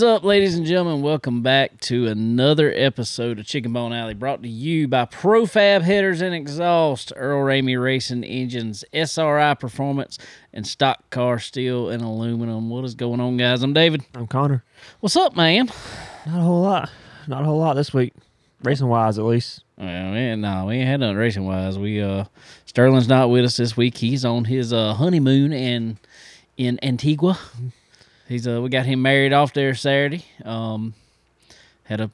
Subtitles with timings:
[0.00, 1.02] is up, ladies and gentlemen?
[1.02, 6.22] Welcome back to another episode of Chicken Bone Alley, brought to you by Profab Headers
[6.22, 10.16] and Exhaust, Earl Ramey Racing Engines, SRI Performance,
[10.54, 12.70] and Stock Car Steel and Aluminum.
[12.70, 13.62] What is going on, guys?
[13.62, 14.02] I'm David.
[14.14, 14.64] I'm Connor.
[15.00, 15.66] What's up, man?
[16.24, 16.90] Not a whole lot.
[17.28, 18.14] Not a whole lot this week,
[18.62, 19.64] racing wise at least.
[19.76, 21.78] Well, we ain't, no, we ain't had nothing racing wise.
[21.78, 22.24] We uh,
[22.64, 23.98] Sterling's not with us this week.
[23.98, 25.98] He's on his uh, honeymoon in
[26.56, 27.38] in Antigua.
[28.30, 30.24] He's uh, we got him married off there Saturday.
[30.44, 30.94] Um,
[31.82, 32.12] had a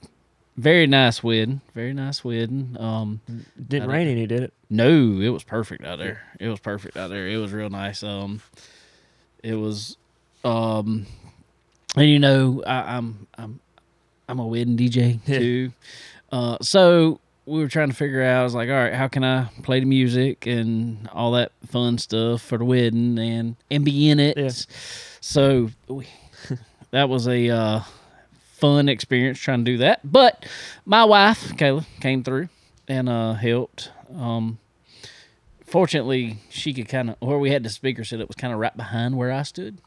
[0.56, 1.60] very nice wedding.
[1.74, 2.74] Very nice wedding.
[2.80, 3.20] Um,
[3.68, 4.54] Didn't rain any, did it?
[4.70, 6.22] no, it was perfect out there.
[6.40, 7.28] It was perfect out there.
[7.28, 8.02] It was real nice.
[8.02, 8.40] Um,
[9.42, 9.98] it was,
[10.42, 11.04] um,
[11.94, 13.60] and you know, I, I'm I'm
[14.26, 15.70] I'm a wedding DJ too.
[16.32, 18.40] Uh, so we were trying to figure out.
[18.40, 21.98] I was like, all right, how can I play the music and all that fun
[21.98, 24.38] stuff for the wedding and and be in it.
[24.38, 24.50] Yeah.
[25.28, 26.06] So we,
[26.92, 27.80] that was a uh,
[28.52, 30.00] fun experience trying to do that.
[30.04, 30.46] But
[30.84, 32.48] my wife Kayla came through
[32.86, 33.90] and uh, helped.
[34.16, 34.58] Um,
[35.64, 38.60] fortunately, she could kind of where we had the speaker set up was kind of
[38.60, 39.78] right behind where I stood.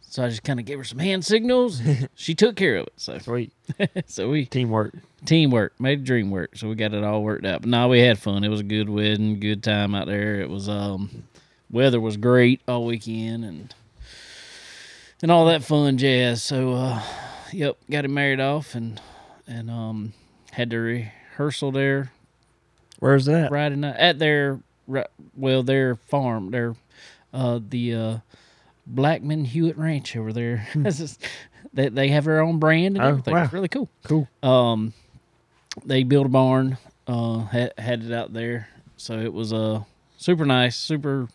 [0.00, 1.80] So I just kind of gave her some hand signals.
[2.16, 2.94] she took care of it.
[2.96, 3.52] So Sweet.
[4.06, 4.96] so we Teamwork.
[5.24, 6.56] teamwork made the dream work.
[6.56, 7.60] So we got it all worked out.
[7.60, 8.42] But no, we had fun.
[8.42, 10.40] It was a good wedding, good time out there.
[10.40, 11.22] It was um
[11.70, 13.72] weather was great all weekend and
[15.24, 16.42] and all that fun jazz.
[16.42, 17.02] So uh
[17.50, 19.00] yep, got him married off and
[19.46, 20.12] and um
[20.52, 22.12] had the rehearsal there
[23.00, 23.48] Where's that?
[23.48, 24.60] Friday night at their
[25.34, 26.76] well their farm their
[27.32, 28.18] uh the uh
[28.86, 30.68] Blackman Hewitt Ranch over there.
[30.74, 31.18] This is-
[31.72, 33.34] they they have their own brand and Oh, everything.
[33.34, 33.44] wow.
[33.44, 33.88] It's really cool.
[34.04, 34.28] Cool.
[34.44, 34.92] Um,
[35.84, 36.76] they built a barn,
[37.08, 39.82] uh, had, had it out there, so it was uh
[40.16, 41.26] super nice, super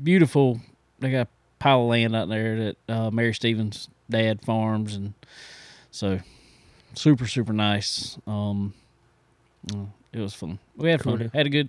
[0.00, 0.60] beautiful.
[1.00, 1.26] They got
[1.62, 5.14] pile of land out there that uh, Mary Stevens' dad farms, and
[5.90, 6.18] so
[6.94, 8.18] super super nice.
[8.26, 8.74] Um,
[10.12, 10.58] it was fun.
[10.76, 11.30] We had fun.
[11.32, 11.68] Had a good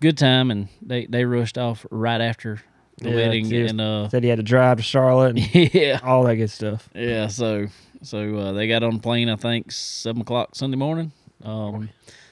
[0.00, 2.60] good time, and they they rushed off right after
[2.98, 3.70] the Yeah, wedding, serious.
[3.72, 5.98] and uh, Said he had to drive to Charlotte and yeah.
[6.02, 6.88] all that good stuff.
[6.94, 7.66] Yeah, so
[8.02, 11.12] so uh, they got on the plane I think seven o'clock Sunday morning.
[11.42, 11.90] Um,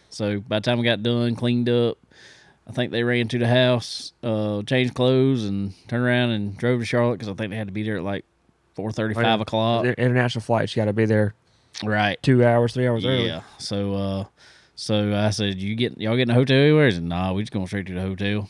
[0.08, 1.98] so by the time we got done, cleaned up,
[2.66, 6.80] I think they ran to the house, uh, changed clothes, and turned around and drove
[6.80, 8.24] to Charlotte because I think they had to be there at like
[8.74, 9.84] four thirty, five o'clock.
[9.84, 11.34] International flights, you got to be there
[11.82, 12.22] Right.
[12.22, 13.26] two hours, three hours early.
[13.26, 13.42] Yeah.
[13.58, 14.24] So uh,
[14.76, 17.42] so I said, "You get y'all get in a hotel anywhere?" He said, "Nah, we
[17.42, 18.48] just going straight to the hotel."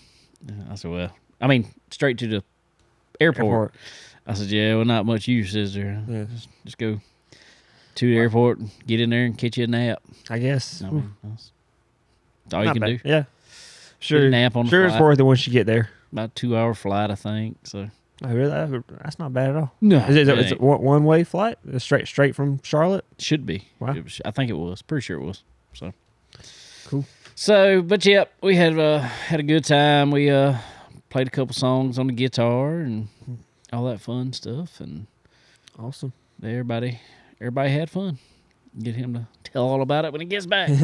[0.71, 2.45] I said, "Well, I mean, straight to the
[3.21, 3.75] airport." Airport.
[4.27, 6.03] I said, "Yeah, well, not much use, is there?
[6.07, 6.25] Yeah.
[6.33, 7.01] Just, just go
[7.95, 10.03] to the airport, get in there, and catch you a nap.
[10.31, 10.83] I guess.
[10.83, 11.51] I mean, that's,
[12.45, 13.03] that's all you can bad.
[13.03, 13.09] do.
[13.09, 13.25] Yeah.
[14.03, 14.29] Sure.
[14.31, 15.91] nap on the sure, it's worth it once you get there.
[16.13, 17.59] About a two hour flight, I think.
[17.67, 17.89] So
[18.25, 18.51] Oh, really?
[18.51, 19.73] That- That's not bad at all.
[19.81, 20.61] no, Is it, it is it ain't.
[20.61, 21.59] one, one way flight?
[21.79, 23.05] Straight straight from Charlotte?
[23.19, 23.69] should be.
[23.81, 23.95] Wow.
[23.95, 24.83] It was- I think it was.
[24.83, 25.43] Pretty sure it was.
[25.75, 25.93] So
[26.87, 27.05] Cool.
[27.35, 30.11] So, but yep, we had uh, had a good time.
[30.11, 30.59] We uh,
[31.09, 33.09] played a couple songs on the guitar and
[33.73, 35.07] all that fun stuff, and
[35.79, 36.13] Awesome.
[36.43, 37.01] everybody
[37.41, 38.19] everybody had fun.
[38.79, 40.69] Get him to tell all about it when he gets back.
[40.71, 40.83] so,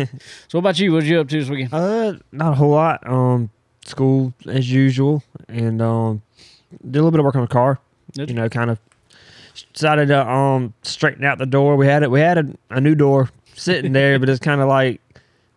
[0.52, 0.92] what about you?
[0.92, 1.72] What you up to this weekend?
[1.74, 3.06] Uh, not a whole lot.
[3.06, 3.50] Um,
[3.84, 6.22] school as usual, and um,
[6.72, 7.78] did a little bit of work on the car.
[8.12, 8.78] Did You know, kind of
[9.72, 11.76] decided to um straighten out the door.
[11.76, 12.10] We had it.
[12.10, 15.00] We had a, a new door sitting there, but it's kind of like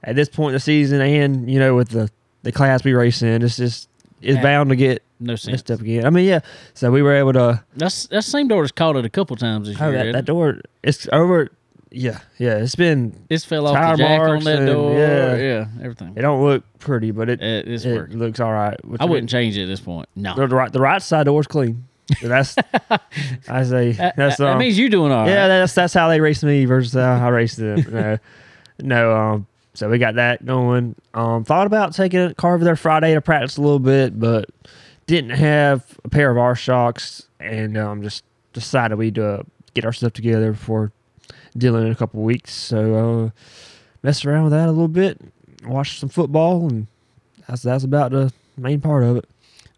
[0.04, 2.10] at this point in the season, and you know, with the
[2.44, 3.88] the class we race in, it's just
[4.22, 4.42] it's Yeah.
[4.44, 5.52] bound to get No sense.
[5.52, 6.06] messed up again.
[6.06, 6.40] I mean, yeah.
[6.74, 7.64] So we were able to.
[7.76, 10.06] That's that same door has caught it a couple times this Oh, year.
[10.06, 10.62] that, that door.
[10.84, 11.50] It's over.
[11.92, 12.56] Yeah, yeah.
[12.58, 13.14] It's been.
[13.30, 14.98] It's fell off tire the jack on that and- door.
[14.98, 15.36] yeah.
[15.36, 16.14] Yeah, everything.
[16.16, 18.18] It don't look pretty, but it It, it's it working.
[18.18, 18.84] looks all right.
[18.86, 20.08] which I wouldn't change it at this point.
[20.16, 20.34] No.
[20.36, 21.86] The right, the right side door's clean.
[22.22, 22.56] That's
[23.48, 25.30] I say That, that's that um, means you doing all right.
[25.30, 27.86] yeah that's that's how they race me versus how I race them.
[27.90, 28.18] no,
[28.82, 30.96] no, um, so we got that going.
[31.14, 34.50] Um, thought about taking a car over there Friday to practice a little bit, but
[35.08, 39.94] didn't have a pair of R shocks, and um, just decided we'd uh, get our
[39.94, 40.92] stuff together before
[41.58, 42.54] dealing in a couple weeks.
[42.54, 43.30] So uh,
[44.04, 45.20] messed around with that a little bit,
[45.66, 46.88] watched some football, and
[47.48, 49.26] that's that's about the main part of it.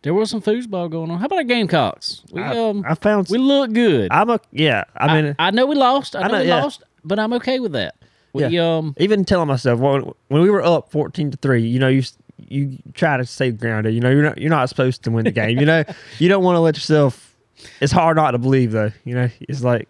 [0.03, 1.19] There was some foosball going on.
[1.19, 2.23] How about our Gamecocks?
[2.31, 4.11] We I, um I found we look good.
[4.11, 4.83] I'm a yeah.
[4.97, 6.15] I mean, I, know we lost.
[6.15, 6.61] I know, know, we yeah.
[6.61, 7.95] lost, but I'm okay with that.
[8.33, 11.87] We um even telling myself when, when we were up fourteen to three, you know,
[11.87, 12.03] you
[12.49, 13.93] you try to stay grounded.
[13.93, 15.57] You know, you're not you're not supposed to win the game.
[15.57, 15.83] You know,
[16.19, 17.35] you don't want to let yourself.
[17.79, 18.91] It's hard not to believe though.
[19.05, 19.87] You know, it's like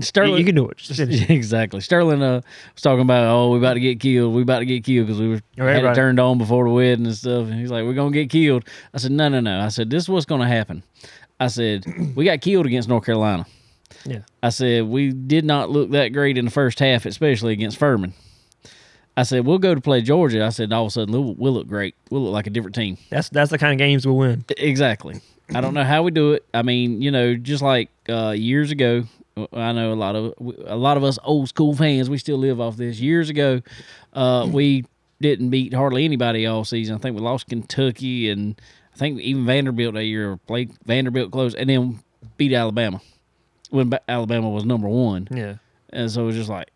[0.00, 0.38] Sterling.
[0.38, 1.30] you can do it.
[1.30, 1.80] Exactly.
[1.80, 2.40] Sterling uh,
[2.74, 4.34] was talking about, oh, we about to get killed.
[4.34, 6.70] We about to get killed because we were Oh, had it turned on before the
[6.70, 7.48] wedding and stuff.
[7.48, 8.64] And he's like, we're gonna get killed.
[8.92, 9.60] I said, no, no, no.
[9.60, 10.82] I said, this is what's gonna happen.
[11.38, 11.84] I said,
[12.16, 13.46] we got killed against North Carolina.
[14.04, 14.20] Yeah.
[14.42, 18.12] I said we did not look that great in the first half, especially against Furman.
[19.16, 20.44] I said we'll go to play Georgia.
[20.44, 21.94] I said all of a sudden we'll, we'll look great.
[22.10, 22.98] We'll look like a different team.
[23.10, 24.44] That's that's the kind of games we'll win.
[24.58, 25.20] Exactly.
[25.54, 26.44] I don't know how we do it.
[26.52, 29.04] I mean, you know, just like uh, years ago,
[29.52, 30.34] I know a lot of
[30.66, 32.08] a lot of us old school fans.
[32.08, 33.00] We still live off this.
[33.00, 33.62] Years ago,
[34.12, 34.84] uh, we
[35.20, 36.94] didn't beat hardly anybody all season.
[36.94, 38.60] I think we lost Kentucky and
[38.94, 41.98] I think even Vanderbilt that year played Vanderbilt close and then
[42.36, 43.00] beat Alabama
[43.70, 45.26] when Alabama was number one.
[45.32, 45.56] Yeah.
[45.90, 46.68] And so it was just like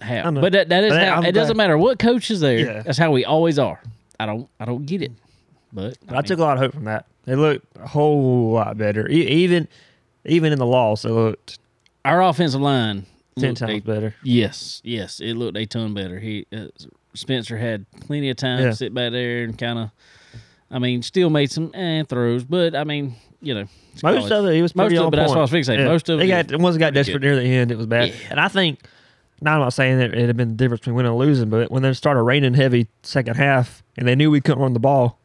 [0.00, 0.30] how.
[0.32, 1.16] But that, that is But how.
[1.18, 2.58] I'm It doesn't glad- matter what coach is there.
[2.58, 2.82] Yeah.
[2.82, 3.80] That's how we always are.
[4.18, 4.48] I don't.
[4.58, 5.12] I don't get it.
[5.72, 7.06] But But I took a lot of hope from that.
[7.26, 9.08] They looked a whole lot better.
[9.08, 9.68] E- even
[10.24, 11.58] even in the loss, they looked
[12.06, 13.06] our offensive line
[13.38, 14.14] ten times a- better.
[14.22, 16.18] Yes, yes, it looked a ton better.
[16.18, 16.66] He uh,
[17.14, 18.70] Spencer had plenty of time Yeah.
[18.70, 19.90] to sit back there and kind of.
[20.70, 23.66] I mean, still made some eh, throws, but I mean, you know,
[24.02, 24.32] Most college.
[24.32, 25.84] of it, he was Most pretty of it, on but that's what I was fixing.
[25.84, 27.22] Most of they it got once it got desperate good.
[27.22, 28.08] near the end, it was bad.
[28.08, 28.14] Yeah.
[28.30, 28.80] And I think
[29.40, 31.70] now I'm not saying that it had been the difference between winning and losing, but
[31.70, 35.20] when they started raining heavy second half and they knew we couldn't run the ball,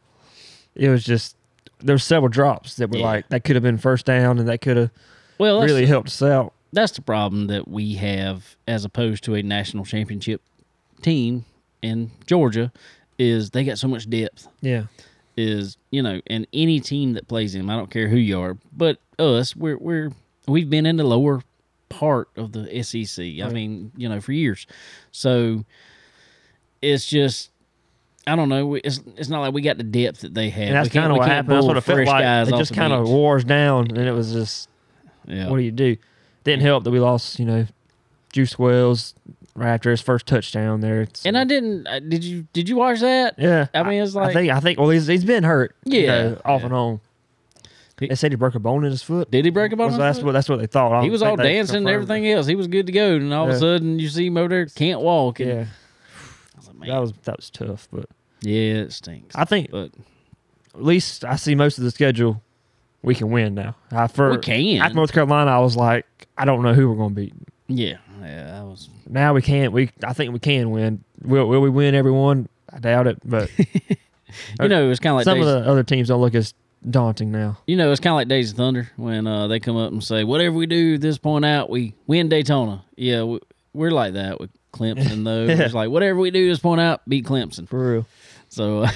[0.76, 1.36] it was just
[1.80, 3.04] there were several drops that were Yeah.
[3.04, 4.90] like that could have been first down and that could have
[5.38, 6.52] well, really helped us out.
[6.72, 10.40] That's the problem that we have as opposed to a national championship
[11.02, 11.44] team
[11.82, 12.72] in Georgia
[13.18, 14.48] is they got so much depth.
[14.60, 14.84] Yeah.
[15.36, 18.56] is you know, and any team that plays them, I don't care who you are,
[18.76, 20.10] but us, we're we're
[20.46, 21.42] we've been in the lower
[21.88, 23.22] part of the SEC.
[23.42, 24.66] I mean, you know, for years.
[25.10, 25.64] So
[26.80, 27.50] it's just
[28.26, 28.74] I don't know.
[28.76, 30.68] It's it's not like we got the depth that they have.
[30.68, 31.56] And that's kind of what happened.
[31.56, 32.48] That's what it felt like.
[32.48, 34.68] It just kind of wars down, and it was just,
[35.26, 35.48] Yeah.
[35.50, 35.96] what do you do?
[36.44, 37.66] Didn't help that we lost, you know,
[38.32, 39.14] Juice Wells
[39.54, 41.02] right after his first touchdown there.
[41.02, 41.86] It's, and I didn't.
[41.86, 43.34] uh, Did you did you watch that?
[43.38, 46.00] yeah, I mean, it's like I think I think well he's he's been hurt, you
[46.00, 46.66] Yeah, know, off yeah.
[46.66, 47.00] and on.
[48.00, 49.30] He- They said he broke a bone in his foot.
[49.30, 49.96] Did he break a bone?
[49.96, 51.04] That's what that's what they thought.
[51.04, 52.46] He was all dancing and everything else.
[52.46, 54.66] He was good to go, and all of a sudden you see him over there
[54.66, 55.38] can't walk.
[55.38, 55.64] And Yeah,
[56.56, 58.06] was like, man, that was that was tough, but
[58.40, 59.36] yeah, it stinks.
[59.36, 59.90] I think but
[60.74, 62.42] at least I see most of the schedule
[63.02, 63.76] we can win now.
[63.90, 64.80] I for we can.
[64.82, 66.06] after North Carolina, I was like,
[66.38, 67.34] I don't know who we're going to beat.
[67.68, 68.88] Yeah, yeah, I was.
[69.08, 69.72] Now we can't.
[69.72, 71.04] We I think we can win.
[71.22, 72.48] Will will we win everyone?
[72.72, 73.50] I doubt it, but
[74.60, 76.54] You know, it's kind of like some Days, of the other teams don't look as
[76.88, 77.58] daunting now.
[77.66, 80.02] you know, it's kind of like Days of Thunder when uh, they come up and
[80.02, 83.40] say, "Whatever we do this point out, we win Daytona." Yeah, we,
[83.74, 85.44] we're like that with Clemson though.
[85.44, 85.62] Yeah.
[85.64, 87.68] It's like whatever we do this point out, beat Clemson.
[87.68, 88.06] For real.
[88.48, 88.86] So,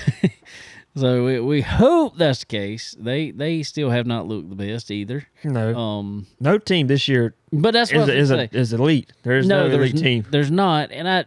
[0.97, 2.97] so we, we hope that's the case.
[2.99, 5.27] They they still have not looked the best either.
[5.45, 9.13] No, Um, no team this year but that's is what I is, a, is elite.
[9.23, 10.27] There is no, there's elite n- team.
[10.31, 11.25] There's not, and I,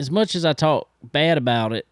[0.00, 1.86] as much as I talk bad about it,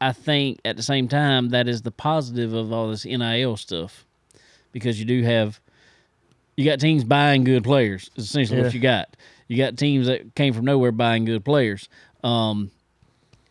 [0.00, 4.06] I think at the same time that is the positive of all this NIL stuff,
[4.72, 5.60] because you do have,
[6.56, 8.10] you got teams buying good players.
[8.16, 8.64] Is essentially Yeah.
[8.64, 9.16] what you got.
[9.48, 11.88] You got teams that came from nowhere buying good players,
[12.24, 12.70] um,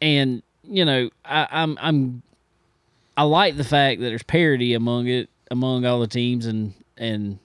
[0.01, 2.22] and you know I, I'm I'm
[3.18, 7.40] I like the fact that there's parity among it among all the teams and and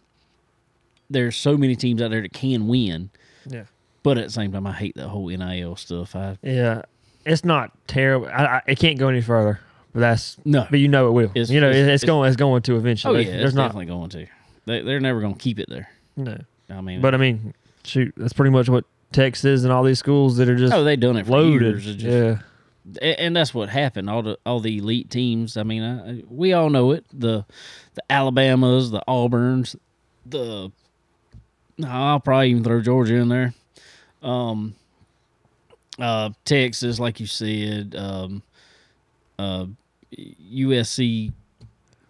[1.10, 3.10] there's so many teams out there that can win.
[3.46, 3.64] Yeah.
[4.02, 6.14] But at the same time, I hate that whole NIL stuff.
[6.16, 6.82] I Yeah,
[7.24, 8.26] it's not terrible.
[8.28, 9.60] I, I, it can't go any further.
[9.92, 10.66] But that's no.
[10.70, 11.30] but you know it will.
[11.30, 13.16] It's- you know it's- it's, it's going it's going to eventually.
[13.16, 14.26] Oh yeah, There's it's not definitely going to.
[14.66, 15.88] They, they're never going to keep it there.
[16.16, 16.38] no.
[16.70, 17.54] I mean, But I mean,
[17.84, 20.96] shoot, that's pretty much what Texas and all these schools that are just oh, they
[20.96, 21.62] done it for loaded.
[21.62, 21.84] years.
[21.84, 22.38] Just- yeah,
[23.00, 24.10] and that's what happened.
[24.10, 25.56] All the all the elite teams.
[25.56, 27.04] I mean, I, we all know it.
[27.12, 27.44] The
[27.94, 29.76] the Alabamas, the Auburns,
[30.26, 30.70] the
[31.84, 33.54] I'll probably even throw Georgia in there.
[34.22, 34.74] Um,
[35.98, 38.42] uh, Texas, like you said, um,
[39.38, 39.66] uh,
[40.16, 41.32] USC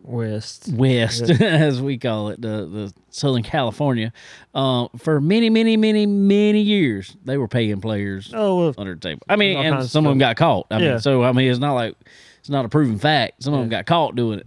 [0.05, 0.69] West.
[0.73, 4.13] West, as we call it, the the Southern California.
[4.55, 9.01] Uh, for many, many, many, many years, they were paying players Oh, well, under the
[9.01, 9.23] table.
[9.29, 10.67] I mean, and some of them got caught.
[10.71, 10.91] I Yeah.
[10.93, 11.95] mean, so I mean, it's not like
[12.41, 13.43] it's not a proven fact.
[13.43, 14.47] Some of them got caught doing it.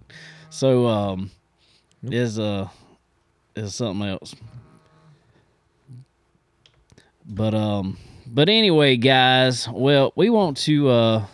[0.52, 1.32] So um,
[2.04, 2.70] is uh
[3.56, 4.36] is something else.
[7.26, 7.98] But um,
[8.28, 9.68] but anyway, guys.
[9.68, 11.26] Well, we want to uh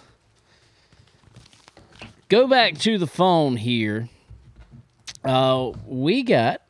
[2.29, 4.09] go back to the phone here.
[5.23, 6.61] Uh, we got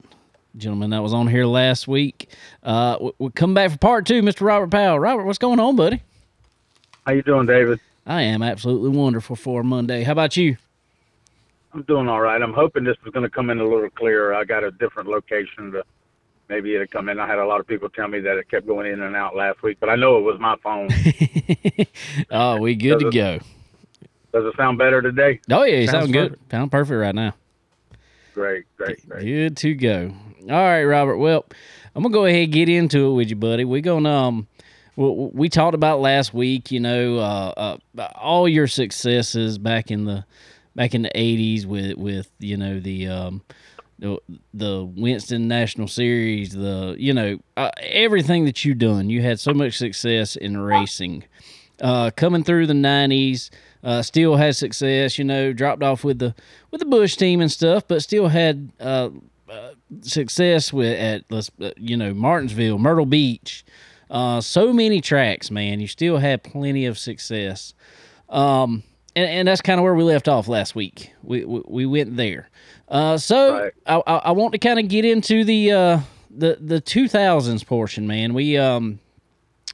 [0.58, 2.30] gentleman that was on here last week.
[2.62, 4.42] Uh, we, we come back for part two, Mr.
[4.42, 5.00] Robert Powell.
[5.00, 6.02] Robert, what's going on, buddy?
[7.06, 7.80] How you doing, David?
[8.06, 10.04] I am absolutely wonderful for Monday.
[10.04, 10.58] How about you?
[11.74, 12.42] I'm doing all right.
[12.42, 14.36] I'm hoping this is going to come in a little clearer.
[14.36, 15.84] I got a different location to
[16.50, 17.20] maybe it'll come in.
[17.20, 19.36] I had a lot of people tell me that it kept going in and out
[19.36, 20.90] last week, but I know it was my phone.
[22.32, 23.40] oh, we good to Does go.
[24.34, 25.40] Does it sound better today?
[25.50, 26.40] Oh yeah, you Sounds sound good.
[26.52, 27.34] Sound perfect right now.
[28.34, 29.24] Great, great, great.
[29.24, 30.14] Good to go.
[30.44, 31.18] All right, Robert.
[31.18, 31.46] Well,
[31.96, 33.64] I'm gonna go ahead and get into it with you, buddy.
[33.66, 34.48] We're gonna um,
[34.96, 36.72] we, we talked about last week.
[36.72, 40.26] You know, uh, uh, all your successes back in the
[40.76, 43.42] back in the '80s with with you know the um,
[44.00, 44.18] the,
[44.54, 49.10] the Winston National Series, the you know uh, everything that you've done.
[49.10, 51.24] You had so much success in racing.
[51.82, 53.50] Uh, coming through the '90s,
[53.84, 55.18] uh, still had success.
[55.18, 56.34] You know, dropped off with the
[56.72, 59.10] with the Bush team and stuff, but still had uh,
[59.50, 59.72] uh,
[60.02, 63.66] success with at let's uh, you know Martinsville, Myrtle Beach.
[64.10, 65.80] Uh, so many tracks, man.
[65.80, 67.74] You still had plenty of success.
[68.30, 68.84] Um,
[69.16, 71.14] and, and that's kind of where we left off last week.
[71.24, 72.50] We we, we went there.
[72.88, 73.74] Uh, so Right.
[73.88, 76.00] I, I I want to kind of get into the uh
[76.30, 78.34] the the two thousands portion, man.
[78.34, 79.00] We um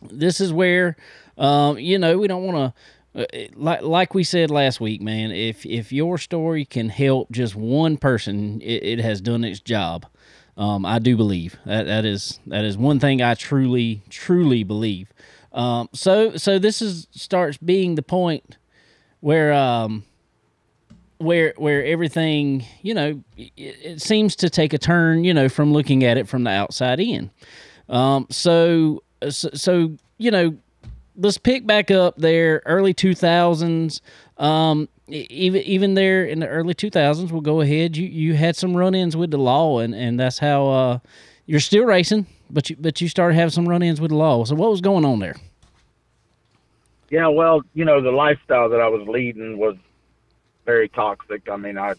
[0.09, 0.95] this is where
[1.37, 2.81] um you know we don't want to.
[3.15, 3.25] Uh,
[3.55, 7.97] like like we said last week, man, if if your story can help just one
[7.97, 10.05] person, it, it has done its job.
[10.57, 15.11] Um, I do believe that that is that is one thing I truly truly believe.
[15.53, 18.57] Um, so so this is starts being the point
[19.21, 20.03] where um
[21.17, 25.73] where where everything you know it, it seems to take a turn you know from
[25.73, 27.31] looking at it from the outside in.
[27.87, 30.57] Um, so so, so you know
[31.19, 34.01] let's pick back up there early 2000s
[34.38, 37.95] um e- even even there in the early 2000s we'll go ahead.
[37.97, 40.99] You you had some run-ins with the law and and that's how uh
[41.45, 44.43] you're still racing but you but you started having some run-ins with the law.
[44.45, 45.35] So what was going on there?
[47.09, 49.75] Yeah, well, you know, the lifestyle that I was leading was
[50.65, 51.49] very toxic.
[51.49, 51.95] I mean, I,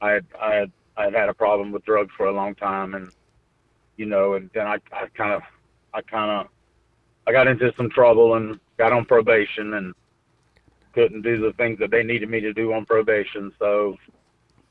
[0.00, 2.94] I had, I had, I had had a problem with drugs for a long time,
[2.94, 3.10] and
[3.96, 5.42] you know, and then I, I kind of,
[5.94, 6.48] I kind of,
[7.26, 9.94] I got into some trouble and got on probation and
[10.92, 13.52] couldn't do the things that they needed me to do on probation.
[13.58, 13.96] So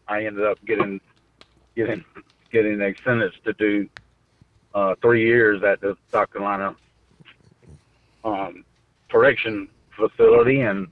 [0.08, 1.02] I ended up getting,
[1.76, 2.04] getting,
[2.52, 3.90] getting a sentence to do
[4.74, 6.76] uh, three years at the South Carolina
[8.24, 8.64] um,
[9.10, 10.88] correction facility, and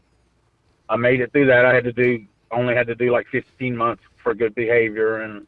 [0.90, 1.66] I made it through that.
[1.66, 5.48] I had to do only had to do like 15 months for good behavior, and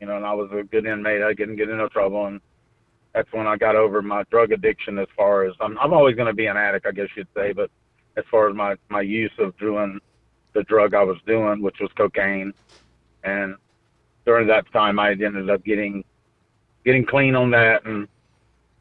[0.00, 1.22] you know, and I was a good inmate.
[1.22, 2.40] I didn't get into trouble, and
[3.18, 4.96] that's when I got over my drug addiction.
[4.96, 7.52] As far as I'm, I'm always going to be an addict, I guess you'd say,
[7.52, 7.68] but
[8.16, 9.98] as far as my my use of doing
[10.52, 12.52] the drug I was doing, which was cocaine,
[13.24, 13.56] and
[14.24, 16.04] during that time, I ended up getting
[16.84, 18.06] getting clean on that, and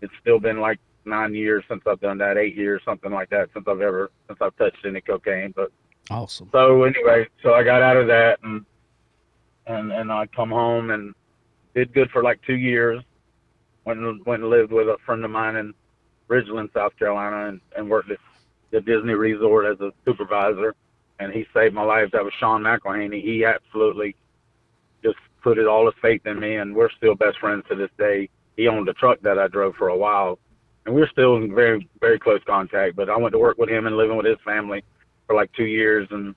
[0.01, 3.49] it's still been like nine years since I've done that, eight years, something like that,
[3.55, 5.51] since I've ever since I've touched any cocaine.
[5.55, 5.71] But
[6.11, 8.63] awesome so anyway, so I got out of that and
[9.65, 11.15] and and I come home and
[11.73, 13.01] did good for like two years.
[13.87, 15.73] Went and went and lived with a friend of mine in
[16.29, 18.17] Ridgeland, South Carolina, and, and worked at
[18.69, 20.75] the Disney Resort as a supervisor.
[21.21, 22.09] And he saved my life.
[22.11, 23.23] That was Sean McElhaney.
[23.23, 24.13] He absolutely
[25.01, 27.89] just put it all his faith in me, and we're still best friends to this
[27.97, 28.27] day.
[28.57, 30.37] He owned a truck that I drove for a while,
[30.85, 32.97] and we're still in very very close contact.
[32.97, 34.83] But I went to work with him and living with his family
[35.27, 36.35] for like two years, and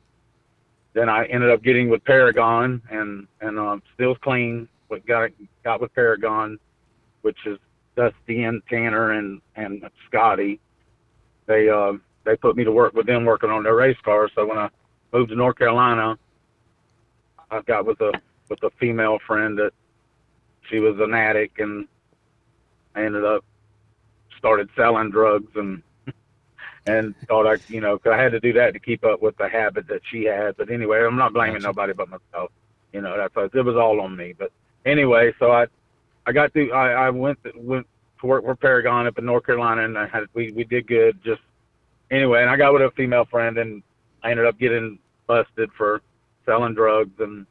[0.93, 4.69] then I ended up getting with Paragon, and and um, still clean.
[4.89, 5.31] But got
[5.65, 6.61] got with Paragon,
[7.23, 7.59] which is
[7.97, 10.61] Dusty and Tanner and and Scotty.
[11.47, 11.93] They uh,
[12.25, 14.31] they put me to work with them working on their race cars.
[14.35, 14.69] So when I
[15.13, 16.19] moved to North Carolina,
[17.51, 18.13] I got with a
[18.49, 19.73] with a female friend that
[20.69, 21.87] she was an addict, and
[22.95, 23.45] I ended up
[24.39, 25.83] started selling drugs and
[26.87, 29.37] and thought I, you know, 'cause I had to do that to keep up with
[29.37, 30.57] the habit that she had.
[30.57, 32.51] But anyway, I'm not blaming nobody but myself.
[32.93, 34.35] You know, that's it was all on me.
[34.37, 34.53] But
[34.85, 35.67] anyway, so I,
[36.27, 36.73] I got through.
[36.73, 37.87] I, I went went
[38.21, 41.19] to work for Paragon up in North Carolina, and I had we we did good.
[41.25, 41.41] Just
[42.11, 43.83] anyway, and I got with a female friend, and
[44.23, 46.03] I ended up getting busted for
[46.45, 47.47] selling drugs and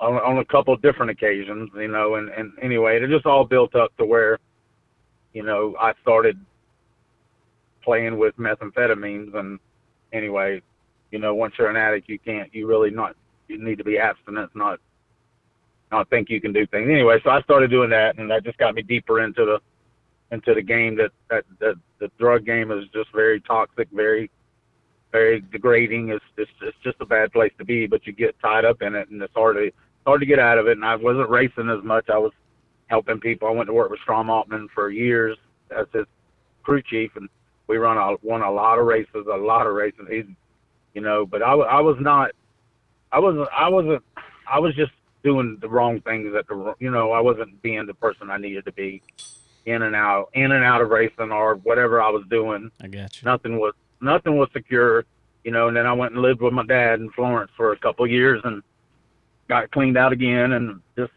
[0.00, 3.74] on, on a couple different occasions, you know, and, and anyway, it just all built
[3.74, 4.38] up to where,
[5.34, 6.38] you know, I started
[7.82, 9.58] playing with methamphetamines and
[10.12, 10.62] anyway,
[11.10, 13.14] you know, once you're an addict, you can't, you really not,
[13.48, 14.80] you need to be abstinent, not,
[15.90, 16.88] not think you can do things.
[16.88, 19.58] Anyway, so I started doing that and that just got me deeper into the,
[20.34, 24.30] into the game that, that, that the drug game is just very toxic, very,
[25.10, 26.10] very degrading.
[26.10, 28.94] It's, it's, it's just a bad place to be, but you get tied up in
[28.94, 29.70] it and it's hard to,
[30.06, 30.76] hard to get out of it.
[30.76, 32.08] And I wasn't racing as much.
[32.08, 32.32] I was
[32.86, 33.48] helping people.
[33.48, 35.36] I went to work with Strom Altman for years
[35.76, 36.06] as his
[36.62, 37.28] crew chief, and
[37.66, 40.06] we run a, won a lot of races, a lot of races.
[40.10, 40.24] He's,
[40.94, 42.30] you know, but I, I was not,
[43.12, 44.02] I wasn't, I wasn't,
[44.50, 47.94] I was just doing the wrong things at the, you know, I wasn't being the
[47.94, 49.02] person I needed to be,
[49.66, 53.20] in and out, in and out of racing or whatever I was doing i got
[53.20, 55.04] you nothing was nothing was secure,
[55.44, 55.68] you know.
[55.68, 58.10] And then I went and lived with my dad in Florence for a couple of
[58.10, 58.62] years and
[59.48, 61.12] got cleaned out again, and just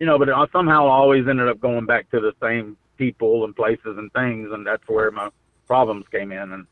[0.00, 3.54] you know, but I somehow always ended up going back to the same people and
[3.54, 5.30] places and things, and that's where my
[5.66, 6.52] problems came in.
[6.52, 6.66] And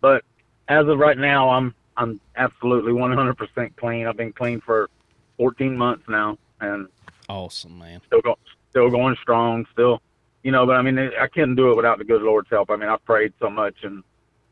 [0.00, 0.24] but
[0.68, 4.06] as of right now, I'm I'm absolutely 100% clean.
[4.06, 4.90] I've been clean for
[5.38, 6.88] 14 months now, and
[7.28, 8.00] Awesome, man.
[8.06, 8.38] still go,
[8.70, 9.66] still going strong.
[9.72, 10.00] Still,
[10.42, 12.70] you know, but I mean, I couldn't do it without the good Lord's help.
[12.70, 14.02] I mean, I prayed so much, and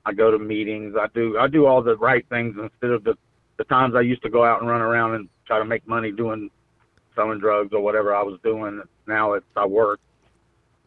[0.04, 0.94] I go to meetings.
[0.98, 3.16] I do I do all the right things instead of the
[3.56, 6.10] the times I used to go out and run around and try to make money
[6.10, 6.50] doing
[7.14, 8.82] selling drugs or whatever I was doing.
[9.06, 10.00] Now it's I work.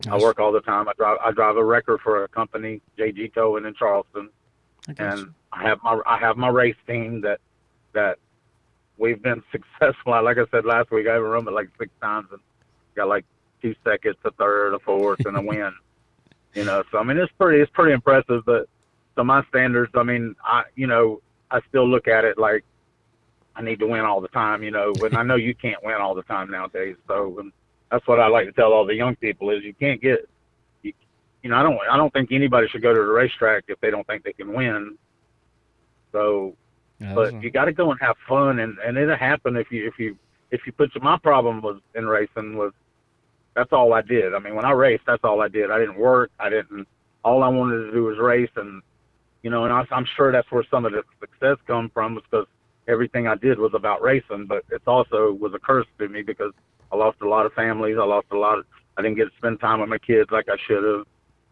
[0.08, 0.88] I work all the time.
[0.88, 4.30] I drive I drive a wrecker for a company, JG Towing in Charleston,
[4.88, 7.39] I and I have my I have my race team that
[7.94, 8.20] that
[8.98, 10.22] we've been successful.
[10.24, 11.16] Like I said last week, I
[11.48, 12.42] it like six times and
[12.96, 13.25] got like
[13.62, 15.72] two seconds, a third, a fourth, and a win.
[16.54, 18.44] You know, so I mean it's pretty it's pretty impressive.
[18.46, 18.68] But
[19.16, 22.63] to my standards, I mean I you know I still look at it like
[23.56, 24.63] I need to win all the time.
[24.63, 26.96] You know, and I know you can't win all the time nowadays.
[27.08, 27.51] So and
[27.92, 30.27] that's what I like to tell all the young people is you can't get
[30.82, 30.94] you,
[31.44, 33.92] you know I don't I don't think anybody should go to the racetrack if they
[33.92, 34.98] don't think they can win.
[36.12, 36.56] So
[37.00, 37.13] you.
[37.13, 40.00] but you got to go and have fun, and and it'll happen if you if
[40.00, 40.18] you
[40.51, 42.74] if you put your, my problem was in racing was
[43.56, 44.36] that's all I did.
[44.36, 45.72] I mean, when I raced, that's all I did.
[45.72, 46.32] I didn't work.
[46.39, 46.88] I didn't.
[47.24, 48.82] All I wanted to do was race, and
[49.42, 52.24] you know, and I, I'm sure that's where some of the success come from was
[52.30, 52.48] because
[52.88, 54.46] everything I did was about racing.
[54.48, 56.53] But it's also was a curse to me because
[56.92, 57.98] I lost a lot of families.
[58.00, 58.66] I lost a lot of.
[58.98, 61.05] I didn't get to spend time with my kids like I should have.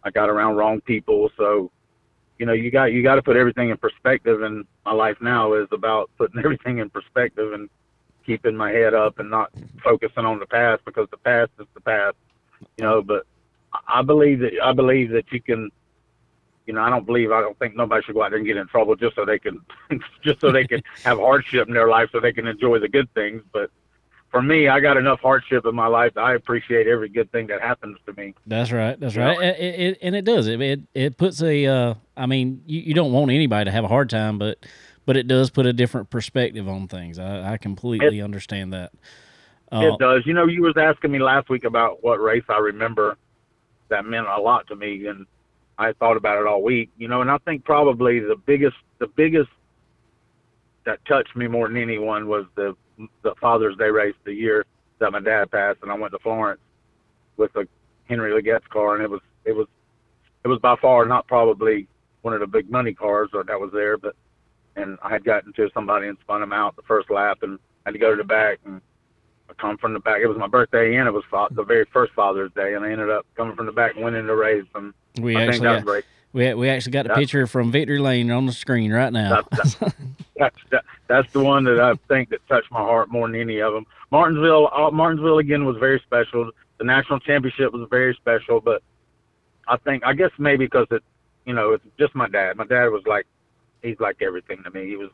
[0.04, 1.72] I got around wrong people, so
[2.38, 4.42] you know, you got you got to put everything in perspective.
[4.42, 7.70] And my life now is about putting everything in perspective and
[8.26, 9.52] keeping my head up and not
[9.84, 12.16] focusing on the past because the past is the past.
[12.78, 13.26] You know, but
[13.88, 15.70] I believe that I believe that you can.
[16.66, 18.58] You know, I don't believe I don't think nobody should go out there and get
[18.58, 19.62] in trouble just so they can
[20.24, 23.14] just so they can have hardship in their life so they can enjoy the good
[23.14, 23.44] things.
[23.54, 23.70] But
[24.32, 27.48] for me, I got enough hardship in my life that I appreciate every good thing
[27.48, 28.34] that happens to me.
[28.46, 29.00] That's right.
[29.00, 29.40] That's right.
[29.42, 30.48] It, it, it- and it does.
[30.48, 31.66] It, it it puts a.
[31.66, 34.66] Uh, I mean, you, you don't want anybody to have a hard time, but
[35.06, 37.18] but it does put a different perspective on things.
[37.20, 38.92] I, I completely understand that.
[39.72, 40.24] Uh, It does.
[40.26, 43.18] You know, you was asking me last week about what race I remember
[43.90, 45.26] that meant a lot to me, and
[45.78, 46.90] I thought about it all week.
[46.98, 49.50] You know, and I think probably the biggest, the biggest
[50.86, 52.76] that touched me more than anyone was the
[53.22, 54.66] the Father's Day race the year
[55.00, 56.62] that my dad passed, and I went to Florence
[57.38, 57.68] with a
[58.06, 59.68] Henry Leggett's car, and it was it was
[60.44, 61.88] it was by far not probably
[62.22, 64.16] one of the big money cars or that was there, but
[64.76, 67.90] and I had gotten to somebody and spun him out the first lap, and I
[67.90, 68.82] had to go to the back and
[69.50, 70.22] I come from the back.
[70.22, 72.92] It was my birthday and it was fa- the very first Father's Day, and I
[72.92, 74.66] ended up coming from the back winning the race.
[74.74, 76.06] And we I think that was got, great.
[76.36, 79.42] We we actually got a picture from Victory Lane on the screen right now.
[79.52, 79.76] That-
[80.38, 83.60] That's that, that's the one that I think that touched my heart more than any
[83.62, 83.86] of them.
[84.12, 86.52] Martinsville, uh, Martinsville again was very special.
[86.78, 88.84] The national championship was very special, but
[89.70, 91.04] I think I guess maybe because it,
[91.46, 92.58] you know, it's just my dad.
[92.58, 93.26] My dad was like,
[93.82, 94.88] he's like everything to me.
[94.88, 95.10] He was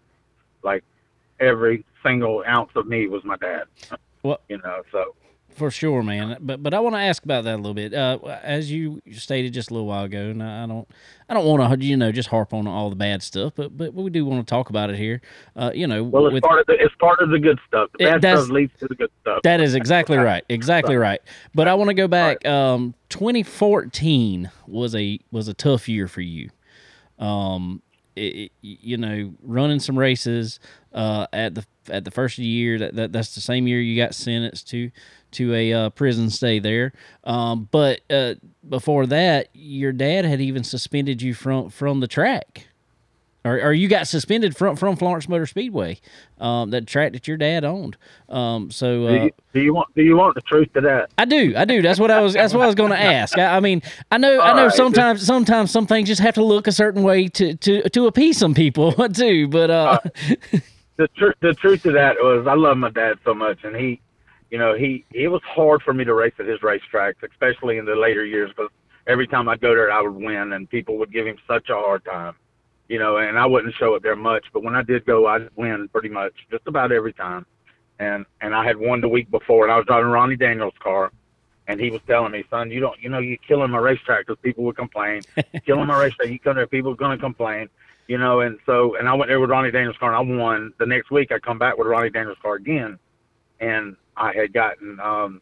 [0.63, 0.83] like
[1.39, 3.65] every single ounce of me was my dad.
[4.23, 5.13] Well- you know, so
[5.55, 6.37] For sure, man.
[6.39, 7.93] But but I want to ask about that a little bit.
[7.93, 10.87] Uh, as you stated just a little while ago, and I don't
[11.29, 13.93] I don't want to you know just harp on all the bad stuff, but but
[13.93, 15.21] we do want to talk about it here.
[15.55, 17.89] Uh, you know, well, it's with, part of the it's part of the good stuff.
[17.97, 19.41] The bad stuff leads to the good stuff.
[19.43, 21.21] that is exactly right, exactly right.
[21.53, 22.45] But I want to go back.
[22.45, 26.49] Um, 2014 was a was a tough year for you.
[27.19, 27.81] Um,
[28.15, 30.59] it, you know, running some races
[30.93, 32.79] uh, at the at the first year.
[32.79, 34.91] That, that that's the same year you got sentenced to
[35.31, 36.93] to a uh, prison stay there.
[37.23, 38.35] Um, but uh,
[38.67, 42.67] before that, your dad had even suspended you from from the track.
[43.43, 45.99] Or, or you got suspended from from Florence Motor Speedway,
[46.39, 47.97] um, that track that your dad owned.
[48.29, 51.09] Um, so do, uh, you, do you want do you want the truth to that?
[51.17, 51.81] I do, I do.
[51.81, 52.33] That's what I was.
[52.33, 53.35] That's what I was going to ask.
[53.39, 54.65] I, I mean, I know, I know.
[54.65, 54.73] right.
[54.73, 58.37] Sometimes, sometimes some things just have to look a certain way to to to appease
[58.37, 59.47] some people too.
[59.47, 59.99] But uh,
[60.97, 63.99] the truth the truth to that was I love my dad so much, and he,
[64.51, 67.85] you know, he it was hard for me to race at his racetracks, especially in
[67.85, 68.69] the later years, because
[69.07, 71.75] every time I'd go there, I would win, and people would give him such a
[71.75, 72.35] hard time,
[72.91, 75.49] you know, and I wouldn't show it there much, but when I did go, I'd
[75.55, 77.45] win pretty much just about every time,
[77.99, 81.11] and and I had won the week before, and I was driving Ronnie Daniels' car.
[81.67, 84.41] And he was telling me, son, you don't, you know, you're killing my racetrack because
[84.41, 85.21] people would complain.
[85.65, 86.27] killing my racetrack.
[86.27, 87.69] You come there, people are going to complain
[88.11, 90.73] you know, and so and I went there with Ronnie Daniels' car and I won.
[90.79, 92.99] The next week I come back with Ronnie Daniels' car again,
[93.61, 95.41] and I had gotten um,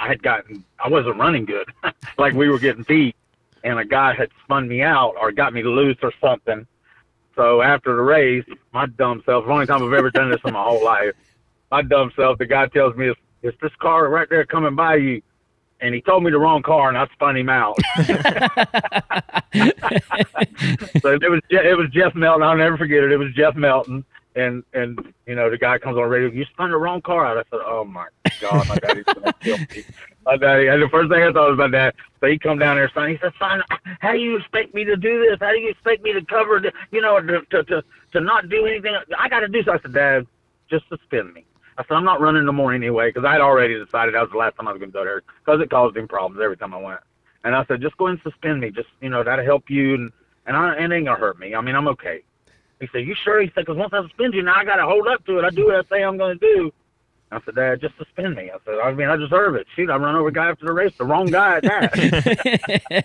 [0.00, 1.68] I had gotten I wasn't running good,
[2.18, 3.14] like we were getting beat,
[3.62, 6.66] and a guy had spun me out or got me loose or something.
[7.34, 10.52] So after the race, my dumb self, the only time I've ever done this in
[10.52, 11.14] my whole life,
[11.70, 15.22] my dumb self, the guy tells me, it's this car right there coming by you.
[15.80, 17.76] And he told me the wrong car, and I spun him out.
[21.00, 22.44] so it was it was Jeff Melton.
[22.44, 23.10] I'll never forget it.
[23.10, 26.30] It was Jeff Melton, and and you know the guy comes on radio.
[26.30, 27.38] You spun the wrong car out.
[27.38, 28.06] I said, Oh my
[28.40, 29.84] God, my daddy's gonna kill me.
[30.24, 30.68] My daddy.
[30.68, 31.94] And the first thing I thought was my dad.
[32.20, 33.10] So he come down there, son.
[33.10, 33.62] He said, Son,
[34.00, 35.38] how do you expect me to do this?
[35.40, 38.48] How do you expect me to cover the, you know, to to to, to not
[38.48, 38.96] do anything?
[39.18, 39.72] I got to do so.
[39.72, 40.26] I said, Dad,
[40.70, 41.44] just suspend me.
[41.78, 44.30] I said, I'm not running no more anyway, because I had already decided that was
[44.30, 46.74] the last time I was to go there, because it caused him problems every time
[46.74, 47.00] I went.
[47.44, 48.70] And I said, just go and suspend me.
[48.70, 50.12] Just, you know, that'll help you, and,
[50.46, 51.54] and I, it ain't to hurt me.
[51.54, 52.22] I mean, I'm okay.
[52.82, 53.40] He said, you sure?
[53.40, 55.44] He said, because once I suspend you, now I got to hold up to it.
[55.44, 56.72] I do what I say I'm going to do.
[57.30, 58.50] I said, Dad, just suspend me.
[58.50, 59.68] I said, I mean, I deserve it.
[59.76, 63.04] Shoot, I run over a guy after the race, the wrong guy at that.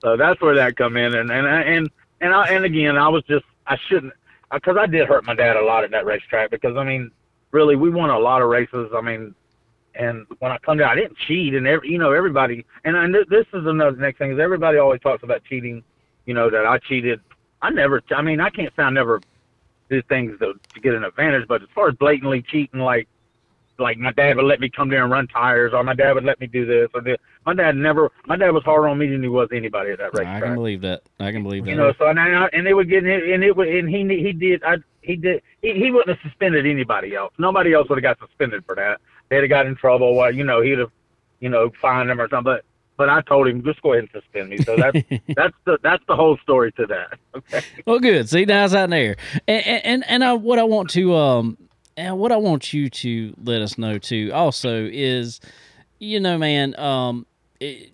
[0.00, 1.16] so that's where that come in.
[1.16, 4.12] And, and, and, and, I, and again, I was just, I shouldn't,
[4.52, 7.10] because I did hurt my dad a lot at that racetrack because I mean,
[7.50, 8.92] really, we won a lot of races.
[8.94, 9.34] I mean,
[9.96, 13.06] and when I come down, I didn't cheat, and every you know everybody, and I,
[13.28, 15.82] this is another next thing is everybody always talks about cheating.
[16.26, 17.20] You know that I cheated.
[17.62, 18.02] I never.
[18.10, 19.20] I mean, I can't say I never
[19.88, 23.08] do things to, to get an advantage, but as far as blatantly cheating, like
[23.80, 26.24] like my dad would let me come there and run tires, or my dad would
[26.24, 27.16] let me do this or this.
[27.46, 28.10] My dad never.
[28.26, 30.42] My dad was harder on me than he was anybody at that racetrack.
[30.42, 31.02] I can believe that.
[31.18, 31.70] I can believe that.
[31.70, 34.32] You know, so and, I, and they would get and it would and he he
[34.32, 37.32] did I he did he, he wouldn't have suspended anybody else.
[37.38, 39.00] Nobody else would have got suspended for that.
[39.28, 40.14] They'd have got in trouble.
[40.14, 40.92] Well, you know, he'd have
[41.40, 42.52] you know fined them or something.
[42.52, 42.64] But
[43.00, 44.58] but I told him just go ahead and suspend me.
[44.58, 44.98] So that's
[45.34, 47.18] that's the that's the whole story to that.
[47.34, 47.62] Okay.
[47.86, 48.28] Well, good.
[48.28, 49.16] See, now it's out there,
[49.48, 51.56] and and and I, what I want to um
[51.96, 55.40] and what I want you to let us know too also is,
[56.00, 57.24] you know, man, um,
[57.60, 57.92] it,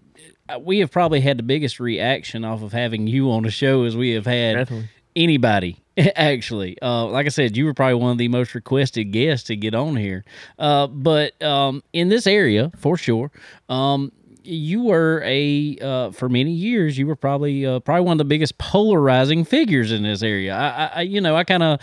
[0.59, 3.97] we have probably had the biggest reaction off of having you on the show as
[3.97, 4.89] we have had Definitely.
[5.15, 5.83] anybody
[6.17, 9.57] actually uh, like i said you were probably one of the most requested guests to
[9.57, 10.25] get on here
[10.59, 13.31] uh, but um, in this area for sure
[13.69, 14.13] um,
[14.47, 18.25] you were a uh, for many years you were probably uh, probably one of the
[18.25, 21.81] biggest polarizing figures in this area i, I you know i kind of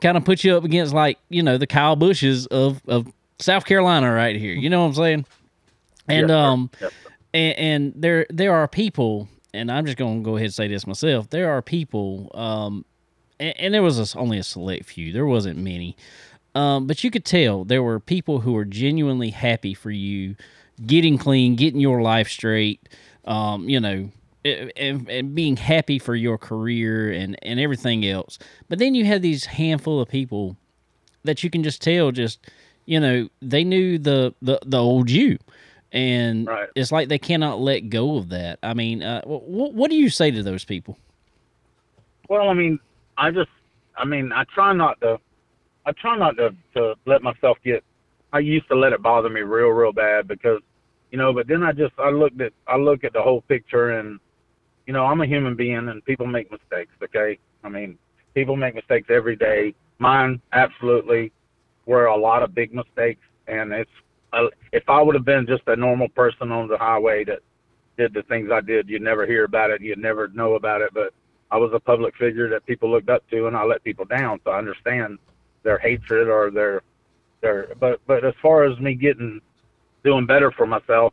[0.00, 3.06] kind of put you up against like you know the kyle busches of of
[3.38, 5.26] south carolina right here you know what i'm saying
[6.08, 6.36] and sir.
[6.36, 6.90] um sir.
[7.34, 10.68] and, and there there are people, and I'm just going to go ahead and say
[10.68, 11.30] this myself.
[11.30, 12.84] There are people, um,
[13.40, 15.12] and, and there was a only a select few.
[15.12, 15.96] There wasn't many,
[16.54, 20.36] um, but you could tell there were people who were genuinely happy for you
[20.84, 22.88] getting clean, getting your life straight.
[23.24, 24.10] Um, you know.
[24.44, 28.38] And, and being happy for your career and, and everything else.
[28.68, 30.56] But then you have these handful of people
[31.24, 32.38] that you can just tell just
[32.84, 35.38] you know they knew the the, the old you
[35.90, 36.68] and Right.
[36.76, 40.08] it's like they cannot let go of that i mean uh, what, what do you
[40.08, 40.96] say to those people
[42.28, 42.78] Well, I mean,
[43.18, 43.50] I just,
[43.96, 45.18] I mean, I try not to,
[45.84, 47.82] I try not to, to let myself get.
[48.36, 50.60] I used to let it bother me real, real bad because,
[51.10, 51.32] you know.
[51.32, 54.20] But then I just, I looked at, I look at the whole picture, and,
[54.86, 56.92] you know, I'm a human being, and people make mistakes.
[57.02, 57.96] Okay, I mean,
[58.34, 59.74] people make mistakes every day.
[59.98, 61.32] Mine absolutely
[61.86, 63.90] were a lot of big mistakes, and it's,
[64.34, 67.38] uh, if I would have been just a normal person on the highway that
[67.96, 70.90] did the things I did, you'd never hear about it, you'd never know about it,
[70.92, 71.14] but
[71.50, 74.40] I was a public figure that people looked up to, and I let people down.
[74.44, 75.18] So I understand
[75.62, 76.82] their hatred or their
[77.46, 77.74] their.
[77.78, 79.40] But but as far as me getting
[80.04, 81.12] doing better for myself,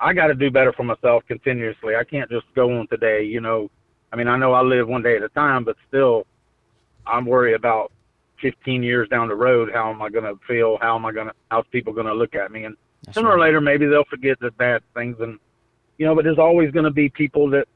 [0.00, 1.96] I got to do better for myself continuously.
[1.96, 3.24] I can't just go on today.
[3.24, 3.70] You know,
[4.12, 6.26] I mean, I know I live one day at a time, but still,
[7.06, 7.92] I'm worried about
[8.42, 9.70] 15 years down the road.
[9.72, 10.78] How am I going to feel?
[10.80, 11.34] How am I going to?
[11.50, 12.64] How's people going to look at me?
[12.64, 15.38] And That's sooner or later, maybe they'll forget the bad things, and
[15.98, 16.14] you know.
[16.14, 17.66] But there's always going to be people that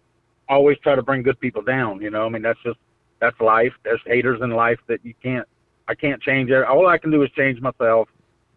[0.48, 2.00] always try to bring good people down.
[2.02, 2.78] You know, I mean that's just
[3.20, 3.72] that's life.
[3.84, 5.46] There's haters in life that you can't.
[5.90, 6.64] I can't change it.
[6.64, 8.08] All I can do is change myself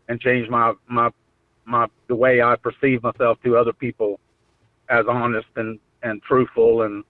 [0.07, 1.09] and change my my
[1.65, 4.19] my the way I perceive myself to other people
[4.87, 7.03] as honest and and truthful and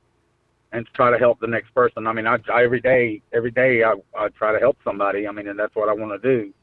[0.71, 2.07] and try to help the next person.
[2.07, 5.27] I mean, I, I every day every day I I try to help somebody.
[5.27, 6.53] I mean, and that's what I want to do.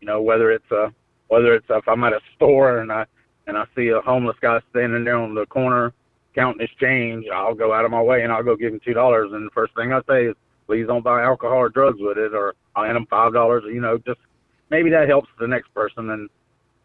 [0.00, 0.94] You know, whether it's a
[1.26, 3.04] whether it's if I'm at a store and I
[3.48, 5.92] and I see a homeless guy standing there on the corner
[6.36, 8.94] counting his change, I'll go out of my way and I'll go give him two
[8.94, 9.32] dollars.
[9.32, 10.36] And the first thing I say is,
[10.68, 13.64] please don't buy alcohol or drugs with it, or I'll hand them five dollars.
[13.66, 14.20] You know, just
[14.70, 16.10] maybe that helps the next person.
[16.10, 16.28] And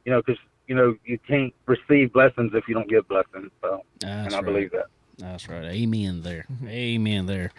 [0.06, 3.52] you know, because you know you can't receive blessings if you don't give blessings.
[3.62, 4.46] So, That's and I right.
[4.46, 4.86] believe that.
[5.20, 5.66] That's right.
[5.66, 6.48] Amen there.
[6.66, 7.52] Amen there.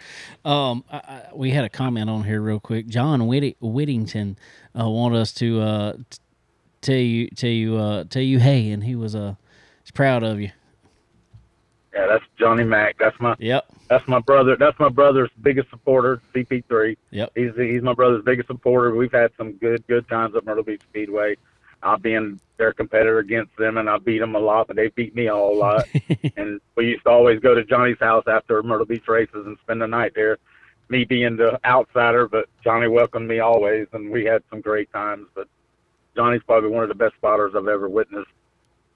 [0.43, 2.87] Um, I, I, we had a comment on here real quick.
[2.87, 4.37] John Whitt- Whittington
[4.77, 6.19] uh, wanted us to uh, t-
[6.81, 9.35] tell you tell you uh, tell you hey, and he was uh
[9.83, 10.51] he's proud of you.
[11.95, 12.97] Yeah, that's Johnny Mack.
[12.99, 13.65] That's my Yep.
[13.87, 14.57] that's my brother.
[14.57, 16.21] That's my brother's biggest supporter.
[16.33, 16.97] CP3.
[17.11, 17.31] Yep.
[17.35, 18.93] He's he's my brother's biggest supporter.
[18.93, 21.37] We've had some good good times at Myrtle Beach Speedway.
[21.83, 25.13] I being their competitor against them, and I beat them a lot, but they beat
[25.15, 25.85] me all a whole lot.
[26.37, 29.81] and we used to always go to Johnny's house after Myrtle Beach races and spend
[29.81, 30.37] the night there.
[30.89, 35.27] Me being the outsider, but Johnny welcomed me always, and we had some great times.
[35.35, 35.47] But
[36.15, 38.31] Johnny's probably one of the best spotters I've ever witnessed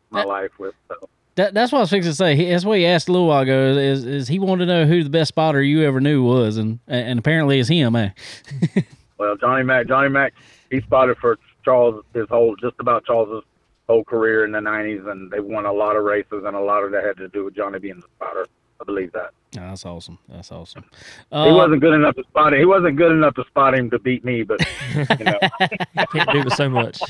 [0.10, 0.74] my That- life with.
[0.88, 1.08] So.
[1.40, 2.50] That, that's what I was fixing to say.
[2.50, 3.70] That's what he asked a little while ago.
[3.78, 6.80] Is, is he wanted to know who the best spotter you ever knew was, and
[6.86, 8.10] and apparently it's him, eh?
[9.18, 10.34] Well, Johnny Mac, Johnny Mac,
[10.72, 13.44] he spotted for Charles his whole, just about Charles's
[13.86, 16.84] whole career in the '90s, and they won a lot of races, and a lot
[16.84, 18.48] of that had to do with Johnny being the spotter.
[18.82, 19.32] I believe that.
[19.58, 20.20] Oh, that's awesome.
[20.30, 20.86] That's awesome.
[21.32, 22.60] he Uh, wasn't good enough to spot him.
[22.60, 24.60] He wasn't good enough to spot him to beat me, but
[24.96, 25.40] you know,
[26.14, 27.02] Can't do with so much.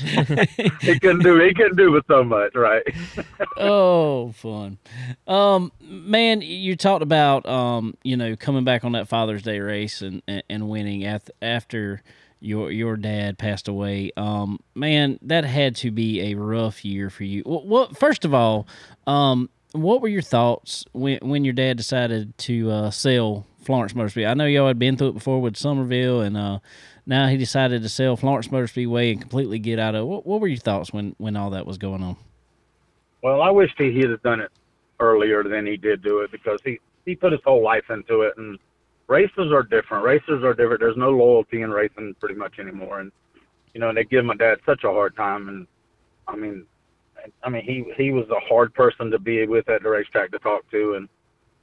[0.80, 2.82] he couldn't do he couldn't do with so much, right?
[3.58, 4.78] oh, fun.
[5.26, 10.00] Um, man, you talked about um, you know, coming back on that Father's Day race
[10.00, 12.02] and and, and winning after after
[12.40, 14.12] your your dad passed away.
[14.16, 17.42] Um, man, that had to be a rough year for you.
[17.44, 18.66] Well, what first of all,
[19.06, 24.08] um, what were your thoughts when when your dad decided to uh, sell Florence Motor
[24.08, 24.30] Speedway?
[24.30, 26.58] I know y'all had been through it before with Summerville, and uh,
[27.06, 30.06] now he decided to sell Florence Motor Speedway and completely get out of.
[30.06, 32.16] What, what were your thoughts when when all that was going on?
[33.22, 34.50] Well, I wished he had done it
[34.98, 38.34] earlier than he did do it because he he put his whole life into it,
[38.36, 38.58] and
[39.06, 40.04] races are different.
[40.04, 40.80] Races are different.
[40.80, 43.12] There's no loyalty in racing pretty much anymore, and
[43.74, 45.66] you know they give my dad such a hard time, and
[46.26, 46.66] I mean,
[47.42, 50.38] I mean he he was a hard person to be with at the racetrack to
[50.38, 51.08] talk to, and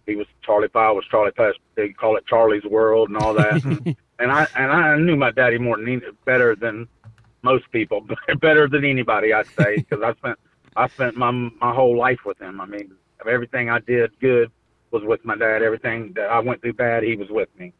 [0.05, 1.53] he was Charlie Pyle was Charlie Pass.
[1.75, 5.31] They call it Charlie's World and all that, and, and I and I knew my
[5.31, 6.87] daddy more than better than
[7.43, 8.05] most people,
[8.39, 10.39] better than anybody I'd say because I spent
[10.75, 12.61] I spent my my whole life with him.
[12.61, 12.91] I mean,
[13.27, 14.51] everything I did good
[14.91, 15.61] was with my dad.
[15.61, 17.73] Everything that I went through bad, he was with me.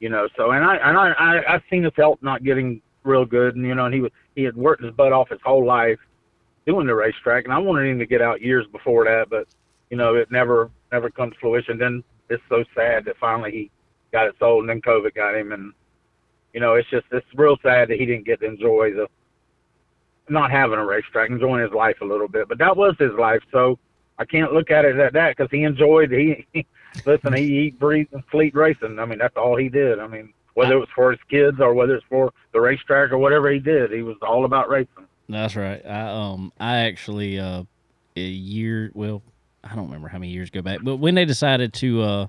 [0.00, 3.24] You know, so and I and I I, I seen his health not getting real
[3.24, 5.64] good, and you know, and he was he had worked his butt off his whole
[5.64, 5.98] life
[6.68, 9.48] doing the racetrack, and I wanted him to get out years before that, but
[9.88, 11.78] you know, it never never come to fruition.
[11.78, 13.70] Then it's so sad that finally he
[14.12, 15.72] got it sold, and then COVID got him, and
[16.52, 19.06] you know, it's just it's real sad that he didn't get to enjoy the
[20.28, 22.48] not having a racetrack, enjoying his life a little bit.
[22.48, 23.78] But that was his life, so
[24.18, 26.10] I can't look at it at that because he enjoyed.
[26.10, 26.66] He,
[27.06, 28.98] listen, he, he breathed and fleet racing.
[28.98, 29.98] I mean, that's all he did.
[30.00, 33.16] I mean, whether it was for his kids or whether it's for the racetrack or
[33.16, 35.07] whatever he did, he was all about racing.
[35.28, 35.84] That's right.
[35.84, 37.64] I um I actually uh
[38.16, 39.22] a year well
[39.62, 42.26] I don't remember how many years go back, but when they decided to uh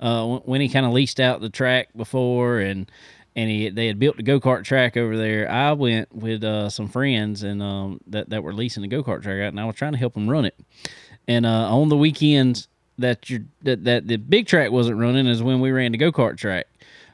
[0.00, 2.90] uh when- he kind of leased out the track before and
[3.36, 6.70] and he they had built the go kart track over there, I went with uh
[6.70, 9.64] some friends and um that that were leasing the go kart track out, and I
[9.64, 10.54] was trying to help them run it.
[11.26, 15.42] And uh on the weekends that you that that the big track wasn't running is
[15.42, 16.66] when we ran the go kart track.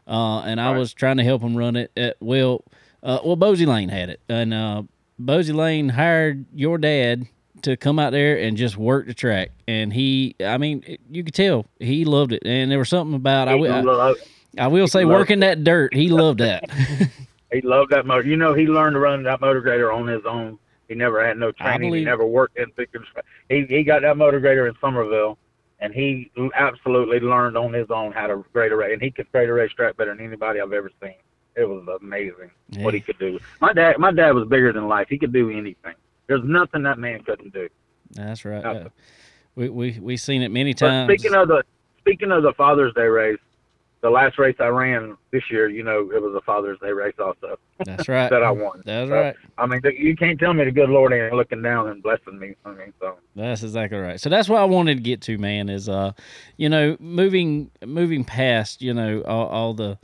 [0.08, 0.78] Uh, and I Right.
[0.78, 1.90] was trying to help them run it.
[1.96, 2.62] At, well,
[3.02, 4.84] uh, well, Bosie Lane had it, and uh,
[5.18, 7.26] Bosie Lane hired your dad
[7.62, 9.50] to come out there and just work the track.
[9.66, 12.42] And he, I mean, you could tell he loved it.
[12.44, 14.14] And there was something about I, He I,
[14.58, 16.70] I will say working that dirt, he loved that.
[17.52, 18.26] he loved that motor.
[18.26, 20.58] You know, he learned to run that motor grader on his own.
[20.88, 21.92] He never had no training.
[21.92, 22.66] He never worked in
[23.48, 25.36] He he got that motor grader in Summerville,
[25.80, 28.92] and he absolutely learned on his own how to grade a race.
[28.92, 31.16] And he could grade a racetrack better than anybody I've ever seen.
[31.56, 33.38] It was amazing what he could do.
[33.60, 35.06] My dad, my dad was bigger than life.
[35.08, 35.94] He could do anything.
[36.26, 37.68] There's nothing that man couldn't do.
[38.10, 38.64] That's right.
[38.64, 38.88] Uh,
[39.54, 41.10] we we we seen it many But times.
[41.10, 41.62] speaking of the
[41.98, 43.38] speaking of the Father's Day race,
[44.02, 47.14] the last race I ran this year, you know, it was a Father's Day race
[47.18, 48.28] also That's right.
[48.30, 48.82] that I won.
[48.84, 49.36] That's So, right.
[49.58, 52.54] I mean, you can't tell me the good Lord ain't looking down and blessing me.
[52.64, 54.20] I mean, so That's exactly right.
[54.20, 55.68] So that's what I wanted to get to, man.
[55.68, 56.12] Is uh,
[56.58, 59.98] you know, moving moving past, you know, all, all the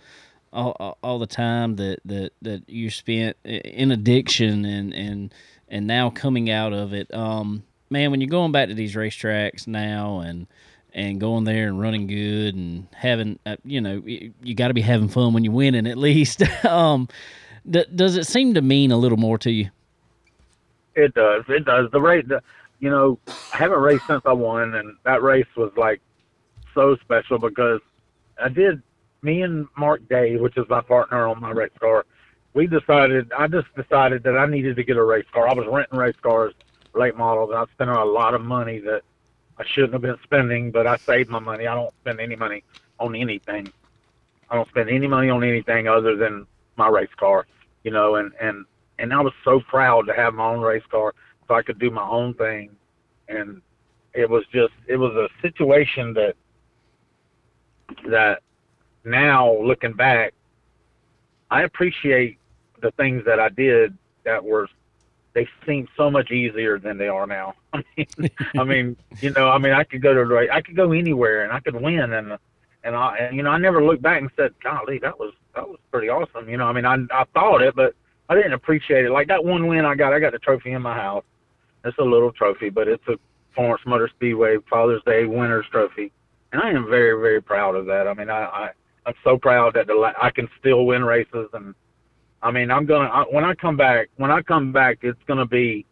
[0.52, 5.34] all, all- the time that that that you spent in addiction and and
[5.68, 7.12] and now coming out of it.
[7.14, 10.46] Um, man, when you're going back to these racetracks now and
[10.94, 14.74] and going there and running good and having, uh, you know, you, you got to
[14.74, 16.42] be having fun when you're winning at least.
[16.66, 17.08] um,
[17.68, 19.70] does it seem to mean a little more to you?
[20.94, 21.44] it does.
[21.48, 21.90] It does.
[21.90, 22.42] The race, the,
[22.80, 23.18] you know,
[23.52, 26.00] I haven't raced since I won, and that race was like
[26.74, 27.80] so special because
[28.42, 28.82] I did.
[29.22, 32.04] Me and Mark Day, which is my partner on my race car,
[32.54, 33.32] we decided.
[33.36, 35.48] I just decided that I needed to get a race car.
[35.48, 36.54] I was renting race cars,
[36.94, 39.02] late models, and I spent a lot of money that
[39.58, 41.66] I shouldn't have been spending, but I saved my money.
[41.66, 42.64] I don't spend any money
[42.98, 43.72] on anything.
[44.50, 47.46] I don't spend any money on anything other than my race car,
[47.84, 48.66] you know, and and
[48.98, 51.14] and I was so proud to have my own race car
[51.48, 52.70] so I could do my own thing.
[53.28, 53.62] And
[54.14, 56.34] it was just it was a situation that
[58.08, 58.42] that
[59.04, 60.34] now looking back
[61.52, 62.38] I appreciate
[62.80, 64.68] the things that I did that were
[65.34, 67.54] they seem so much easier than they are now.
[67.72, 70.92] I mean, I mean, you know, I mean, I could go to I could go
[70.92, 72.38] anywhere and I could win, and
[72.84, 75.68] and I, and, you know, I never looked back and said, "Golly, that was that
[75.68, 77.94] was pretty awesome." You know, I mean, I I thought it, but
[78.30, 79.10] I didn't appreciate it.
[79.10, 81.24] Like that one win I got, I got the trophy in my house.
[81.84, 83.18] It's a little trophy, but it's a
[83.54, 86.12] Florence Motor Speedway Father's Day Winners Trophy,
[86.52, 88.08] and I am very very proud of that.
[88.08, 88.70] I mean, I, I
[89.04, 91.74] I'm so proud that the I can still win races and
[92.42, 94.08] I mean, I'm gonna I, when I come back.
[94.16, 95.86] When I come back, it's gonna be.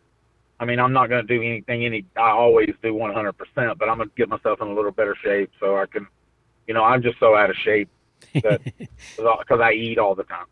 [0.59, 1.85] I mean, I'm not gonna do anything.
[1.85, 5.17] Any I always do 100, percent but I'm gonna get myself in a little better
[5.23, 6.07] shape so I can.
[6.67, 7.89] You know, I'm just so out of shape
[8.35, 8.61] that
[9.17, 10.47] because I eat all the time.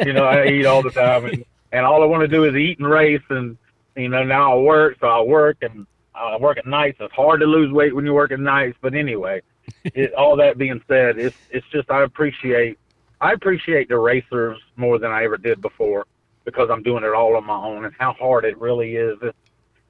[0.06, 2.54] you know, I eat all the time, and and all I want to do is
[2.54, 3.58] eat and race, and
[3.96, 6.98] you know now I work, so I work and uh, I work at nights.
[7.00, 9.42] It's hard to lose weight when you work at nights, but anyway,
[9.84, 12.78] it, all that being said, it's it's just I appreciate
[13.20, 16.06] I appreciate the racers more than I ever did before
[16.44, 19.18] because I'm doing it all on my own and how hard it really is.
[19.22, 19.38] It's,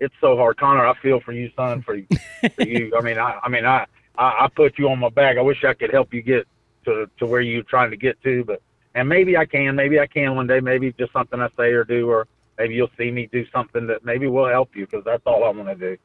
[0.01, 0.87] it's so hard, Connor.
[0.87, 1.83] I feel for you, son.
[1.83, 1.99] For,
[2.51, 2.93] for you.
[2.97, 5.37] I mean, I, I mean, I, I, I put you on my back.
[5.37, 6.47] I wish I could help you get
[6.85, 8.63] to to where you're trying to get to, but
[8.95, 9.75] and maybe I can.
[9.75, 10.61] Maybe I can one day.
[10.61, 12.27] Maybe just something I say or do, or
[12.59, 15.51] maybe you'll see me do something that maybe will help you because that's all I
[15.51, 15.97] want to do.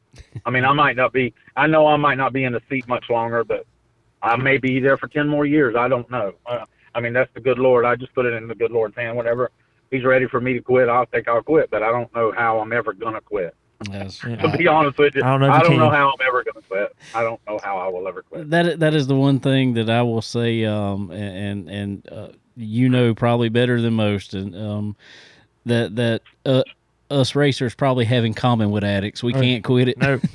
[0.44, 1.34] I mean, I might not be.
[1.56, 3.66] I know I might not be in the seat much longer, but
[4.22, 5.76] I may be there for ten more years.
[5.76, 6.32] I don't know.
[6.46, 7.84] Uh, I mean, that's the good Lord.
[7.84, 9.16] I just put it in the good Lord's hand.
[9.16, 9.50] Whenever
[9.90, 11.70] He's ready for me to quit, I'll think I'll quit.
[11.70, 13.54] But I don't know how I'm ever gonna quit.
[13.90, 14.20] Yes.
[14.24, 16.64] To be honest with you, I don't know I don't know how I'm ever gonna
[16.66, 16.94] quit.
[17.14, 18.50] I don't know how I will ever quit.
[18.50, 22.88] That that is the one thing that I will say, um, and and uh, you
[22.88, 24.96] know probably better than most, and um,
[25.70, 26.62] that that uh,
[27.10, 29.22] us racers probably have in common with addicts.
[29.22, 29.98] We can't quit it.
[29.98, 30.20] No,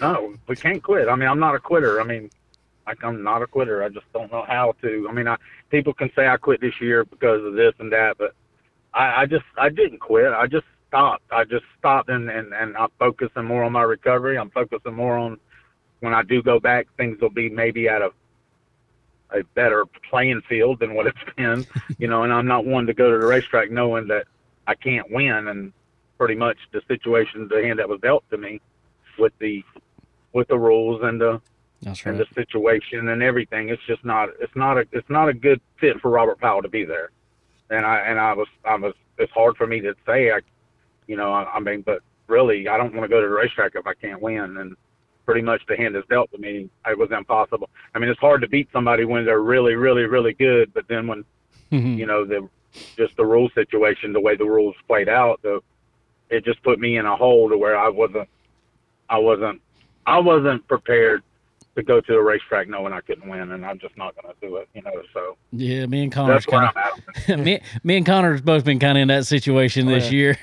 [0.00, 1.08] No, we can't quit.
[1.08, 2.00] I mean, I'm not a quitter.
[2.00, 2.30] I mean,
[2.86, 3.82] like I'm not a quitter.
[3.82, 5.06] I just don't know how to.
[5.08, 5.36] I mean, I
[5.70, 8.34] people can say I quit this year because of this and that, but
[8.94, 10.32] I, I just I didn't quit.
[10.32, 11.24] I just stopped.
[11.30, 14.38] I just stopped and and and I'm focusing more on my recovery.
[14.38, 15.38] I'm focusing more on
[16.00, 18.10] when I do go back, things will be maybe at a
[19.32, 21.66] a better playing field than what it's been,
[21.98, 22.22] you know.
[22.22, 24.26] And I'm not one to go to the racetrack knowing that
[24.66, 25.72] I can't win, and
[26.16, 28.60] pretty much the situation, the hand that was dealt to me,
[29.18, 29.64] with the
[30.32, 31.40] with the rules and the
[31.82, 32.28] That's and right.
[32.28, 33.68] the situation and everything.
[33.68, 36.68] It's just not it's not a it's not a good fit for Robert Powell to
[36.68, 37.10] be there.
[37.70, 40.40] And I and I was I was it's hard for me to say I
[41.06, 43.72] you know, I, I mean but really I don't want to go to the racetrack
[43.74, 44.76] if I can't win and
[45.28, 46.70] pretty much the hand is dealt to me.
[46.86, 47.68] It was impossible.
[47.94, 51.06] I mean it's hard to beat somebody when they're really, really, really good, but then
[51.06, 51.22] when
[51.70, 51.98] mm-hmm.
[51.98, 52.48] you know the
[52.96, 55.60] just the rule situation, the way the rules played out, the
[56.30, 58.26] it just put me in a hole to where I wasn't
[59.10, 59.60] I wasn't
[60.06, 61.22] I wasn't prepared
[61.76, 64.40] to go to a racetrack knowing I couldn't win, and I'm just not going to
[64.40, 64.68] do it.
[64.72, 66.70] You know, so yeah, me and Connor's kind
[67.28, 70.38] of me, me and Connor's both been kind of in that situation Oh, this year.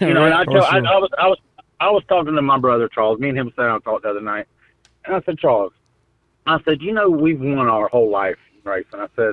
[0.00, 0.76] You know, and I, tell, I.
[0.76, 1.38] I was I was
[1.80, 3.18] I was talking to my brother Charles.
[3.18, 4.46] Me and him sat down and talked the other night,
[5.06, 5.72] and I said, Charles,
[6.46, 9.00] I said, you know, we've won our whole life in racing.
[9.00, 9.32] I said,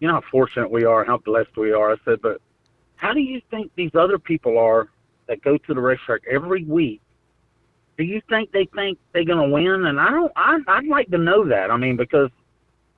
[0.00, 1.92] you know how fortunate we are and how blessed we are.
[1.92, 2.40] I said, but
[2.96, 4.88] how do you think these other people are
[5.26, 7.00] that go to the racetrack every week?
[7.98, 9.86] Do you think they think they're to win?
[9.86, 10.32] And I don't.
[10.36, 11.70] I I'd like to know that.
[11.70, 12.30] I mean, because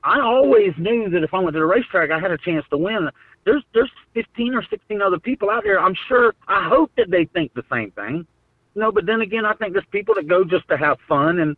[0.03, 2.79] I always knew that if I went to the racetrack, I had a chance to
[2.79, 3.09] win.
[3.45, 5.81] There's there's 15 or 16 other people out there.
[5.81, 6.35] I'm sure.
[6.49, 8.27] I hope that they think the same thing.
[8.79, 11.40] You know, but then again, I think there's people that go just to have fun,
[11.40, 11.56] and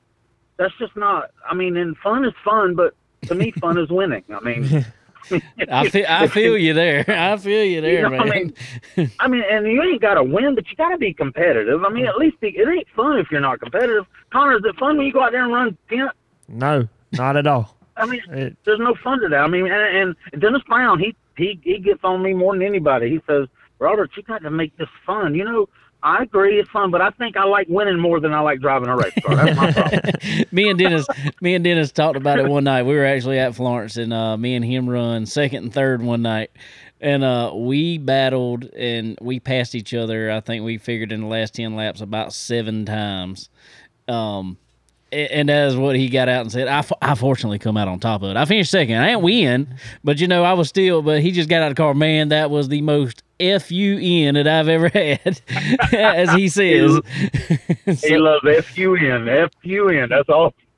[0.57, 1.33] that's just not.
[1.47, 2.95] I mean, and fun is fun, but
[3.27, 4.25] to me, fun is winning.
[4.35, 4.87] I mean,
[5.71, 7.05] I feel I feel you there.
[7.09, 8.55] I feel you there, You know, I man.
[8.97, 11.85] mean, I mean, and you ain't got to win, but you got to be competitive.
[11.85, 14.07] I mean, at least be, it ain't fun if you're not competitive.
[14.33, 16.13] Connor, is it fun when you go out there and run tent?
[16.49, 17.77] no, not at all.
[17.99, 19.41] I mean, It, there's no fun to that.
[19.41, 23.11] I mean, and, and Dennis Brown, he he he gets on me more than anybody.
[23.11, 23.47] He says,
[23.79, 25.35] Robert, you got to make this fun.
[25.35, 25.69] You know,
[26.03, 28.89] I agree, it's fun, but I think I like winning more than I like driving
[28.89, 29.37] a race car.
[29.37, 30.45] That's my problem.
[30.53, 31.07] me and Dennis,
[31.41, 32.85] me and Dennis talked about it one night.
[32.85, 36.23] We were actually at Florence, and uh, me and him run second and third one
[36.23, 36.51] night,
[37.01, 40.31] and uh, we battled and we passed each other.
[40.31, 43.49] I think we figured in the last ten laps about seven times.
[44.09, 44.57] Um,
[45.13, 46.69] and that is what he got out and said.
[46.69, 48.37] I, I fortunately come out on top of it.
[48.37, 48.97] I finished second.
[48.97, 49.75] I didn't win,
[50.05, 51.03] but you know I was still.
[51.03, 51.95] But he just got out of the car.
[51.95, 55.41] Man, that was the most f u n that I've ever had,
[55.93, 57.01] as he says.
[57.87, 60.09] He So- loves F U N, F U N.
[60.11, 60.55] That's all.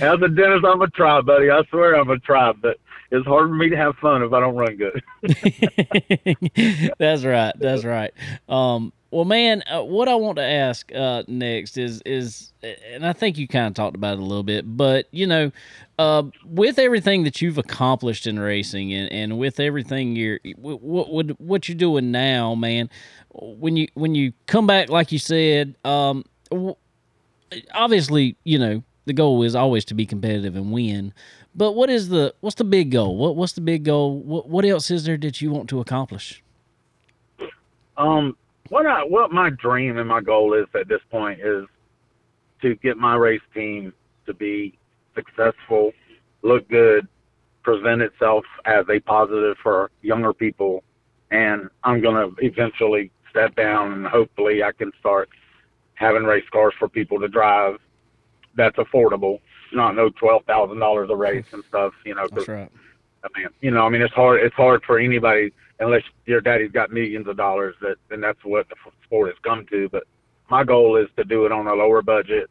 [0.00, 1.50] As a dentist, I'm a try, buddy.
[1.50, 2.78] I swear I'm a try, but
[3.10, 5.02] it's hard for me to have fun if I don't run good.
[6.98, 7.52] that's right.
[7.58, 8.12] That's right.
[8.48, 13.12] Um, well, man, uh, what I want to ask uh, next is is, and I
[13.12, 15.50] think you kind of talked about it a little bit, but you know,
[15.98, 21.40] uh, with everything that you've accomplished in racing, and, and with everything you're what what
[21.40, 22.88] what you're doing now, man,
[23.32, 26.24] when you when you come back, like you said, um,
[27.74, 31.12] obviously, you know, the goal is always to be competitive and win.
[31.54, 33.16] But what is the what's the big goal?
[33.16, 34.18] What what's the big goal?
[34.18, 36.42] What what else is there that you want to accomplish?
[37.96, 38.36] Um,
[38.68, 41.66] what I what my dream and my goal is at this point is
[42.62, 43.92] to get my race team
[44.26, 44.78] to be
[45.14, 45.92] successful,
[46.42, 47.08] look good,
[47.62, 50.84] present itself as a positive for younger people,
[51.30, 55.28] and I'm gonna eventually step down and hopefully I can start
[55.94, 57.78] having race cars for people to drive
[58.56, 59.40] that's affordable,
[59.72, 61.92] not no twelve thousand dollars a race and stuff.
[62.04, 62.70] You know, that's right.
[63.22, 64.40] I mean, you know, I mean, it's hard.
[64.40, 67.74] It's hard for anybody unless your daddy's got millions of dollars.
[67.80, 69.88] That and that's what the sport has come to.
[69.90, 70.04] But
[70.50, 72.50] my goal is to do it on a lower budget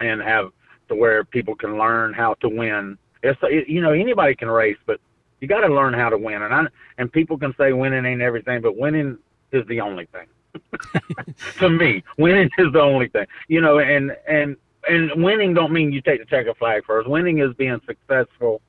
[0.00, 0.50] and have
[0.88, 2.98] to where people can learn how to win.
[3.22, 5.00] It's you know anybody can race, but
[5.40, 6.42] you got to learn how to win.
[6.42, 6.64] And I
[6.98, 9.18] and people can say winning ain't everything, but winning
[9.52, 10.26] is the only thing.
[11.58, 13.26] to me, winning is the only thing.
[13.48, 14.56] You know, and and
[14.88, 17.08] and winning don't mean you take the checkered flag first.
[17.08, 18.60] Winning is being successful,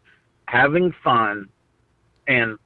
[0.45, 1.47] having fun,
[2.28, 2.57] and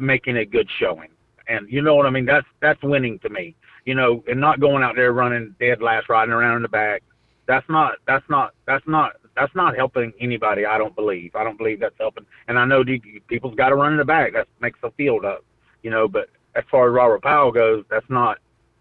[0.00, 1.08] making a good showing.
[1.48, 2.26] And you know what I mean?
[2.26, 3.56] That's that's winning to me.
[3.84, 7.02] You know, and not going out there running dead last, riding around in the back.
[7.46, 10.66] That's not that's not that's not that's not helping anybody.
[10.66, 11.34] I don't believe.
[11.34, 12.26] I don't believe that's helping.
[12.48, 12.84] And I know
[13.28, 14.32] people's got to run in the back.
[14.34, 15.44] That makes the field up.
[15.82, 18.38] You know, but as far as Robert Powell goes, that's not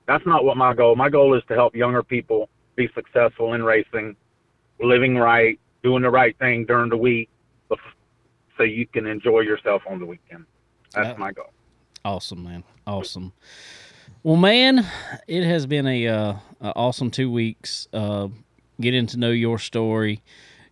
[0.08, 0.96] that's not what my goal.
[0.96, 4.16] My goal is to help younger people be successful in racing,
[4.80, 7.30] living right, doing the right thing during the week,
[8.58, 10.46] so you can enjoy yourself on the weekend.
[10.94, 11.18] That's yeah.
[11.18, 11.52] my goal.
[12.06, 12.64] Awesome, man.
[12.86, 13.34] Awesome.
[14.24, 14.86] Well, man,
[15.28, 17.88] it has been a, uh, a awesome two weeks.
[17.92, 18.30] Uh,
[18.80, 20.24] getting to know your story,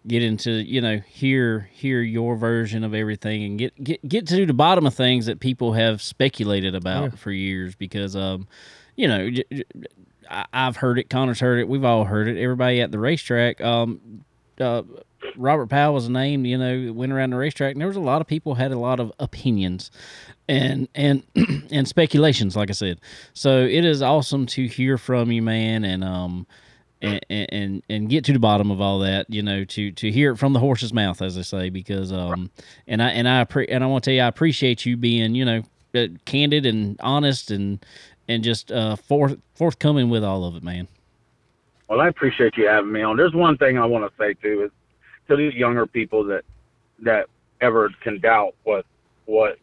[0.08, 4.46] get into you know hear hear your version of everything, and get get get to
[4.46, 7.18] the bottom of things that people have speculated about yeah.
[7.18, 7.76] for years.
[7.76, 8.48] Because um,
[8.96, 9.30] you know,
[10.30, 11.10] I, have heard it.
[11.10, 11.68] Connor's heard it.
[11.68, 12.42] We've all heard it.
[12.42, 13.62] Everybody at the racetrack.
[13.62, 14.24] Um,
[14.60, 14.84] uh,
[15.38, 18.02] Robert Powell was a name, you know, went around the racetrack, and there was a
[18.02, 19.92] lot of people had a lot of opinions
[20.48, 21.24] and and
[21.72, 23.00] and speculations, like I said.
[23.34, 26.48] So it is awesome to hear from you, man, and um
[27.02, 30.32] and and and get to the bottom of all that, you know, to to hear
[30.32, 32.50] it from the horse's mouth, as I say, because um
[32.88, 35.36] and I and I pre- and I want to tell you, I appreciate you being,
[35.36, 35.64] you know,
[35.96, 37.84] uh, candid and honest and
[38.28, 40.88] and just uh, forth forthcoming with all of it, man.
[41.88, 43.18] Well, I appreciate you having me on.
[43.18, 44.72] There's one thing I want to say too is
[45.28, 46.44] to these younger people that
[47.04, 47.28] that
[47.62, 48.86] ever can doubt what
[49.26, 49.58] what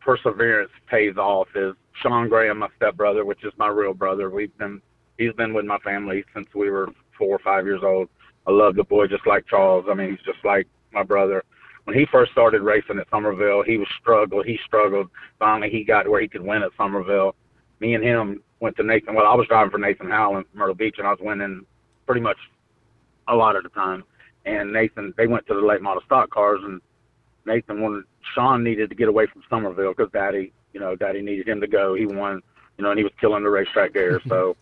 [0.00, 4.30] perseverance pays off is Sean Graham, my stepbrother, which is my real brother.
[4.30, 4.80] We've been
[5.18, 6.88] he's been with my family since we were
[7.18, 8.08] four or five years old.
[8.46, 9.86] I love the boy just like Charles.
[9.90, 11.44] I mean, he's just like my brother.
[11.84, 14.46] When he first started racing at Summerville, he was struggled.
[14.46, 15.08] He struggled.
[15.38, 17.34] Finally, he got where he could win at Summerville
[17.80, 19.14] me and him went to Nathan.
[19.14, 21.64] Well, I was driving for Nathan Howell in Myrtle Beach, and I was winning
[22.06, 22.36] pretty much
[23.28, 24.04] a lot of the time.
[24.44, 26.80] And Nathan, they went to the late model stock cars, and
[27.46, 28.04] Nathan wanted
[28.34, 31.66] Sean needed to get away from Summerville because Daddy, you know, Daddy needed him to
[31.66, 31.94] go.
[31.94, 32.42] He won,
[32.76, 34.20] you know, and he was killing the racetrack there.
[34.28, 34.56] So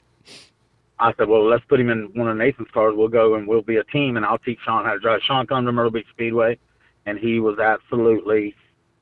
[1.00, 2.94] I said, well, let's put him in one of Nathan's cars.
[2.96, 5.20] We'll go and we'll be a team, and I'll teach Sean how to drive.
[5.22, 6.58] Sean come to Myrtle Beach Speedway,
[7.06, 8.54] and he was absolutely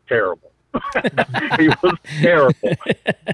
[0.09, 0.53] terrible.
[1.59, 2.55] he was terrible.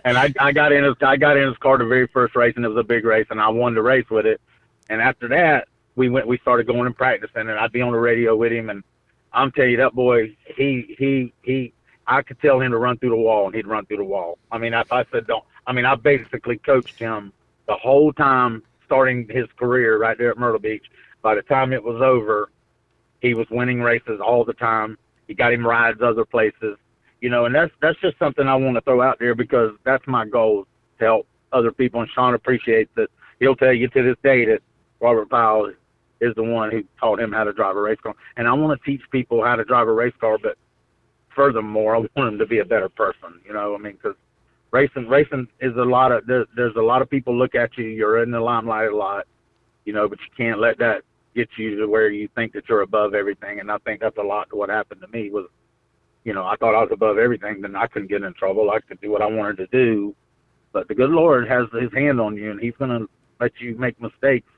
[0.05, 2.55] And I, I got in his I got in his car the very first race,
[2.57, 4.41] and it was a big race, and I won the race with it.
[4.89, 7.99] And after that, we went we started going and practicing, and I'd be on the
[7.99, 8.83] radio with him, and
[9.33, 11.73] I'm telling you that boy, he he he.
[12.07, 14.39] I could tell him to run through the wall, and he'd run through the wall.
[14.51, 17.33] I mean, if I said don't, I mean, I basically coached him
[17.69, 20.85] the whole time starting his career right there at Myrtle Beach.
[21.23, 22.51] By the time it was over,
[23.21, 24.99] he was winning races all the time.
[25.29, 26.77] He got him rides other places
[27.23, 30.05] you know, and that's that's just something I want to throw out there because that's
[30.09, 30.67] my goal
[30.99, 32.01] to help other people.
[32.01, 33.09] And Sean appreciates that.
[33.39, 34.61] He'll tell you to this day that
[35.01, 35.73] Robert Powell
[36.21, 38.15] is the one who taught him how to drive a race car.
[38.37, 40.57] And I want to teach people how to drive a race car, but
[41.35, 43.41] furthermore, I want them to be a better person.
[43.45, 44.15] You know, I mean, because
[44.71, 47.85] racing racing is a lot of there, there's a lot of people look at you.
[47.85, 49.27] You're in the limelight a lot,
[49.85, 51.03] you know, but you can't let that
[51.35, 53.61] get you to where you think that you're above everything.
[53.61, 55.47] And I think that's a lot to what happened to me was
[56.25, 58.71] you know, I thought I was above everything, then I couldn't get in trouble.
[58.71, 60.15] I could do what I wanted to do.
[60.73, 63.07] But the good Lord has his hand on you and he's gonna
[63.41, 64.49] let you make mistakes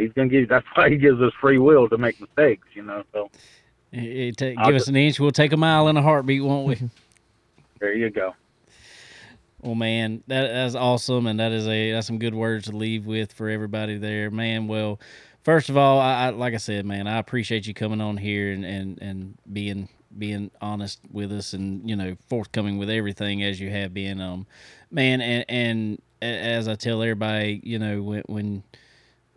[0.00, 0.40] he's gonna give.
[0.40, 3.04] you, That's why he gives us free will to make mistakes, you know.
[3.12, 3.30] So
[3.92, 6.42] It- it ta- I'll give us an inch, we'll take a mile in a heartbeat,
[6.42, 6.76] won't we?
[7.80, 8.34] there you go.
[9.62, 13.04] Well, man, that that's awesome, and that is a that's some good words to leave
[13.04, 14.68] with for everybody there, man.
[14.68, 14.98] Well,
[15.42, 18.52] first of all, I, I like I said, man, I appreciate you coming on here
[18.52, 23.60] and and and being being honest with us, and you know, forthcoming with everything as
[23.60, 24.46] you have been, um,
[24.90, 28.62] man, and and as I tell everybody, you know, when when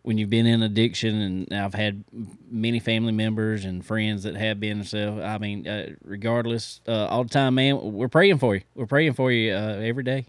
[0.04, 2.04] when you've been in addiction, and I've had
[2.50, 7.24] many family members and friends that have been so I mean, uh, regardless, uh, all
[7.24, 8.62] the time, man, we're praying for you.
[8.76, 10.26] We're praying for you uh, every day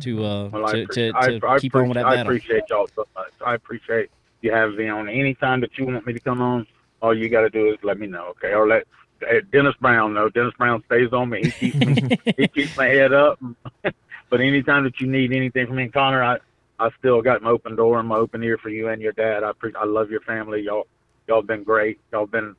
[0.00, 2.32] to uh, Well, I, to, to, to I, I, keep on with that I battle.
[2.32, 3.32] appreciate y'all so much.
[3.44, 4.10] I appreciate
[4.42, 5.08] you having me on.
[5.08, 6.66] Anytime that you want me to come on,
[7.02, 8.52] all you got to do is let me know, okay?
[8.52, 8.86] Or let
[9.52, 10.28] Dennis Brown know.
[10.28, 11.50] Dennis Brown stays on me.
[11.50, 12.18] He keeps me.
[12.36, 13.40] he keeps my head up.
[14.30, 16.38] but anytime that you need anything from me, Connor, I
[16.78, 19.44] I still got my open door and my open ear for you and your dad.
[19.44, 20.62] I pre- I love your family.
[20.62, 20.86] Y'all
[21.26, 21.98] y'all been great.
[22.12, 22.54] Y'all been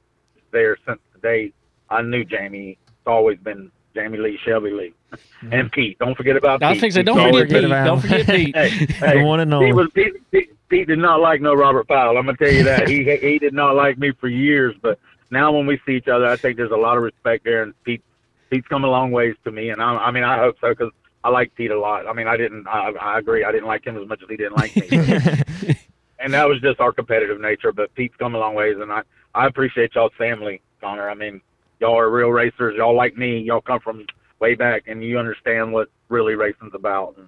[0.51, 1.53] there since the day
[1.89, 2.77] I knew Jamie.
[2.87, 5.53] It's always been Jamie Lee, Shelby Lee, mm-hmm.
[5.53, 5.97] and Pete.
[5.99, 6.93] Don't forget about I was Pete.
[6.93, 7.71] thinking, Pete's don't always forget forget Pete.
[7.71, 8.55] about Don't forget Pete.
[8.55, 9.73] Hey, the hey, one and Pete only.
[9.73, 12.17] was Pete, Pete, Pete did not like no Robert Powell.
[12.17, 14.75] I'm gonna tell you that he he did not like me for years.
[14.81, 14.99] But
[15.29, 17.73] now when we see each other, I think there's a lot of respect there, and
[17.83, 18.03] Pete
[18.49, 20.91] Pete's come a long ways to me, and I, I mean I hope so because
[21.23, 22.07] I like Pete a lot.
[22.07, 24.37] I mean I didn't I, I agree I didn't like him as much as he
[24.37, 24.87] didn't like me,
[26.19, 27.71] and that was just our competitive nature.
[27.71, 29.01] But Pete's come a long ways, and I
[29.35, 31.09] I appreciate y'all's family, Connor.
[31.09, 31.41] I mean
[31.79, 32.75] y'all are real racers.
[32.77, 33.39] Y'all like me.
[33.39, 34.05] Y'all come from
[34.39, 37.15] way back, and you understand what really racing's about.
[37.17, 37.27] And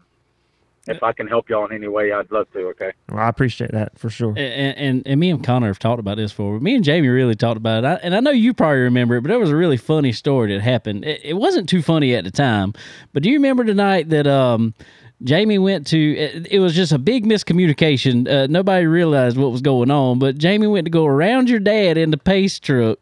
[0.90, 2.60] if I can help y'all in any way, I'd love to.
[2.70, 2.92] Okay.
[3.10, 4.32] well, I appreciate that for sure.
[4.32, 6.60] And, and and me and Connor have talked about this before.
[6.60, 9.22] Me and Jamie really talked about it, I, and I know you probably remember it.
[9.22, 11.06] But there was a really funny story that happened.
[11.06, 12.74] It, it wasn't too funny at the time,
[13.14, 14.74] but do you remember tonight that um
[15.24, 15.98] Jamie went to?
[15.98, 18.28] It, it was just a big miscommunication.
[18.28, 21.98] Uh, nobody realized what was going on, but Jamie went to go around your dad
[21.98, 23.00] in the pace truck.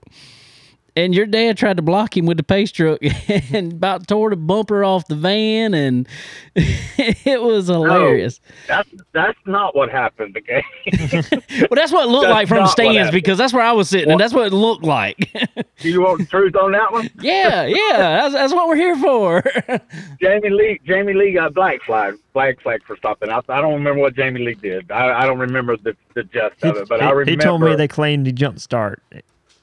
[0.97, 2.99] And your dad tried to block him with the pace truck
[3.53, 6.07] and about tore the bumper off the van, and
[6.55, 8.41] it was hilarious.
[8.67, 10.35] That's that's not what happened.
[10.37, 10.63] Okay.
[11.69, 13.89] Well, that's what it looked That's like from the stands because that's where I was
[13.89, 15.31] sitting, and that's what it looked like.
[15.79, 17.09] Do you want the truth on that one?
[17.19, 19.43] yeah, yeah, that's, that's what we're here for.
[20.21, 20.79] Jamie Lee.
[20.85, 23.29] Jamie Lee got black flag, black flag for stopping.
[23.29, 24.89] I, I don't remember what Jamie Lee did.
[24.91, 27.31] I, I don't remember the the gist of it, but I remember.
[27.31, 29.01] he told me they claimed he jumped start.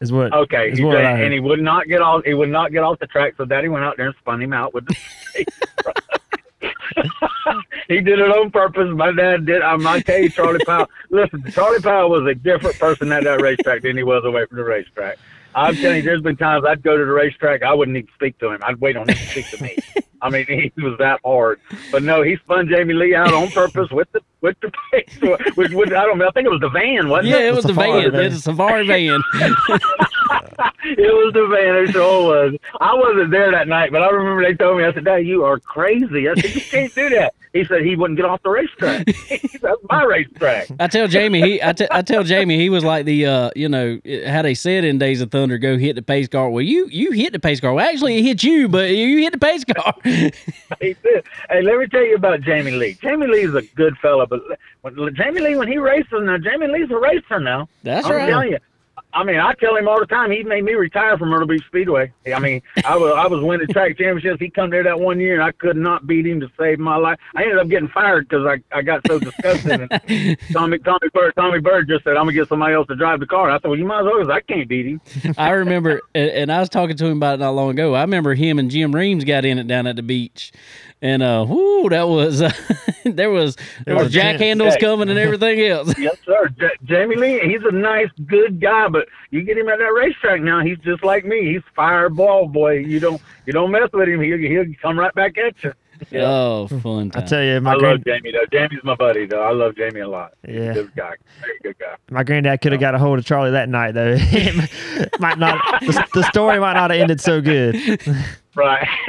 [0.01, 0.33] Is what?
[0.33, 2.25] Okay, is he what did, I and he would not get off.
[2.25, 4.53] He would not get off the track, so Daddy went out there and spun him
[4.53, 4.97] out with the.
[7.89, 8.89] he did it on purpose.
[8.95, 9.63] My dad did.
[9.63, 10.91] I'm not telling you, Charlie Powell.
[11.11, 14.59] Listen, Charlie Powell was a different person at that racetrack than he was away from
[14.59, 15.19] the racetrack.
[15.55, 18.39] I'm telling you, there's been times I'd go to the racetrack, I wouldn't even speak
[18.39, 18.61] to him.
[18.65, 19.77] I'd wait on him to speak to me.
[20.21, 21.61] I mean, he was that hard.
[21.93, 24.71] But no, he spun Jamie Lee out on purpose with the with the
[25.57, 26.29] with, with I don't know.
[26.29, 27.41] I think it was the van, wasn't yeah, it?
[27.41, 28.13] Yeah, it was the safari van.
[28.13, 28.25] van.
[28.25, 29.23] It's a safari van.
[30.85, 31.77] it was the van.
[31.77, 32.55] It sure was.
[32.79, 34.85] I wasn't there that night, but I remember they told me.
[34.85, 37.95] I said, "Dad, you are crazy." I said, "You can't do that." He said he
[37.95, 39.07] wouldn't get off the racetrack.
[39.63, 40.67] That's my racetrack.
[40.81, 43.69] I tell Jamie, he, I, t- I tell Jamie, he was like the, uh, you
[43.69, 46.51] know, how they said in Days of Thunder, go hit the pace car.
[46.51, 47.73] Well, you, you hit the pace car.
[47.73, 49.95] Well, actually, it hit you, but you hit the pace car.
[50.81, 52.99] He said, "Hey, let me tell you about Jamie Lee.
[53.01, 54.27] Jamie Lee's a good fella,
[54.83, 57.69] but when, Jamie Lee, when he races now, Jamie Lee's a racer now.
[57.83, 58.27] That's I'm right.
[58.29, 58.59] telling you.
[59.15, 60.31] I mean, I tell him all the time.
[60.31, 62.13] He made me retire from Myrtle Beach Speedway.
[62.35, 64.41] I mean, I was I was winning track championships.
[64.41, 66.97] He come there that one year, and I could not beat him to save my
[66.97, 67.19] life.
[67.37, 69.89] I ended up getting fired because I, I got so disgusted.
[70.09, 73.21] And Tommy Tommy Bird Tommy Bird just said, "I'm gonna get somebody else to drive
[73.21, 75.01] the car." I said, "Well, you might as well, because I can't beat him."
[75.39, 77.95] I remember, and, and I was talking to him about it not long ago.
[77.95, 80.51] I remember him and Jim Reams got in it down at the beach,
[81.01, 82.51] and uh, whoo, that was uh,
[83.05, 83.57] there was
[83.87, 84.81] there was was jack handles Hey.
[84.81, 85.97] coming and everything else.
[85.99, 86.49] yes, sir.
[86.59, 90.41] J- Jamie Lee, he's a nice, good guy, but you get him at that racetrack
[90.43, 91.53] now, he's just like me.
[91.53, 92.79] He's fireball boy.
[92.79, 95.73] You don't you don't mess with him, he'll he'll come right back at you.
[96.11, 96.23] Yeah.
[96.27, 97.27] Oh, fun I time.
[97.29, 98.45] tell you, I my love Jamie though.
[98.51, 99.43] Jamie's my buddy though.
[99.43, 100.35] I love Jamie a lot.
[100.47, 100.75] Yeah.
[100.75, 101.15] good guy.
[101.41, 101.95] Very good guy.
[102.11, 104.17] my granddad could have got a hold of Charlie that night though.
[105.21, 105.61] Might not.
[105.83, 107.77] The, the story might not have ended so good.
[108.57, 108.87] Right.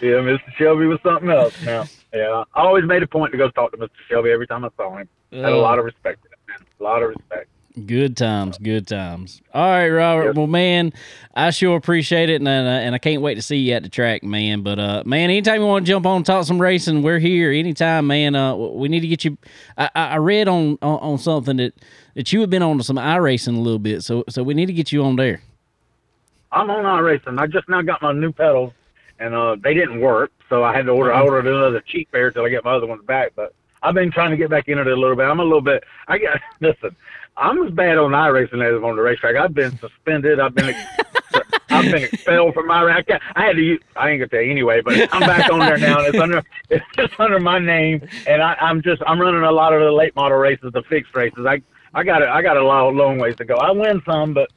[0.00, 0.40] yeah, Mr.
[0.56, 1.54] Shelby was something else.
[1.66, 1.84] Now,
[2.14, 3.90] yeah, I always made a point to go talk to Mr.
[4.08, 5.06] Shelby every time I saw him.
[5.30, 5.58] Had a Oh.
[5.60, 6.66] lot of respect for that man.
[6.80, 7.48] A lot of respect.
[7.86, 9.40] Good times, good times.
[9.54, 10.26] All right, Robert.
[10.26, 10.36] Yes.
[10.36, 10.92] Well, man,
[11.34, 13.88] I sure appreciate it, and uh, and I can't wait to see you at the
[13.88, 14.62] track, man.
[14.62, 17.52] But uh, man, anytime you want to jump on and talk some racing, we're here.
[17.52, 18.34] Anytime, man.
[18.34, 19.38] Uh, we need to get you.
[19.76, 21.74] I, I I read on, on on something that
[22.14, 24.72] that you have been on some iRacing a little bit, so so we need to
[24.72, 25.40] get you on there.
[26.50, 27.38] I'm on iRacing.
[27.38, 28.72] I just now got my new pedals,
[29.18, 31.12] and uh, they didn't work, so I had to order.
[31.12, 33.32] I ordered another cheap pair till I get my other ones back.
[33.36, 35.24] But I've been trying to get back into it a little bit.
[35.24, 35.84] I'm a little bit.
[36.08, 36.96] I got listen.
[37.38, 39.36] I'm as bad on iRacing as on the racetrack.
[39.36, 40.40] I've been suspended.
[40.40, 40.74] I've been.
[41.70, 42.82] I've been expelled from my.
[42.82, 43.04] I
[43.36, 43.62] had to.
[43.62, 45.98] Use, I ain't gonna tell you anyway, but I'm back on there now.
[45.98, 46.42] And it's under.
[46.70, 49.02] It's just under my name, and I, I'm just.
[49.06, 51.46] I'm running a lot of the late model races, the fixed races.
[51.46, 51.62] I.
[51.94, 52.28] I got it.
[52.28, 53.56] I got a long, long ways to go.
[53.56, 54.50] I win some, but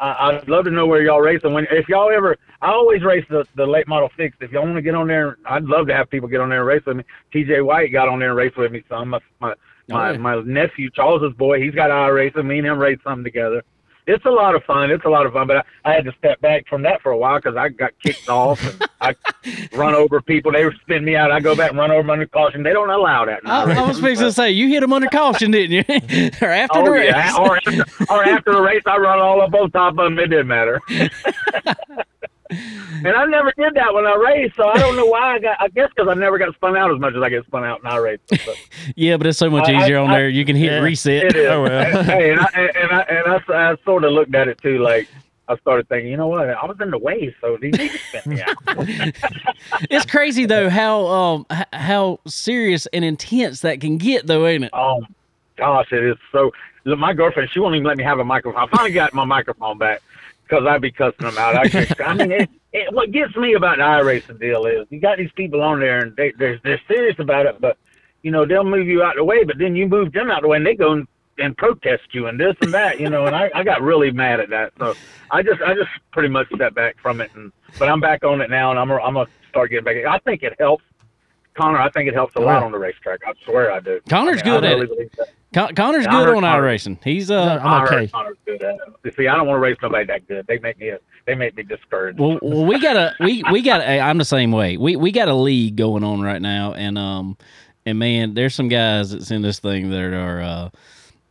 [0.00, 1.40] I, I'd love to know where y'all race.
[1.44, 4.42] And when if y'all ever, I always race the, the late model fixed.
[4.42, 6.60] If y'all want to get on there, I'd love to have people get on there
[6.60, 7.04] and race with me.
[7.32, 9.10] TJ White got on there and raced with me some.
[9.10, 9.54] My my
[9.88, 10.18] my, Oh, yeah.
[10.18, 12.46] my nephew Charles's boy, he's got iRacing.
[12.46, 13.62] Me and him race something together.
[14.04, 14.90] It's a lot of fun.
[14.90, 17.12] It's a lot of fun, but I, I had to step back from that for
[17.12, 19.14] a while because I got kicked off and I
[19.76, 20.50] run over people.
[20.50, 21.30] They spin me out.
[21.30, 22.64] I go back and run over them under caution.
[22.64, 23.42] They don't allow that.
[23.44, 25.84] I, I was iRacing, fixing to say you hit them under caution, didn't you?
[26.42, 27.12] or after oh, the Oh race?
[27.14, 30.18] yeah, or after, or after the race, I run all up on top of them.
[30.18, 30.80] It didn't matter.
[33.04, 35.56] and I never did that when I raced, so I don't know why I got.
[35.60, 37.80] I guess because I never got spun out as much as I get spun out
[37.80, 38.18] in I race.
[38.30, 38.56] But
[38.96, 40.28] yeah, but it's so much I- I- easier on I- there.
[40.28, 40.78] You can hit Yeah.
[40.80, 41.24] reset.
[41.24, 41.48] it is.
[41.50, 42.02] Oh, well.
[42.04, 45.08] hey, and I and I and I, I sort of looked at it too, like.
[45.48, 46.48] I started thinking, you know what?
[46.48, 48.56] I was in the way, so these need to spin me out.
[49.90, 54.70] It's crazy though how um how serious and intense that can get though, ain't it?
[54.72, 55.02] Oh
[55.56, 56.52] gosh, it is so.
[56.84, 58.62] Look, my girlfriend, she won't even let me have a microphone.
[58.62, 60.00] I finally got my microphone back
[60.44, 61.56] because I'd be cussing them out.
[61.56, 65.18] I, I mean, it, it, what gets me about the iRacing deal is you got
[65.18, 67.76] these people on there and they they're, they're serious about it, but
[68.22, 70.48] you know they'll move you out the way, but then you move them out the
[70.48, 71.06] way and they go and,
[71.38, 73.26] and protest you and this and that, you know.
[73.26, 74.94] And I, I got really mad at that, so
[75.30, 78.40] I just I just pretty much stepped back from it, and but I'm back on
[78.40, 79.96] it now, and I'm I'm gonna start getting back.
[80.06, 80.84] I think it helps.
[81.54, 82.66] Connor, I think it helps a lot Wow.
[82.66, 83.20] on the racetrack.
[83.26, 84.00] I swear I do.
[84.08, 85.12] Connor's I mean, good I at really it.
[85.54, 86.62] Con- Connor's Yeah, good on Connor.
[86.62, 86.98] iRacing.
[87.04, 88.08] He's uh I'm I heard okay.
[88.08, 89.14] Connor's good at it.
[89.16, 90.46] See, I don't want to race nobody that good.
[90.46, 92.18] They make me a, they make me discouraged.
[92.18, 94.76] well, well we got a we we got a, I'm the same way.
[94.78, 97.36] We we got a league going on right now, and um
[97.84, 100.40] and man, there's some guys that's in this thing that are.
[100.40, 100.70] uh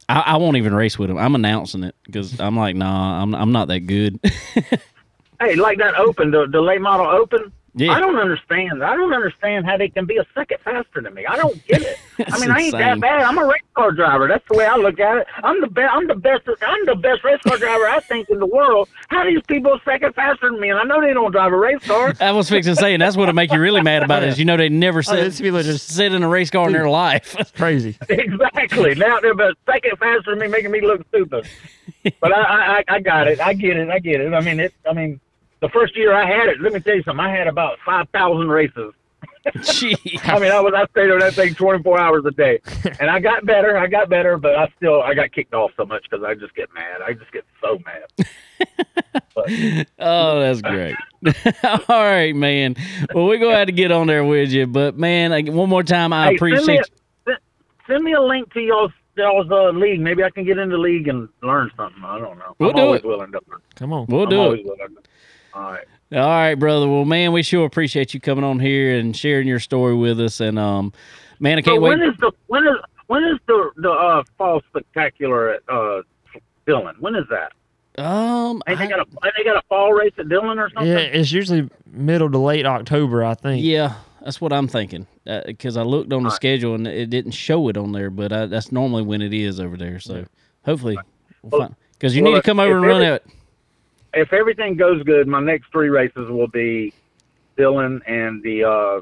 [0.09, 1.17] I, I won't even race with them.
[1.17, 4.19] I'm announcing it because I'm like, nah, I'm I'm not that good.
[5.39, 7.51] hey, like that open, the, the late model open.
[7.73, 7.93] Yeah.
[7.93, 8.83] I don't understand.
[8.83, 11.25] I don't understand how they can be a second faster than me.
[11.25, 11.97] I don't get it.
[12.19, 12.79] I It's mean, I ain't insane.
[12.81, 13.21] that bad.
[13.23, 14.27] I'm a race car driver.
[14.27, 15.27] That's the way I look at it.
[15.41, 15.93] I'm the best.
[15.93, 16.41] I'm the best.
[16.61, 18.89] I'm the best race car driver I think in the world.
[19.07, 20.69] How these people a second faster than me?
[20.69, 22.13] And I know they don't drive a race car.
[22.19, 24.37] I was fixing to say, and that's what'll make you really mad about it is
[24.39, 26.73] you know they never Oh, sit, these people just sit in a race car in
[26.73, 27.33] their life.
[27.37, 27.97] That's crazy.
[28.09, 28.95] exactly.
[28.95, 31.47] Now they're a second faster than me, making me look stupid.
[32.19, 33.39] But I, I, I- I got it.
[33.39, 33.89] I get it.
[33.89, 34.33] I get it.
[34.33, 34.73] I mean, it.
[34.89, 35.21] I mean,
[35.61, 37.23] the first year I had it, let me tell you something.
[37.25, 38.93] I had about five thousand races.
[39.61, 39.95] Gee.
[40.23, 42.59] I mean, I was I stayed on that thing twenty four hours a day,
[42.99, 43.77] and I got better.
[43.77, 46.53] I got better, but I still I got kicked off so much because I just
[46.55, 47.01] get mad.
[47.01, 48.27] I just get so mad.
[49.33, 49.49] But,
[49.97, 50.95] Oh, that's great.
[51.63, 52.75] All right, man.
[53.13, 54.67] Well, we're going to have to get on there with you.
[54.67, 56.85] But, man, like, one more time, I hey, send me, appreciate a,
[57.25, 57.37] send-
[57.87, 60.01] send me a link to y'all's y'all's uh, league.
[60.01, 62.03] Maybe I can get in the league and learn something.
[62.03, 62.55] I don't know.
[62.59, 63.07] We'll I'm do always it.
[63.07, 63.61] willing to learn.
[63.75, 64.05] Come on.
[64.07, 65.07] We'll I'm do always it.
[65.53, 65.85] Willing to- All right.
[66.13, 66.89] All right, brother.
[66.89, 70.41] Well, man, we sure appreciate you coming on here and sharing your story with us.
[70.41, 70.91] And, um,
[71.39, 71.91] man, I can't wait.
[71.97, 72.75] when is the when is
[73.07, 76.01] when is the the uh, fall spectacular at uh,
[76.65, 76.95] Dillon?
[76.99, 77.53] When is that?
[78.01, 80.69] um, Ain't they I- got a ain't they got a fall race at Dillon or
[80.71, 80.91] something?
[80.91, 83.63] Yeah, it's usually middle to late October, I think.
[83.63, 85.07] yeah, that's what I'm thinking.
[85.45, 86.35] Because I looked on the All right.
[86.35, 89.59] schedule and it didn't show it on there, but I, that's normally when it is
[89.61, 89.99] over there.
[89.99, 90.25] So
[90.65, 90.97] hopefully,
[91.43, 93.25] we'll Well- Because you well, need to come over and run every- it.
[94.13, 96.93] If everything goes good, my next three races will be
[97.57, 99.01] Dillon and the uh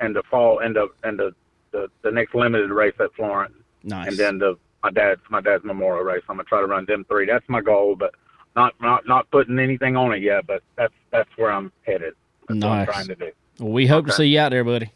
[0.00, 1.34] and the fall and the and the
[1.72, 3.52] the, the next limited race at Florence,
[3.84, 4.08] Nice.
[4.08, 6.22] and then the my dad's my dad's memorial race.
[6.28, 7.26] I'm gonna try to run them three.
[7.26, 8.14] That's my goal, but
[8.56, 10.46] not not not putting anything on it yet.
[10.46, 12.14] But that's that's where I'm headed.
[12.48, 12.86] That's what I'm Nice.
[12.86, 13.30] trying to do.
[13.58, 14.90] well, we hope to see you out there, buddy.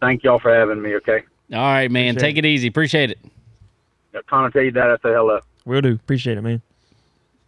[0.00, 0.94] Thank y'all for having me.
[0.96, 1.22] Okay,
[1.52, 2.10] All right, man.
[2.10, 2.68] Appreciate Take it easy.
[2.68, 3.18] Appreciate it.
[4.12, 4.90] If Connor tell you that.
[4.90, 5.40] I say hello.
[5.64, 5.92] Will do.
[5.94, 6.60] Appreciate it, man.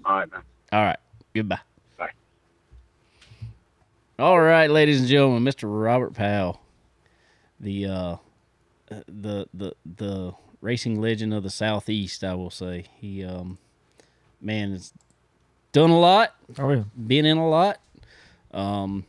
[0.05, 0.43] All right, man.
[0.73, 0.99] All right.
[1.35, 1.61] Goodbye.
[1.97, 2.11] Bye.
[4.19, 5.63] All right, ladies and gentlemen, Mr.
[5.65, 6.61] Robert Powell,
[7.61, 8.17] the uh,
[9.07, 12.87] the the the racing legend of the southeast, I will say.
[13.01, 13.59] He um,
[14.41, 14.93] man has
[15.73, 16.83] done a lot, Oh yeah.
[16.97, 17.81] been in a lot,
[18.53, 19.05] um,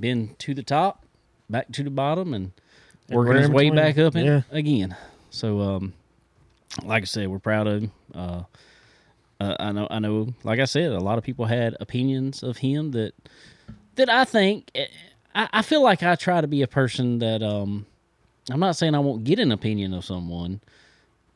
[0.00, 1.04] been to the top,
[1.50, 2.52] back to the bottom, and
[3.10, 3.74] working Everywhere his way between.
[3.76, 4.42] back up in, Yeah.
[4.50, 4.96] again.
[5.30, 5.92] So, um,
[6.84, 7.92] like I said, we're proud of him.
[8.14, 8.42] Uh,
[9.44, 10.34] uh, I know, I know.
[10.42, 13.12] Like I said, a lot of people had opinions of him that
[13.96, 14.70] that I think.
[14.74, 14.86] eh,
[15.34, 17.86] I, I feel like I try to be a person that um,
[18.50, 20.60] I'm not saying I won't get an opinion of someone,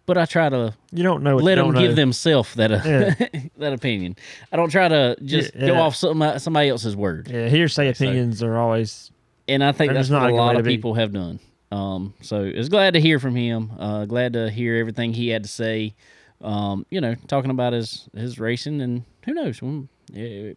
[0.07, 2.79] but I try to You don't know let them give themselves that uh,
[3.59, 4.15] that opinion.
[4.53, 7.29] I don't try to just Yeah, go off some, somebody else's word.
[7.31, 9.11] Yeah, hearsay opinions are always
[9.49, 10.77] And I think that's not what a lot of to be.
[10.77, 11.41] people have done.
[11.73, 13.73] Um, so it's glad to hear from him.
[13.79, 15.95] Uh, glad to hear everything he had to say.
[16.41, 20.55] Um, you know, talking about his his racing and who knows, when, eh,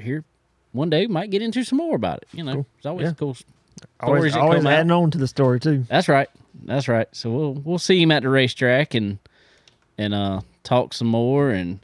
[0.00, 0.24] here
[0.72, 2.28] one day we might get into some more about it.
[2.32, 2.66] You know, Cool.
[2.76, 3.12] it's always Yeah.
[3.14, 3.36] cool.
[4.00, 4.72] Always, always come out.
[4.72, 5.84] adding on to the story too.
[5.88, 6.28] That's right.
[6.64, 7.08] That's right.
[7.12, 9.18] So we'll we'll see him at the racetrack and
[9.98, 11.80] and uh talk some more and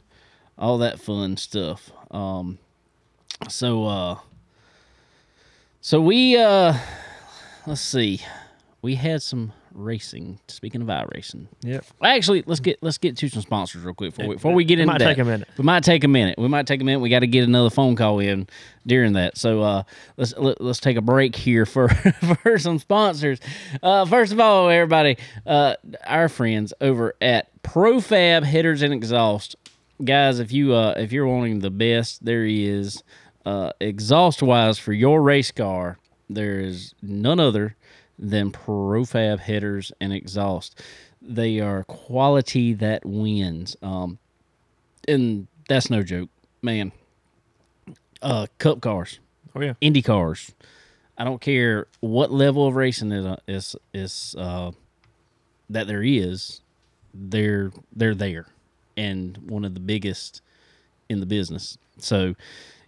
[0.57, 1.91] all that fun stuff.
[2.11, 2.57] Um
[3.49, 4.17] so uh
[5.81, 6.75] so we uh
[7.67, 8.21] let's see.
[8.81, 10.39] We had some racing.
[10.47, 11.47] Speaking of iRacing.
[11.61, 11.85] Yep.
[12.03, 14.79] Actually, let's get let's get to some sponsors real quick before we, before we get
[14.79, 15.05] It into might that.
[15.05, 15.47] take a minute.
[15.57, 16.37] We might take a minute.
[16.37, 16.99] We might take a minute.
[16.99, 18.47] We got to get another phone call in
[18.85, 19.37] during that.
[19.37, 19.83] So uh,
[20.17, 21.89] let's let, let's take a break here for
[22.43, 23.39] for some sponsors.
[23.81, 29.55] Uh, first of all, everybody, uh, our friends over at ProFab Headers and Exhaust,
[30.03, 30.39] guys.
[30.39, 33.03] If you uh, if you're wanting the best there is
[33.45, 35.97] uh, exhaust wise for your race car,
[36.29, 37.75] there is none other
[38.17, 40.81] than Profab headers and exhaust.
[41.21, 43.75] They are quality that wins.
[43.81, 44.19] Um,
[45.07, 46.29] and that's no joke,
[46.61, 46.91] man.
[48.21, 49.19] Uh, cup cars,
[49.55, 49.73] Oh yeah.
[49.81, 50.53] Indy cars.
[51.17, 54.71] I don't care what level of racing is is is uh,
[55.69, 56.61] that there is.
[57.13, 58.47] They're they're there,
[58.97, 60.41] and one of the biggest
[61.09, 61.77] in the business.
[61.99, 62.33] So,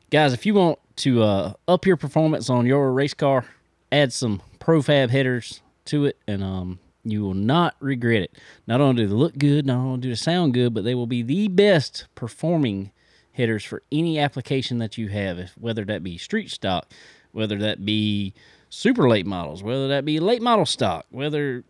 [0.09, 3.45] guys, if you want to uh, up your performance on your race car,
[3.91, 8.37] add some Profab headers to it, and um, you will not regret it.
[8.67, 11.07] Not only do they look good, not only do they sound good, but they will
[11.07, 12.91] be the best performing
[13.33, 16.91] headers for any application that you have, if, whether that be street stock,
[17.31, 18.33] whether that be
[18.69, 21.63] super late models, whether that be late model stock, whether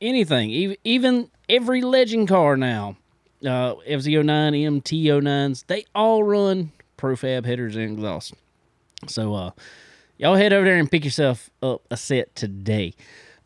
[0.00, 2.96] anything, even, every legend car now,
[3.42, 8.34] uh, FZ09, MT09s, they all run Profab headers and exhaust.
[9.06, 9.50] So, uh,
[10.18, 12.94] y'all head over there and pick yourself up a set today.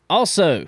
[0.09, 0.67] Also,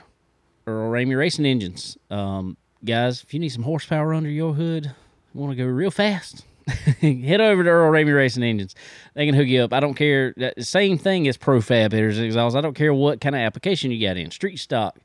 [0.68, 1.98] Earl Ramey Racing Engines.
[2.10, 4.94] Um, guys, if you need some horsepower under your hood,
[5.34, 6.46] want to go real fast,
[7.02, 8.76] head over to Earl Ramey Racing Engines.
[9.14, 9.74] They can hook you up.
[9.74, 10.34] I don't care.
[10.60, 12.56] Same thing as Profab and exhaust.
[12.56, 14.32] I don't care what kind of application you got in.
[14.32, 14.98] Street stock,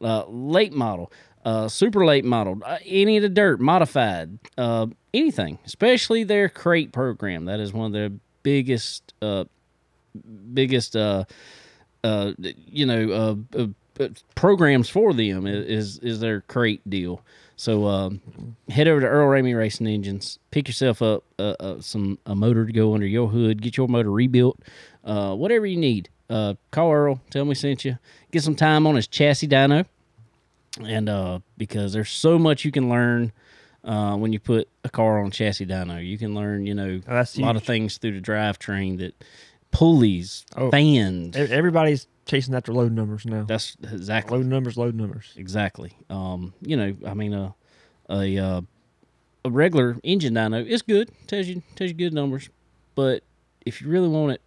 [0.00, 1.12] uh, late model,
[1.44, 5.58] uh, super late model, uh, any of the dirt, modified, uh, anything.
[5.66, 7.44] Especially their crate program.
[7.46, 8.10] That is one of their
[8.42, 9.44] biggest, uh,
[10.54, 11.24] biggest, uh,
[12.04, 12.32] uh,
[12.66, 13.10] you know,
[13.54, 13.66] uh, uh,
[14.00, 17.20] uh, programs for them is is their crate deal.
[17.56, 18.20] So um,
[18.68, 22.66] head over to Earl Ramey Racing Engines, pick yourself up uh, uh, some a motor
[22.66, 24.58] to go under your hood, get your motor rebuilt,
[25.04, 26.08] uh, whatever you need.
[26.30, 27.98] Uh, call Earl, tell him we sent you.
[28.30, 29.84] Get some time on his chassis dyno,
[30.82, 33.30] and uh, because there's so much you can learn
[33.84, 36.04] uh, when you put a car on chassis dyno.
[36.04, 39.14] You can learn, you know, Oh, a lot of things through the drivetrain that
[39.72, 40.70] pulleys, Oh.
[40.70, 41.36] fans.
[41.36, 43.42] Everybody's chasing after load numbers now.
[43.44, 45.32] That's exactly Load numbers, load numbers.
[45.36, 45.92] exactly.
[46.08, 47.52] Um, you know, I mean, uh,
[48.08, 48.60] a uh,
[49.44, 51.10] a regular engine dyno is good.
[51.26, 52.48] Tells you tells you good numbers,
[52.94, 53.24] but
[53.66, 54.40] if you really want it,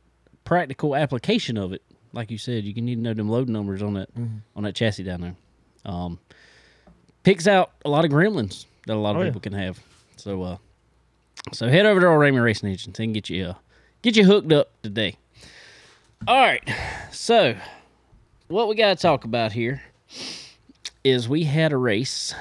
[0.45, 1.81] practical application of it,
[2.13, 4.09] like you said, you can need to know them load numbers on that
[4.55, 5.35] on that chassis dyno.
[5.85, 6.19] Um,
[7.23, 9.29] picks out a lot of gremlins that a lot of Oh, yeah.
[9.29, 9.79] people can have.
[10.17, 10.57] So, uh,
[11.51, 13.53] so head over to Earl Ramey Racing Engines and get you uh,
[14.05, 15.17] get you hooked up today.
[16.27, 16.61] All right,
[17.11, 17.55] so
[18.47, 19.81] what we got to talk about here
[21.03, 22.35] is we had a race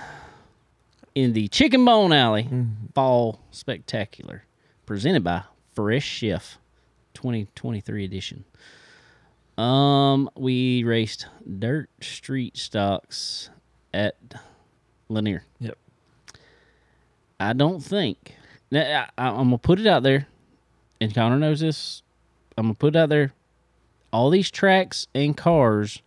[1.15, 2.51] in the Chicken Bone Alley
[2.95, 4.45] Fall Spectacular
[4.85, 5.45] presented by
[5.75, 6.59] Fresh Chef
[7.15, 8.45] 2023 edition.
[9.57, 13.49] Um, we raced dirt street stocks
[13.95, 14.17] at
[15.09, 15.45] Lanier.
[15.61, 15.79] Yep.
[17.41, 18.35] I don't think.
[18.71, 20.27] Now, I, I'm gonna put it out there,
[21.05, 22.03] and Connor knows this.
[22.57, 23.33] I'm gonna put it out there.
[24.13, 26.03] All these tracks and cars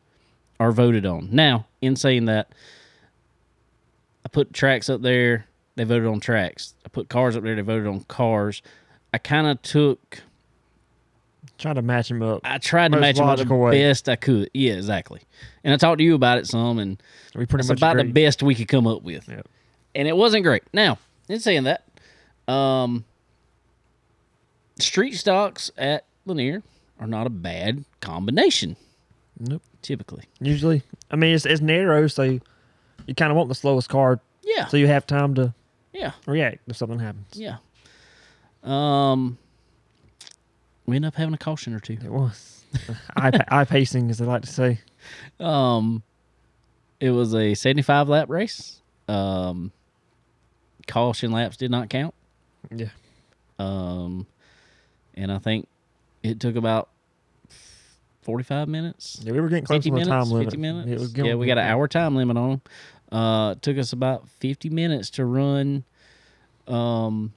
[0.60, 1.30] are voted on.
[1.32, 2.52] Now, in saying that,
[4.26, 5.46] I put tracks up there.
[5.76, 6.74] They voted on tracks.
[6.86, 7.56] I put cars up there.
[7.56, 8.62] They voted on cars.
[9.14, 10.22] I kind of took.
[11.60, 12.42] Trying to match them up.
[12.44, 13.72] I tried to match them up the way.
[13.72, 14.50] best I could.
[14.54, 15.22] Yeah, exactly.
[15.64, 17.02] And I talked to you about it some, and
[17.36, 19.28] We pretty it's much about the best we could come up with.
[19.28, 19.48] Yep.
[19.96, 20.64] And it wasn't great.
[20.74, 20.98] Now,
[21.30, 21.84] in saying that,
[22.52, 23.06] um,
[24.80, 26.64] street stocks at Lanier
[27.00, 28.76] are not a bad combination.
[29.40, 29.62] Nope.
[29.84, 32.42] Typically, Usually, I mean, it's, it's narrow, so you,
[33.06, 35.54] you kind of want the slowest car, yeah, so you have time to
[35.94, 37.28] yeah, react if something happens.
[37.34, 37.58] yeah.
[38.64, 39.38] Um,
[40.86, 41.94] we end up having a caution or two.
[42.04, 42.66] It was
[43.16, 44.80] eye, eye pacing, as they like to say.
[45.40, 46.02] Um,
[47.00, 48.82] it was a 75 lap race.
[49.08, 49.72] Um,
[50.88, 52.14] caution laps did not count.
[58.22, 59.20] 45 minutes.
[59.24, 60.46] Yeah, we were getting close 50 to the minutes, time limit.
[60.48, 60.90] 50 minutes.
[60.90, 62.62] It was yeah, we got an hour time limit on them.
[63.20, 65.86] Uh, it took us about 50 minutes to run
[66.68, 67.32] um,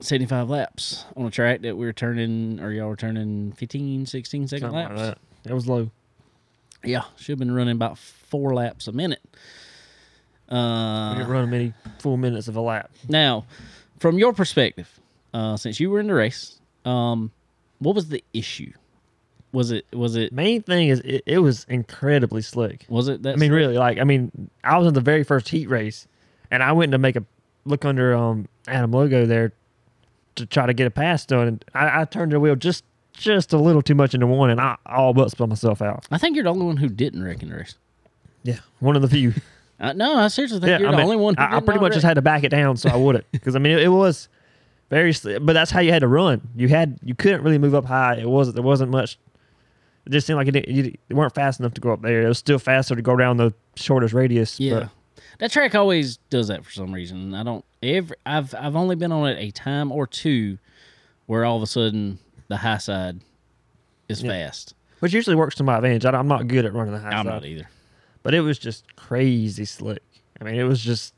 [0.00, 4.48] 75 laps on a track that we were turning, or y'all were turning 15, 16
[4.48, 5.18] second Something like laps.
[5.44, 5.54] that.
[5.54, 5.90] Was low.
[6.84, 9.20] Yeah, should have been running about four laps a minute.
[10.50, 12.90] We Uh, didn't run many full minutes of a lap.
[13.08, 13.46] now,
[13.98, 15.00] from your perspective,
[15.32, 17.30] uh, since you were in the race, um,
[17.78, 18.72] what was the issue?
[19.52, 22.86] Was it was it Main thing is it, it was incredibly slick.
[22.88, 25.48] was it that I mean, really, like I mean, I was in the very first
[25.48, 26.06] heat race,
[26.50, 27.24] and I went to make a
[27.64, 29.52] look under um Adam Logo there
[30.36, 33.52] to try to get a pass done, and I, I turned the wheel just just
[33.52, 36.06] a little too much into one, and I all but spun myself out.
[36.10, 37.76] I think you're the only one who didn't wreck in the race.
[38.44, 39.34] Yeah, one of the few.
[39.80, 41.34] Uh, no, I seriously think yeah, you're I the mean, only one.
[41.34, 43.56] Who I, I pretty much just had to back it down so I wouldn't, because
[43.56, 44.28] I mean, it, it was
[44.92, 46.46] very, but that's how you had to run.
[46.54, 48.16] You had you couldn't really move up high.
[48.16, 49.18] It wasn't there wasn't much.
[50.04, 52.20] It just seemed like it, you, you weren't fast enough to go up there.
[52.22, 54.60] It was still faster to go down the shortest radius.
[54.60, 54.88] Yeah, but
[55.38, 57.32] that track always does that for some reason.
[57.32, 58.14] I don't ever.
[58.26, 60.58] I've I've only been on it a time or two,
[61.24, 62.18] where all of a sudden
[62.48, 63.20] the high side
[64.10, 64.32] is Yeah.
[64.32, 64.74] fast.
[65.00, 66.04] which usually works to my advantage.
[66.04, 67.18] I, am not good at running the high side.
[67.20, 67.66] I'm not either.
[68.22, 70.02] but it was just crazy slick.
[70.38, 71.14] I mean, it was just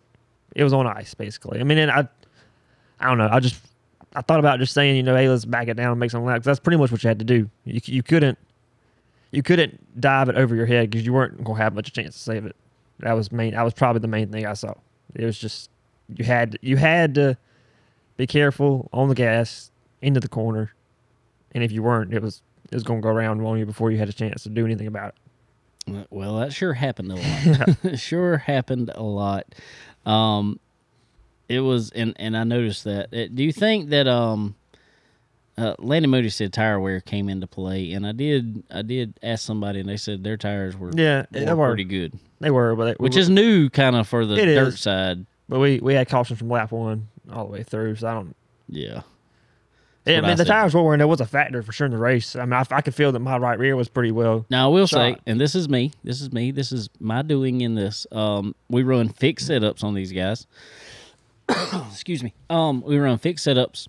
[0.54, 1.58] it was on ice basically.
[1.58, 2.06] I mean, and I
[3.04, 3.28] I don't know.
[3.30, 3.60] I just
[4.16, 6.24] I thought about just saying, you know, hey, let's back it down and make some
[6.24, 6.46] laps.
[6.46, 7.50] That's pretty much what you had to do.
[7.64, 8.38] You you couldn't
[9.30, 12.20] you couldn't dive it over your head because you weren't gonna have much chance to
[12.20, 12.56] save it.
[13.00, 13.52] That was main.
[13.52, 14.74] That was probably the main thing I saw.
[15.14, 15.68] It was just
[16.08, 17.36] you had you had to
[18.16, 20.72] be careful on the gas into the corner,
[21.52, 22.40] and if you weren't, it was
[22.70, 24.86] it was gonna go around on you before you had a chance to do anything
[24.86, 25.14] about
[25.88, 26.06] it.
[26.10, 27.76] Well, that sure happened a lot.
[27.98, 29.54] sure happened a lot.
[30.06, 30.58] Um,
[31.48, 33.12] it was, and and I noticed that.
[33.14, 34.54] Uh, do you think that um,
[35.56, 39.44] uh, Landy Moody said tire wear came into play, and I did I did ask
[39.44, 42.74] somebody, and they said their tires were Yeah, were they were pretty good, They were,
[42.74, 44.80] but they, which is new kind of for the dirt is.
[44.80, 45.26] side.
[45.48, 48.34] but we we had caution from lap one all the way through, so I don't.
[48.68, 49.02] Yeah,
[50.06, 50.46] Yeah, I mean, I the said.
[50.46, 50.98] tires were wearing.
[50.98, 52.34] There was a factor for sure in the race.
[52.34, 54.46] I mean, I, I could feel that my right rear was pretty well.
[54.50, 57.60] Now I will say, and this is me, this is me, this is my doing
[57.60, 58.06] in this.
[58.10, 60.46] Um, we run fixed setups on these guys.
[61.90, 62.32] Excuse me.
[62.50, 63.88] Um, we run fixed setups,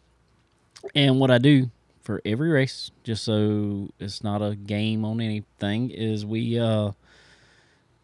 [0.93, 1.69] and what I do
[2.01, 6.91] for every race, just so it's not a game on anything, is we uh,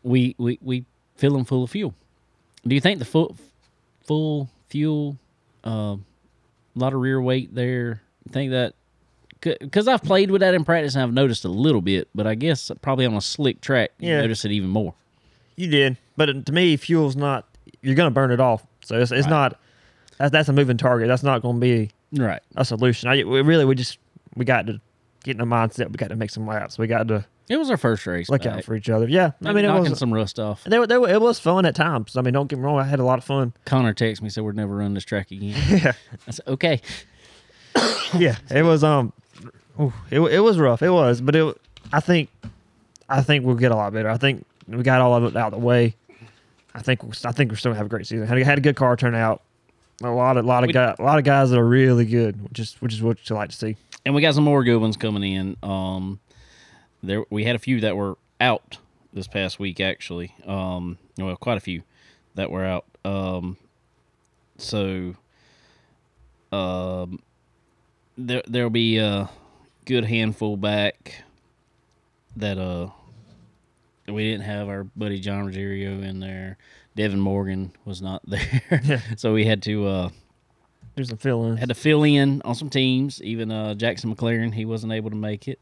[0.04, 0.86] we we we
[1.18, 1.94] fill them full of fuel.
[2.66, 3.36] Do you think the full
[4.04, 5.18] full fuel,
[5.64, 5.98] a
[6.76, 8.02] lot of rear weight there?
[8.26, 8.74] You think that
[9.42, 12.36] because I've played with that in practice and I've noticed a little bit, but I
[12.36, 14.22] guess probably on a slick track you Yeah.
[14.22, 14.94] notice it even more.
[15.56, 17.48] You did, but to me, fuel's not.
[17.82, 19.30] You're gonna burn it off, so it's, it's Right.
[19.32, 19.60] not.
[20.18, 21.08] That's that's a moving target.
[21.08, 22.42] That's not going to be Right.
[22.56, 23.10] a solution.
[23.10, 23.98] I we really we just
[24.36, 24.80] we got to
[25.24, 25.88] get in the mindset.
[25.88, 26.78] We got to make some laps.
[26.78, 28.30] We got to It was our first race.
[28.30, 29.08] look out for each other.
[29.08, 30.00] Yeah, I mean it knocking was.
[30.00, 30.64] some rust off.
[30.64, 32.16] They were, they were, it was fun at times.
[32.18, 32.80] I mean, don't get me wrong.
[32.80, 33.54] I had a lot of fun.
[33.66, 35.56] Connor texted me said we're never running this track again.
[35.70, 35.94] Yeah,
[36.28, 36.82] I said okay.
[38.18, 38.36] yeah.
[38.50, 39.14] It was um,
[39.80, 40.82] ooh, it it was rough.
[40.82, 41.58] It was, but it.
[41.94, 42.30] I think,
[43.10, 44.10] I think we'll get a lot better.
[44.10, 45.96] I think we got all of it out of the way.
[46.74, 48.26] I think we're, I think we're still gonna have a great season.
[48.28, 49.42] Had, had a good car turnout.
[50.04, 52.42] A lot of lot of We- guys, a lot of guys that are really good,
[52.50, 53.76] which is which is what you like to see.
[54.06, 55.58] And we got some more good ones coming in.
[55.62, 56.20] Um,
[57.04, 58.78] there we had a few that were out
[59.14, 60.34] this past week actually.
[60.46, 61.84] Um, well, quite a few
[62.36, 62.86] that were out.
[63.06, 63.58] Um,
[64.58, 65.16] so,
[66.52, 67.20] um,
[68.18, 69.30] there there'll be a
[69.86, 71.24] good handful back
[72.36, 72.90] that uh
[74.14, 76.58] we didn't have our buddy John Rogerio in there.
[76.96, 79.00] Devin Morgan was not there, Yeah.
[79.18, 80.10] so we had to uh
[80.96, 83.22] Do some fill had to fill in on some teams.
[83.24, 85.60] Even uh, Jackson McLaren, he wasn't able to make it.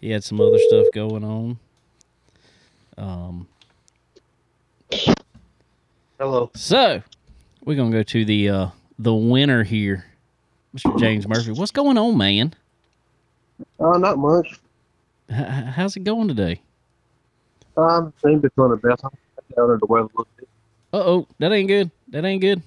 [0.00, 1.58] He had some other stuff going on.
[2.96, 3.48] Um,
[6.18, 6.50] Hello.
[6.54, 7.02] so
[7.64, 8.66] we're gonna go to the uh,
[8.98, 10.04] the winner here,
[10.74, 10.98] Mr.
[10.98, 11.52] James Murphy.
[11.52, 12.54] What's going on, man?
[13.78, 14.48] Uh, not much.
[15.30, 16.60] H- h- how's it going today?
[17.78, 19.04] Um, seemed to the best.
[19.04, 19.10] I'm
[19.56, 20.48] down the weather a little bit.
[20.92, 21.90] Uh oh, that ain't good.
[22.08, 22.62] That ain't good.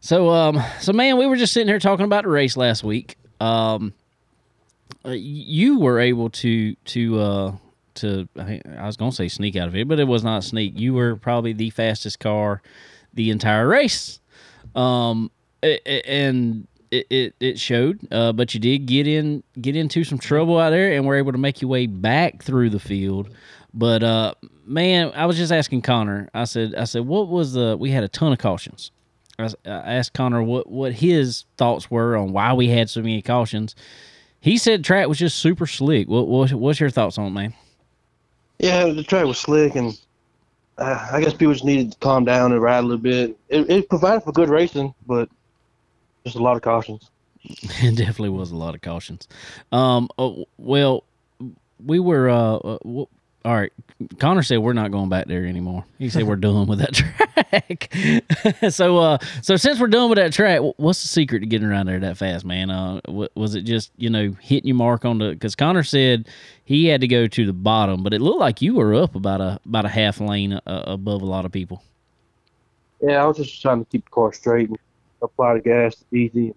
[0.00, 3.16] So, um, so man, we were just sitting here talking about the race last week.
[3.40, 3.94] Um,
[5.04, 7.52] uh, you were able to to uh
[7.94, 10.78] to I was gonna say sneak out of it, but it was not sneak.
[10.78, 12.62] You were probably the fastest car
[13.14, 14.20] the entire race.
[14.74, 15.30] Um,
[15.62, 18.06] and it, it, it showed.
[18.12, 21.32] Uh, but you did get in get into some trouble out there, and were able
[21.32, 23.28] to make your way back through the field.
[23.74, 24.34] But uh,
[24.64, 26.28] man, I was just asking Connor.
[26.34, 27.76] I said, I said, what was the?
[27.78, 28.92] We had a ton of cautions.
[29.38, 33.74] I asked Connor what what his thoughts were on why we had so many cautions.
[34.40, 36.06] he said track was just super slick.
[36.06, 37.54] What, what what's your thoughts on it, man?
[38.58, 39.98] Yeah, the track was slick, and
[40.78, 43.36] uh, I guess people just needed to calm down and ride a little bit.
[43.48, 45.28] It, it provided for good racing, but
[46.24, 47.10] just a lot of cautions.
[47.44, 49.26] it definitely was a lot of cautions.
[49.72, 51.04] Um, oh, well,
[51.84, 52.28] we were.
[52.28, 53.08] Uh, uh, w-
[53.44, 53.72] all right.
[54.20, 55.84] Connor said we're not going back there anymore.
[55.98, 56.94] He said we're done with that
[58.62, 58.70] track.
[58.72, 61.86] so, uh, so since we're done with that track, what's the secret to getting around
[61.86, 62.70] there that fast, man?
[62.70, 65.30] Uh, w- was it just you know hitting your mark on the?
[65.30, 66.28] Because Connor said
[66.64, 69.40] he had to go to the bottom, but it looked like you were up about
[69.40, 71.82] a about a half lane uh, above a lot of people.
[73.00, 74.78] Yeah, I was just trying to keep the car straight and
[75.22, 76.52] apply the gas easy.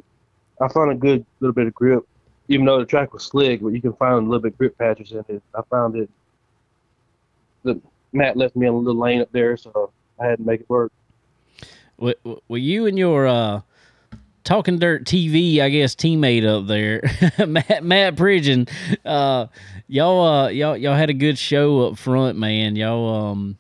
[0.61, 2.03] I found a good little bit of grip,
[2.47, 4.78] even though the track was slick, but you can find a little bit of grip
[4.78, 5.43] patches in it.
[5.53, 6.09] I found it.
[7.63, 7.80] The
[8.13, 10.70] Matt left me in a little lane up there, so I had to make it
[10.70, 10.91] work.
[11.97, 12.16] Were,
[12.49, 13.61] you and your uh,
[14.43, 17.01] talking dirt TV, I guess, teammate up there,
[17.47, 18.70] Matt Matt Pridgeon,
[19.05, 19.47] uh,
[19.88, 22.76] y'all uh, y'all y'all had a good show up front, man.
[22.76, 23.57] Y'all um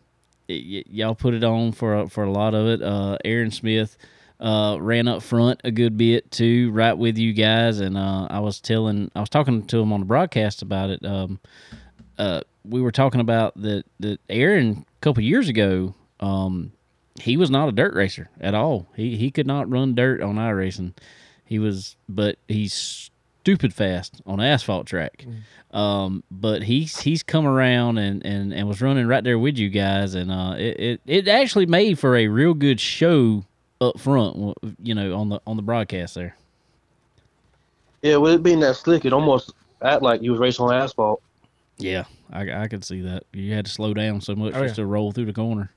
[0.49, 2.81] y- y'all put it on for for a lot of it.
[2.81, 3.97] Uh, Aaron Smith
[4.39, 7.79] uh, ran up front a good bit too, right with you guys.
[7.79, 11.05] And uh, I was telling, I was talking to him on the broadcast about it.
[11.05, 11.39] Um,
[12.17, 15.93] uh, we were talking about that that Aaron a couple years ago.
[16.19, 16.71] Um,
[17.19, 18.87] he was not a dirt racer at all.
[18.95, 20.93] He he could not run dirt on iRacing.
[21.45, 23.09] He was, but he's
[23.41, 25.25] stupid fast on asphalt track.
[25.71, 29.69] Um, but he's he's come around and, and, and was running right there with you
[29.69, 33.45] guys, and uh, it, it it actually made for a real good show
[33.81, 34.55] up front.
[34.81, 36.35] You know, on the on the broadcast there.
[38.01, 41.21] Yeah, with it being that slick, it almost act like you was racing on asphalt.
[41.77, 43.23] Yeah, I, I could see that.
[43.33, 44.83] You had to slow down so much Oh, just yeah.
[44.83, 45.71] to roll through the corner.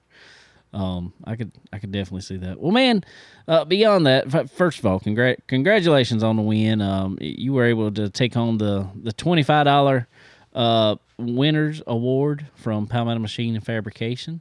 [0.75, 2.61] Um, I could I could definitely see that.
[2.61, 3.03] Well, man,
[3.49, 6.83] uh, beyond that, first of all, congrat congratulations on the win.
[6.83, 10.07] Um, you were able to take home the the twenty five dollar
[10.55, 14.41] uh winners award from Palmetto Machine and Fabrication,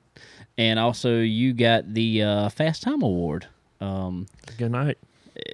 [0.58, 3.48] and also you got the uh, Fast Time Award.
[3.80, 4.28] Um,
[4.58, 4.98] Good night.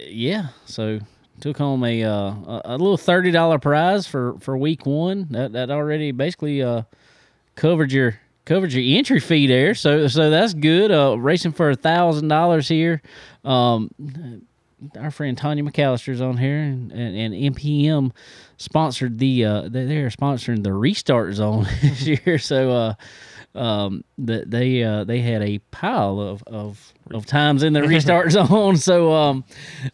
[0.07, 0.99] yeah, so
[1.41, 5.27] took home a uh, a, little thirty dollar prize for for week one.
[5.31, 6.83] That that already basically uh
[7.55, 9.75] covered your covered your entry fee there.
[9.75, 10.91] So so that's good.
[10.91, 13.01] Uh, racing for a thousand dollars here.
[13.43, 13.91] Um,
[14.99, 18.11] our friend Tanya McAllister's on here, and, and, and MPM
[18.57, 22.37] sponsored the uh they they're sponsoring the restart zone this year.
[22.37, 22.93] So uh
[23.55, 28.31] um that they uh they had a pile of of of times in the restart
[28.31, 28.77] zone.
[28.77, 29.43] So um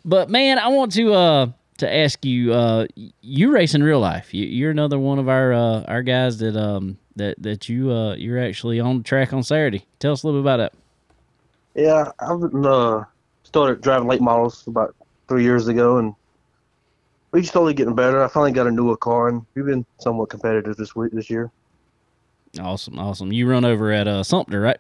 [0.05, 1.47] but man, I want to uh
[1.77, 2.87] to ask you uh
[3.21, 4.33] you race in real life.
[4.33, 8.15] You, you're another one of our uh our guys that um that that you uh
[8.15, 9.85] you're actually on the track on Saturday.
[9.99, 10.73] Tell us a little bit about that.
[11.75, 13.05] Yeah, I've uh,
[13.43, 14.95] started driving late models about
[15.27, 16.13] three years ago, and
[17.31, 18.23] we're slowly getting better.
[18.23, 21.51] I finally got a newer car, and we've been somewhat competitive this week this year.
[22.59, 23.31] Awesome, awesome.
[23.31, 24.79] You run over at uh Sumter, right?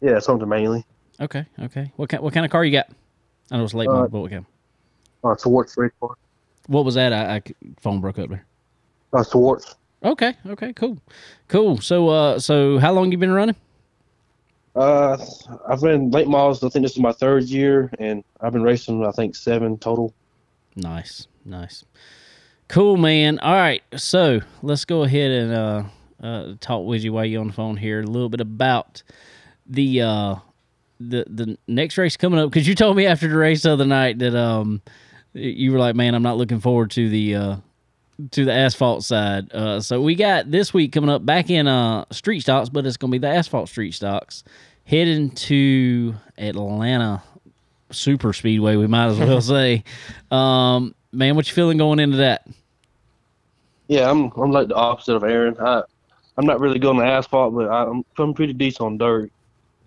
[0.00, 0.84] Yeah, something mainly.
[1.20, 1.92] Okay, okay.
[1.96, 2.88] What kind what kind of car you got?
[3.50, 4.46] I know it's late Uh, model, but what kind?
[5.24, 6.14] Uh, Swartz race car.
[6.68, 7.12] What was that?
[7.12, 7.42] I, I
[7.80, 8.44] phone broke up there.
[9.12, 9.74] Uh, Swartz.
[10.04, 10.98] Okay, okay, cool,
[11.48, 11.78] cool.
[11.80, 13.56] So, uh, so how long you been running?
[14.76, 15.16] Uh,
[15.68, 16.62] I've been late models.
[16.62, 19.04] I think this is my third year, and I've been racing.
[19.04, 20.14] I think seven total.
[20.76, 21.84] Nice, nice,
[22.68, 23.40] cool, man.
[23.40, 25.82] All right, so let's go ahead and uh,
[26.22, 29.02] uh, talk with you while you're on the phone here a little bit about
[29.66, 30.34] the uh,
[31.00, 33.86] the the next race coming up because you told me after the race the other
[33.86, 34.82] night that um
[35.34, 37.56] you were like, man, I'm not looking forward to the uh
[38.32, 39.52] to the asphalt side.
[39.52, 42.96] Uh, so we got this week coming up back in uh street stocks, but it's
[42.96, 44.42] gonna be the asphalt street stocks
[44.84, 47.22] heading to Atlanta
[47.90, 48.76] Super Speedway.
[48.76, 49.84] We might as well say,
[50.30, 52.46] um, man, what you feeling going into that?
[53.86, 55.56] Yeah, I'm I'm like the opposite of Aaron.
[55.60, 55.82] I
[56.38, 59.30] I'm not really good on the asphalt, but I, I'm I'm pretty decent on dirt.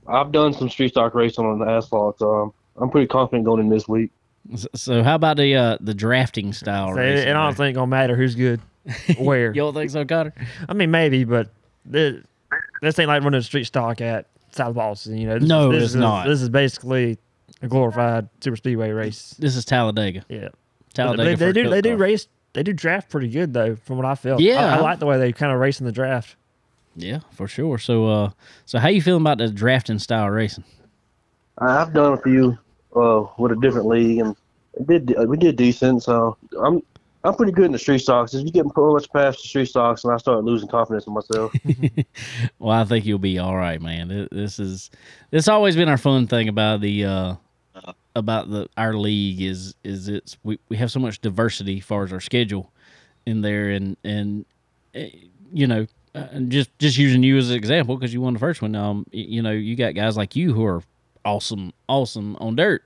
[0.08, 3.62] I've done some street stock racing on the asphalt, so um, I'm pretty confident going
[3.62, 4.12] in this week.
[4.56, 6.90] So- So how about the uh the drafting style?
[6.90, 7.38] So racing it, it there?
[7.38, 8.60] honestly ain't gonna matter who's good,
[9.18, 9.48] where.
[9.54, 10.34] You don't think so, Connor?
[10.68, 11.50] I mean, maybe, but
[11.86, 12.22] this,
[12.82, 15.18] this ain't like running a street stock at South Boston.
[15.18, 16.28] You know, this, No, this it's is, not.
[16.28, 17.18] This is basically
[17.62, 19.36] a glorified super speedway race.
[19.40, 20.26] This is Talladega.
[20.28, 20.50] Yeah,
[20.94, 21.38] Talladega.
[21.38, 21.64] they, they do.
[21.64, 22.28] cup They do race.
[22.54, 24.42] They do draft pretty good though, from what I felt.
[24.42, 24.76] Yeah.
[24.76, 26.36] I, I like the way they kind of race in the draft.
[26.96, 27.78] Yeah, for sure.
[27.78, 28.30] So, uh,
[28.66, 30.64] so how you feeling about the drafting style racing?
[31.58, 32.58] I- I've done a few
[32.96, 34.36] uh, with a different league, and
[34.88, 36.04] did we did decent.
[36.04, 36.82] So I'm
[37.24, 38.34] I'm pretty good in the street stocks.
[38.34, 41.14] If you get pretty much past the street stocks, and I start losing confidence in
[41.14, 41.54] myself.
[42.60, 44.28] Well, I think you'll be all right, man.
[44.32, 44.92] This is
[45.32, 47.36] this always been our fun thing about the uh,
[48.16, 52.04] about the our league is is it's we, we have so much diversity as far
[52.04, 52.72] as our schedule
[53.26, 54.46] in there, and and
[54.94, 55.10] eh,
[55.54, 58.62] you know, uh, just just using you as an example because you won the first
[58.62, 58.76] one.
[58.76, 60.84] Um, you know, you got guys like you who are
[61.26, 62.84] awesome, awesome on dirt.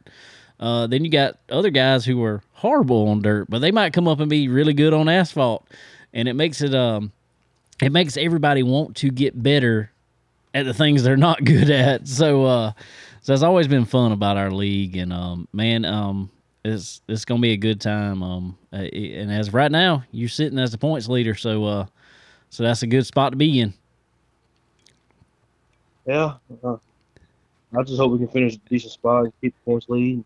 [0.60, 4.08] Uh, then you got other guys who are horrible on dirt, but they might come
[4.08, 5.68] up and be really good on asphalt,
[6.14, 7.12] and it makes it um,
[7.82, 9.92] it makes everybody want to get better
[10.54, 12.08] at the things they're not good at.
[12.08, 12.72] So, uh,
[13.22, 16.30] so that's always been fun about our league, and um, man, um,
[16.64, 18.24] it's it's gonna be a good time.
[18.24, 21.86] Um, uh, and as right now, you're sitting as the points leader, so uh,
[22.50, 23.74] so that's a good spot to be in.
[26.06, 26.36] Yeah.
[26.64, 26.78] Uh,
[27.78, 30.14] I just hope we can finish a decent spot and keep the points lead.
[30.14, 30.26] And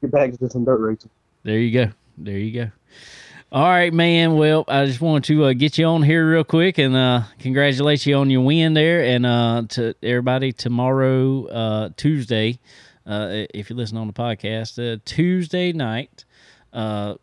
[0.00, 1.10] get back to some dirt racing.
[1.44, 1.92] There you go.
[2.18, 2.70] There you go.
[3.52, 4.36] All right, man.
[4.36, 8.04] Well, I just wanted to uh, get you on here real quick and uh, congratulate
[8.04, 9.04] you on your win there.
[9.04, 12.58] And uh, to everybody, tomorrow, uh, Tuesday,
[13.06, 16.24] uh, if you listen on the podcast, uh, Tuesday night,
[16.72, 17.14] uh,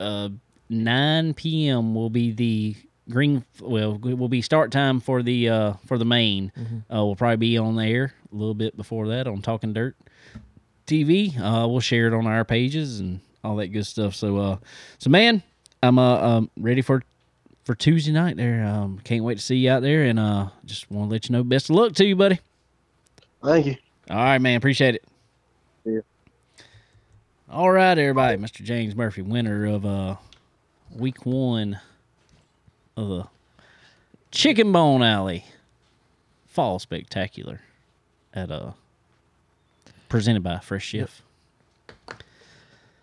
[0.00, 0.30] uh,
[0.68, 1.94] 9 p.m.
[1.94, 2.74] will be the
[3.10, 3.44] green.
[3.60, 6.52] Well, it will be start time for the uh, for the main.
[6.92, 9.96] Uh, we'll probably be on there a little bit before that on Talking Dirt.
[10.86, 11.38] TV.
[11.38, 14.14] Uh, we'll share it on our pages and all that good stuff.
[14.14, 14.56] So, uh,
[14.98, 15.42] so man,
[15.82, 17.02] I'm uh, um, ready for
[17.64, 18.36] for Tuesday night.
[18.36, 21.28] There, um, can't wait to see you out there, and uh, just want to let
[21.28, 22.40] you know, best of luck to you, buddy.
[23.44, 23.76] Thank you.
[24.10, 25.04] All right, man, appreciate it.
[25.84, 26.00] Yeah.
[27.50, 28.62] All right, everybody, Mr.
[28.64, 30.16] James Murphy, winner of uh,
[30.90, 31.78] week one
[32.98, 33.24] of the
[34.32, 35.44] Chicken Bone Alley
[36.48, 37.60] Fall Spectacular
[38.34, 38.72] at uh
[40.08, 41.22] presented by Fresh Chef.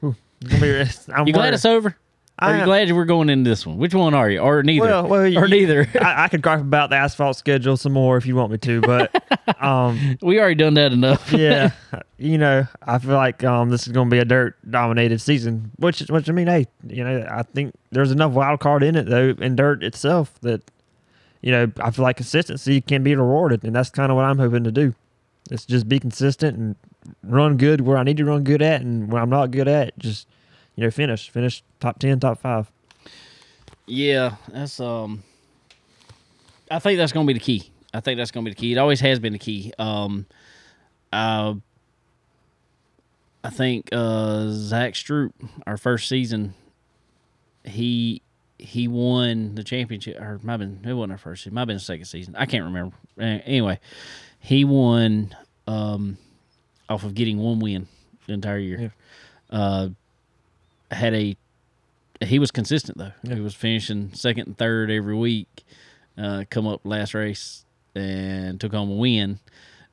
[0.02, 1.96] Gonna I'm You glad it's over?
[2.42, 3.78] Or are you am- glad we're going into this one?
[3.78, 4.40] Which one are you?
[4.40, 4.86] Or neither?
[4.86, 5.88] Well, well, or you- neither.
[6.02, 8.82] I, I could gripe about the asphalt schedule some more if you want me to,
[8.82, 9.24] but
[9.64, 11.32] um, we already done that enough.
[11.34, 11.72] yeah,
[12.18, 15.72] you know, I feel like um, this is going to be a dirt dominated season,
[15.78, 19.06] which which I mean, hey, you know, I think there's enough wild card in it
[19.06, 20.62] though, in dirt itself that
[21.42, 24.40] you know, I feel like consistency can be rewarded, and that's kind of what I'm
[24.40, 24.96] hoping to do.
[25.52, 26.76] It's just be consistent and
[27.24, 29.98] run good where I need to run good at, and where I'm not good at,
[30.00, 30.28] just
[30.76, 32.72] you know, finish, finish top ten, top five.
[33.86, 35.24] Yeah, that's um.
[36.70, 37.72] I think that's going to be the key.
[37.94, 38.74] I think that's going to be the key.
[38.74, 39.72] It always has been the key.
[39.78, 40.26] Um,
[41.14, 41.54] uh,
[43.44, 45.32] I think uh Zach Stroop,
[45.68, 46.56] our first season,
[47.64, 48.24] he
[48.58, 50.20] he won the championship.
[50.20, 51.54] Or might have been it wasn't our first season.
[51.54, 52.36] Might have been the second season.
[52.36, 52.96] I can't remember.
[53.20, 53.80] Anyway,
[54.40, 55.36] he won
[55.68, 56.18] um
[56.90, 57.88] off of getting one win
[58.26, 58.94] the entire year.
[59.52, 59.90] Uh,
[60.92, 61.38] had a
[62.24, 63.12] he was consistent though.
[63.24, 63.36] Yeah.
[63.36, 65.66] He was finishing second and third every week.
[66.18, 69.40] Uh, come up last race and took home a win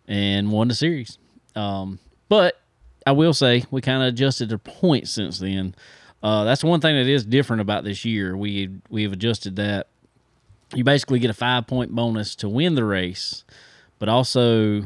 [0.07, 1.19] and won the series.
[1.57, 2.61] Um, but
[3.07, 5.75] I will say we kind of adjusted the points since then.
[6.23, 8.37] Uh, that's one thing that is different about this year.
[8.37, 9.89] We we have adjusted that.
[10.75, 13.45] You basically get a five point bonus to win the race,
[13.99, 14.83] but also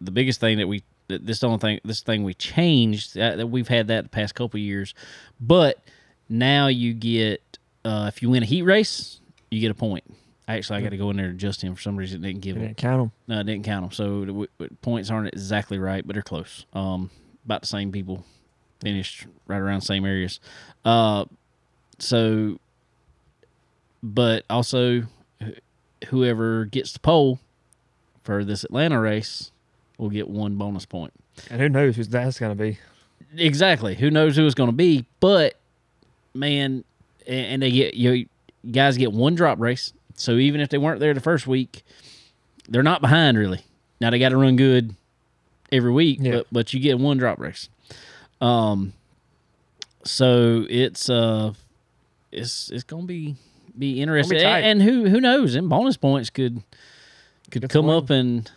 [0.00, 3.88] the biggest thing that we this only thing this thing we changed that, we've had
[3.88, 4.94] that the past couple of years,
[5.40, 5.78] but
[6.28, 9.20] now you get uh, if you win a heat race,
[9.50, 10.04] you get a point.
[10.46, 12.24] Actually, I got to go in there and adjust him for some reason.
[12.24, 12.62] It didn't give him.
[12.62, 13.12] didn't count them.
[13.26, 13.92] No, it didn't count them.
[13.92, 16.64] So the w- w- points aren't exactly right, but they're close.
[16.72, 17.10] Um,
[17.44, 18.24] about the same people
[18.80, 20.40] finished right around the same areas.
[20.86, 21.26] Uh,
[21.98, 22.58] so,
[24.02, 25.02] but also
[25.42, 27.40] wh- whoever gets the pole
[28.22, 29.50] for this Atlanta race
[29.98, 31.12] will get one bonus point.
[31.50, 32.78] And who knows who that's going to be?
[33.36, 33.94] Exactly.
[33.94, 35.04] Who knows who it's going to be?
[35.20, 35.54] But
[36.34, 36.84] man,
[37.26, 38.26] and they get you
[38.70, 39.92] guys get one drop race.
[40.14, 41.82] So even if they weren't there the first week,
[42.68, 43.60] they're not behind really.
[44.00, 44.94] Now they got to run good
[45.70, 46.32] every week, Yeah.
[46.38, 47.68] but but you get one drop race.
[48.40, 48.94] Um.
[50.04, 51.52] So it's uh,
[52.32, 53.36] it's it's gonna be
[53.76, 54.60] be interesting, tight.
[54.60, 55.54] and, and who who knows?
[55.54, 56.62] And bonus points could
[57.50, 57.96] could come swing.
[57.96, 58.50] up and,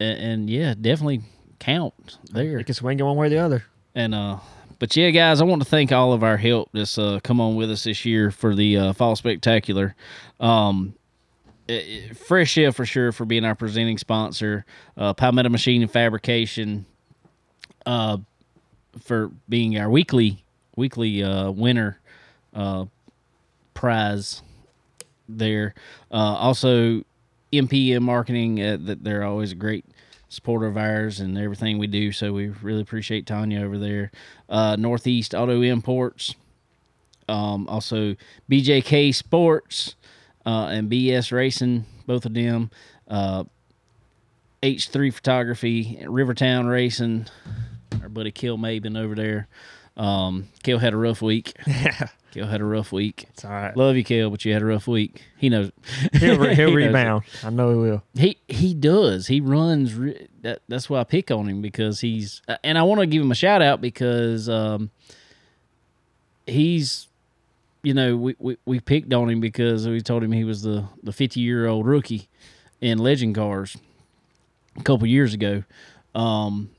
[0.00, 1.22] and and yeah, definitely
[1.58, 2.58] count there.
[2.58, 3.64] It can swing it one way or the other.
[3.94, 4.38] And uh
[4.78, 7.56] but yeah, guys, I want to thank all of our help that's uh come on
[7.56, 9.94] with us this year for the uh, fall spectacular.
[10.40, 10.94] Um
[11.68, 11.72] i-
[12.10, 14.64] i- Fresh Air for sure for being our presenting sponsor.
[14.96, 16.84] Uh Palmetto Machine and Fabrication
[17.86, 18.18] uh
[19.00, 20.44] for being our weekly
[20.76, 21.98] weekly uh winner
[22.54, 22.84] uh
[23.74, 24.42] prize
[25.28, 25.74] there.
[26.10, 27.02] Uh also
[27.52, 29.84] MPM marketing uh, that they're always a great
[30.28, 32.12] supporter of ours and everything we do.
[32.12, 34.10] So we really appreciate Tanya over there.
[34.48, 36.34] Uh, Northeast Auto Imports,
[37.28, 38.16] um, also
[38.50, 39.94] BJK Sports
[40.44, 42.70] uh, and BS Racing, both of them.
[43.08, 43.44] Uh,
[44.62, 47.26] H3 Photography, Rivertown Racing,
[48.02, 49.48] our buddy Kill Maben over there.
[49.96, 51.54] Um, Kale had a rough week.
[52.36, 53.24] Kale had a rough week.
[53.30, 53.74] it's all right.
[53.74, 55.22] Love you, Kale, but you had a rough week.
[55.38, 55.72] He knows.
[56.12, 57.24] He'll, re- he'll He rebound.
[57.42, 58.02] I know he will.
[58.14, 59.26] He he does.
[59.26, 59.94] He runs.
[59.94, 62.42] Re- that that's why I pick on him because he's.
[62.62, 64.90] And I want to give him a shout out because um,
[66.46, 67.08] he's.
[67.82, 70.84] You know, we, we, we picked on him because we told him he was the
[71.02, 72.28] the fifty year old rookie
[72.82, 73.78] in legend cars
[74.76, 75.62] a couple years ago.
[76.14, 76.70] Um,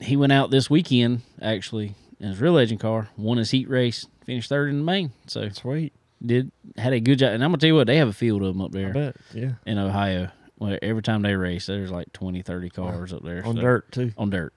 [0.00, 4.06] he went out this weekend actually in his real legend car, won his heat race,
[4.24, 5.12] finished third in the main.
[5.26, 5.92] So Sweet.
[6.24, 7.32] did had a good job.
[7.32, 8.92] And I'm gonna tell you what, they have a field of them up I there
[8.92, 9.16] bet.
[9.34, 9.52] Yeah.
[9.66, 10.30] in Ohio.
[10.58, 13.44] Where every time they race, there's like 20, 30 cars up there.
[13.44, 14.12] On so- dirt too.
[14.16, 14.54] On dirt.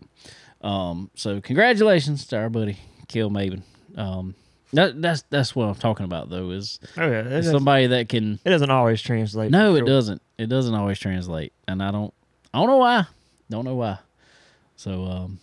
[0.62, 2.78] Um, so congratulations to our buddy
[3.08, 3.64] Kill Maven.
[3.98, 4.36] Um,
[4.72, 6.52] that, that's that's what I'm talking about though.
[6.52, 7.22] Is Oh yeah.
[7.22, 8.40] It, somebody that can.
[8.46, 9.52] it doesn't always translate.
[9.52, 10.22] No, for it doesn't.
[10.38, 12.14] It doesn't always translate, and I don't.
[12.54, 13.06] I don't know why.
[13.50, 13.98] Don't know why.
[14.76, 15.40] So, um,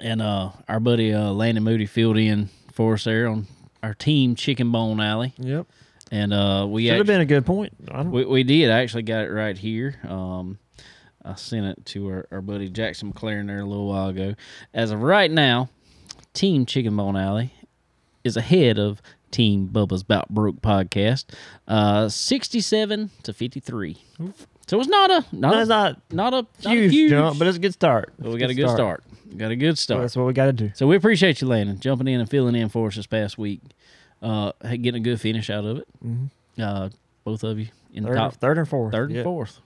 [0.00, 3.46] and uh, our buddy uh, Landon Moody filled in for us there on
[3.82, 5.66] our team Chicken Bone Alley, Yep.
[6.10, 7.72] and uh, we Should have been a good point.
[8.06, 8.70] We, we did.
[8.70, 9.96] I actually got it right here.
[10.08, 10.58] Um,
[11.24, 14.34] I sent it to our, our buddy Jackson McLaren there a little while ago.
[14.72, 15.68] As of right now,
[16.32, 17.52] Team Chicken Bone Alley
[18.24, 19.00] is ahead of
[19.30, 21.26] Team Bubba's Bout Broke podcast,
[21.66, 23.98] uh, sixty-seven to fifty-three.
[24.66, 27.38] So it's not a not no, a, not not a not a huge, huge jump,
[27.38, 28.12] but it's a good start.
[28.18, 29.02] but we got a good start.
[29.07, 30.00] We got a good start.
[30.02, 30.70] that's what we got to do.
[30.74, 33.60] So we appreciate you, Landon, jumping in and filling in for us this past week.
[34.22, 35.88] Uh, getting a good finish out of it.
[36.04, 36.30] Mhm.
[36.58, 36.88] Uh,
[37.24, 38.92] both of you in the top third and fourth.
[38.92, 39.22] third and Yeah.
[39.22, 39.60] fourth.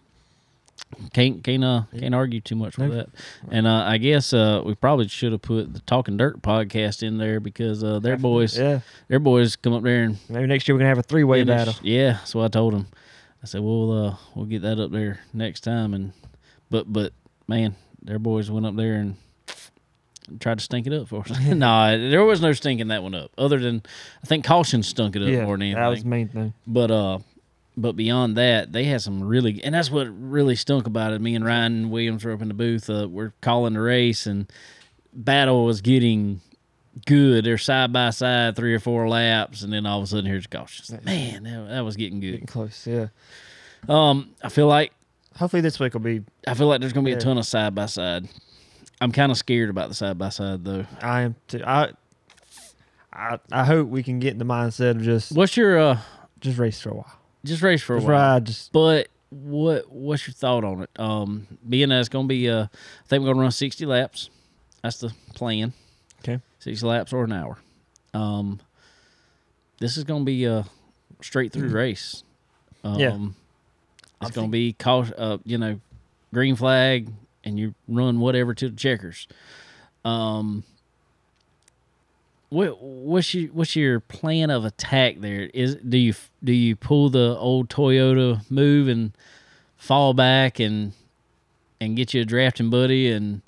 [1.15, 3.09] Can't can't uh can't argue too much with that.
[3.51, 7.17] And uh, I guess uh we probably should have put the Talking Dirt podcast in
[7.19, 8.81] there because uh their boys Yeah.
[9.09, 11.45] their boys come up there and Maybe next year we're gonna have a three way
[11.45, 11.75] battle.
[11.83, 12.89] Yeah, so I told them.
[13.43, 16.13] I said we'll uh we'll get that up there next time and
[16.69, 17.13] but but
[17.49, 19.17] man, their boys went up there and
[20.41, 21.41] tried to stink it up for us.
[21.47, 23.31] nah, there was no stinking that one up.
[23.39, 23.83] Other than
[24.23, 25.45] I think caution stunk it up Yeah.
[25.45, 25.81] more than anything.
[25.83, 26.53] That was the main thing.
[26.67, 27.19] But uh,
[27.77, 31.21] but beyond that, they had some really, and that's what really stunk about it.
[31.21, 32.89] Me and Ryan Williams were up in the booth.
[32.91, 34.51] Uh, we're calling the race, and
[35.15, 36.41] battle was getting
[37.07, 37.45] good.
[37.47, 40.47] They're side by side, three or four laps, and then all of a sudden, here's
[40.47, 41.01] caution.
[41.05, 42.33] Man, that, that was getting good.
[42.33, 42.87] Getting close.
[42.87, 43.07] Yeah.
[43.89, 44.93] Um, I feel like
[45.37, 46.23] Hopefully this week will be.
[46.47, 47.17] I feel like there's gonna be Yeah.
[47.17, 48.29] a ton of side by side.
[49.03, 50.87] I'm kind of scared about the side by side though.
[51.01, 51.63] I am too.
[51.67, 51.91] I.
[53.15, 55.99] I, I hope we can get in the mindset of just What's your uh,
[56.41, 57.13] just race for a while.
[57.45, 58.17] just race for a Just while?
[58.17, 58.45] ride.
[58.47, 60.91] Just But what what's your thought on it?
[60.99, 62.69] Um, being that it's gonna be uh, I
[63.09, 64.31] think we're gonna run sixty laps.
[64.83, 65.75] That's the plan.
[66.21, 66.41] Okay.
[66.59, 67.59] Sixty laps or an hour.
[68.15, 68.61] Um,
[69.79, 70.65] this is gonna be a
[71.21, 72.25] straight through race.
[72.83, 73.15] Um, Yeah.
[73.17, 75.81] It's I gonna think- be cau- uh, you know,
[76.33, 77.09] green flag,
[77.45, 79.27] and you run whatever to the checkers.
[80.05, 80.65] Um.
[82.49, 85.49] What what's your what's your plan of attack there?
[85.55, 86.13] Is do you
[86.45, 89.13] do you pull the old Toyota move and
[89.79, 90.93] fall back and
[91.81, 93.41] and get you a drafting buddy and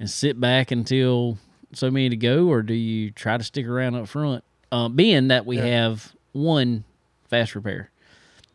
[0.00, 1.36] and sit back until
[1.72, 4.42] so many to go, or do you try to stick around up front?
[4.72, 5.66] Uh, being that we Yeah.
[5.66, 6.84] have one
[7.28, 7.90] fast repair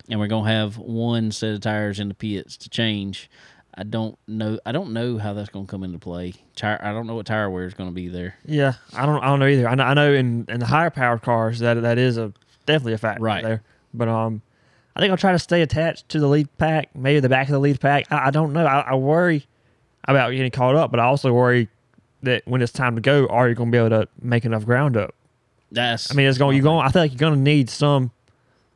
[0.10, 3.30] and we're gonna have one set of tires in the pits to change.
[3.74, 4.60] I don't know.
[4.66, 6.34] I don't know how that's gonna come into play.
[6.56, 8.36] Tire, I don't know what tire wear is gonna be there.
[8.46, 8.74] yeah.
[8.94, 9.24] I don't.
[9.24, 9.68] I don't know either.
[9.68, 9.84] I know.
[9.84, 12.34] I know in, in the higher powered cars that that is a
[12.66, 13.44] definitely a factor Right.
[13.44, 13.64] there.
[13.94, 14.42] But um,
[14.96, 17.54] I think I'll try to stay attached to the lead pack, maybe the back of
[17.54, 18.12] the lead pack.
[18.12, 18.66] I, I don't know.
[18.66, 19.46] I, I worry
[20.06, 21.70] about getting caught up, but I also worry
[22.24, 24.66] that when it's time to go, are you going to be able to make enough
[24.66, 25.16] ground up?
[25.72, 26.12] That's.
[26.12, 26.58] I mean, it's going.
[26.58, 26.86] You going.
[26.86, 28.12] I feel like you're going to need some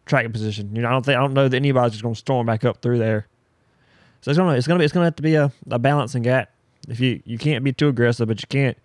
[0.06, 0.74] tracking position.
[0.76, 2.64] You know, I don't think I don't know that anybody's just going to storm back
[2.64, 3.28] up through there.
[4.26, 6.52] So it's gonna it's gonna be it's gonna have to be a, a balancing act.
[6.88, 8.76] If you you can't be too aggressive, but you can't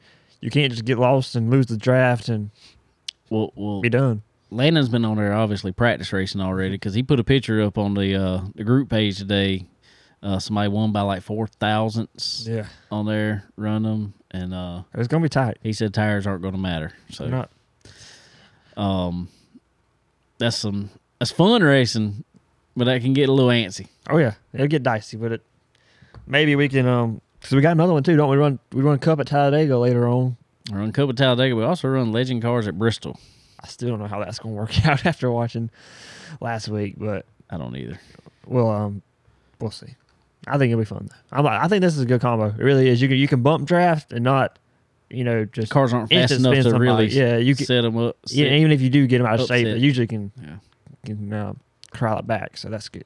[0.43, 2.51] you can't just get lost and lose the draft and
[3.31, 4.21] well, well, be done.
[4.51, 7.95] Landon's been on there obviously practice racing already because he put a picture up on
[7.95, 9.67] the uh, the group page today.
[10.23, 15.09] Uh, somebody won by like four thousandths Yeah, on there, run them, and uh, it's
[15.09, 15.57] gonna be tight.
[15.63, 16.93] he said tires aren't going to matter.
[17.09, 17.51] So Not
[18.77, 19.31] um,
[20.37, 22.25] that's some that's fun racing,
[22.77, 23.87] but that can get a little antsy.
[24.09, 25.43] oh yeah, it'll get dicey, but it
[26.27, 28.37] maybe we can um because we got another one too, don't we?
[28.37, 30.37] Run we run a Cup at Talladega later on.
[30.71, 31.55] We run Cup at Talladega.
[31.57, 33.19] We also run Legend cars at Bristol.
[33.63, 35.71] I still don't know how that's gonna work out after watching
[36.41, 37.99] last week, but I don't either.
[38.47, 39.03] we'll um
[39.61, 39.95] we'll see.
[40.47, 41.09] I think it'll be fun.
[41.11, 41.39] Though.
[41.39, 42.47] I'm like, I think this is a good combo.
[42.47, 43.03] It really is.
[43.03, 44.59] You can you can bump draft and not
[45.11, 46.85] you know just Cars aren't fast enough to somebody.
[46.85, 48.17] really yeah you can set them up.
[48.29, 50.57] yeah, even if you do get them out of shape, they usually can Yeah.
[51.05, 51.53] can uh,
[52.19, 52.57] it back.
[52.57, 53.05] So that's good.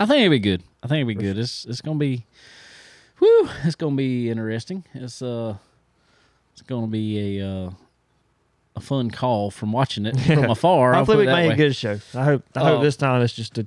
[0.00, 0.62] I think it'll be good.
[0.82, 1.38] I think it'll be good.
[1.38, 2.24] It's it's gonna be,
[3.18, 4.84] whew, it's gonna be interesting.
[4.94, 5.56] It's uh,
[6.52, 7.70] it's going to be a uh,
[8.76, 10.94] a fun call from watching it from afar.
[10.94, 11.98] Hopefully, we made a good show.
[12.14, 12.44] I hope.
[12.56, 13.66] I hope Uh, this time it's just a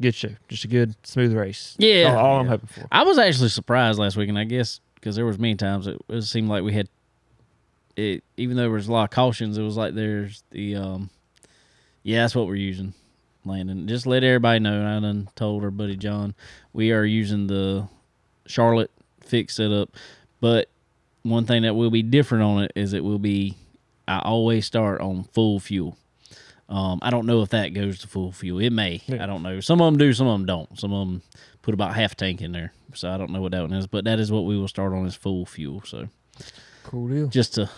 [0.00, 1.76] good show, just a good smooth race.
[1.78, 2.14] Yeah.
[2.16, 2.86] all, all I'm hoping for.
[2.92, 6.00] I was actually surprised last week, and I guess because there was many times it,
[6.08, 6.88] it seemed like we had
[7.96, 11.10] it, even though there was a lot of cautions, it was like there's the um,
[12.02, 12.94] yeah, that's what we're using,
[13.44, 13.88] Landon.
[13.88, 14.84] Just let everybody know.
[14.86, 16.34] I done told our buddy John
[16.72, 17.88] we are using the
[18.46, 18.90] Charlotte
[19.20, 19.90] fix setup,
[20.40, 20.68] but
[21.22, 23.56] one thing that will be different on it is it will be
[24.08, 25.96] I always start on full fuel.
[26.68, 28.58] Um, I don't know if that goes to full fuel.
[28.58, 29.02] It may.
[29.06, 29.22] Yeah.
[29.22, 29.60] I don't know.
[29.60, 30.12] Some of them do.
[30.12, 30.78] Some of them don't.
[30.78, 31.22] Some of them
[31.60, 32.72] put about half tank in there.
[32.94, 34.92] So I don't know what that one is, but that is what we will start
[34.92, 35.82] on is full fuel.
[35.84, 36.08] So
[36.84, 37.26] Cool deal.
[37.28, 37.68] just to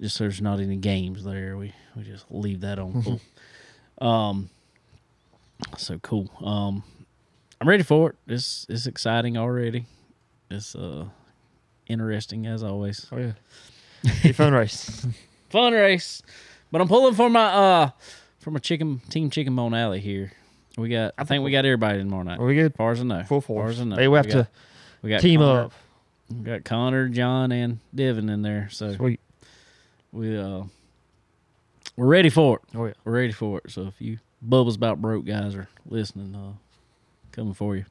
[0.00, 3.20] just so there's not any games there, we we just leave that on full.
[4.06, 4.50] um,
[5.76, 6.30] so cool.
[6.44, 6.82] Um,
[7.60, 8.16] I'm ready for it.
[8.26, 9.86] It's it's exciting already.
[10.50, 11.06] It's uh
[11.86, 13.06] interesting as always.
[13.12, 13.32] Oh yeah.
[14.24, 15.06] A fun race.
[15.50, 16.22] Fun race,
[16.70, 17.90] but I'm pulling for my uh
[18.38, 20.30] for my chicken team chicken bone alley here.
[20.78, 22.38] We got I think we got everybody tomorrow night.
[22.38, 22.72] Are we good?
[22.76, 23.24] Far as I know.
[23.24, 23.70] Full As far force.
[23.72, 23.96] as I know.
[23.96, 24.48] Hey, we have got, to
[25.02, 25.72] we got team Connor- up.
[26.30, 28.68] We got Connor, John, and Devin in there.
[28.70, 29.18] So Sweet.
[30.12, 30.62] we uh
[31.96, 32.76] we're ready for it.
[32.78, 32.92] Oh yeah.
[33.04, 33.72] We're ready for it.
[33.72, 36.52] So if you bubbles about broke guys are listening, uh
[37.32, 37.84] coming for you.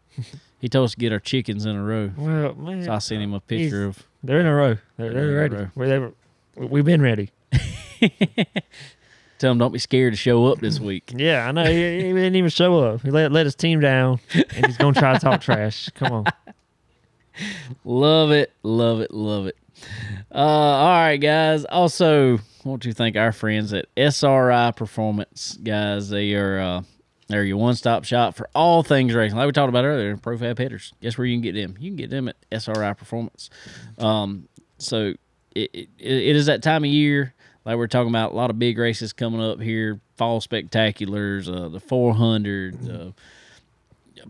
[0.59, 2.11] he told us to get our chickens in a row.
[2.17, 4.77] Well, man, So I sent him a picture of they're in a row.
[4.97, 5.55] They're, They're they're ready.
[5.55, 5.71] row.
[5.75, 6.13] We, they were,
[6.55, 7.31] we've been ready.
[9.37, 11.11] tell him don't be scared to show up this week.
[11.15, 11.63] Yeah, I know.
[11.63, 13.01] He, he didn't even show up.
[13.01, 15.89] He let let his team down, and he's gonna try to talk trash.
[15.95, 16.25] Come on.
[17.85, 19.55] Love it, love it, love it.
[20.29, 21.63] Uh, all right, guys.
[21.63, 26.09] Also, want to thank our friends at SRI Performance, guys.
[26.09, 26.81] They are uh,
[27.27, 29.37] they're your one stop shop for all things racing.
[29.37, 30.93] Like we talked about earlier, ProFab headers.
[31.01, 31.75] Guess where you can get them?
[31.79, 33.49] You can get them at SRI Performance.
[33.97, 35.13] Um, so
[35.55, 37.33] it, it, it is that time of year.
[37.65, 39.99] Like we're talking about, a lot of big races coming up here.
[40.17, 42.89] Fall spectaculars, uh, the 400.
[42.89, 43.11] Uh,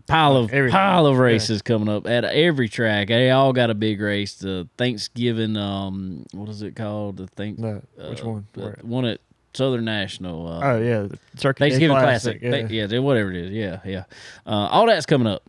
[0.06, 3.08] pile of pile of races coming up at every track.
[3.08, 4.34] They all got a big race.
[4.34, 7.16] The Thanksgiving, um, what is it called?
[7.18, 8.46] The think No, which uh, one?
[8.52, 9.20] the one at
[9.54, 10.46] Southern National.
[10.48, 11.02] Uh, Oh yeah,
[11.36, 12.40] Day Thanksgiving Classic.
[12.40, 12.66] Yeah.
[12.68, 12.98] Th- Yeah.
[12.98, 13.50] whatever it is.
[13.52, 14.04] Yeah, yeah.
[14.46, 15.42] Uh, all that's coming up.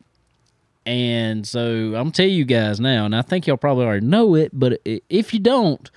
[0.85, 4.34] And so I'm gonna tell you guys now, and I think y'all probably already know
[4.35, 5.89] it, but if you don't,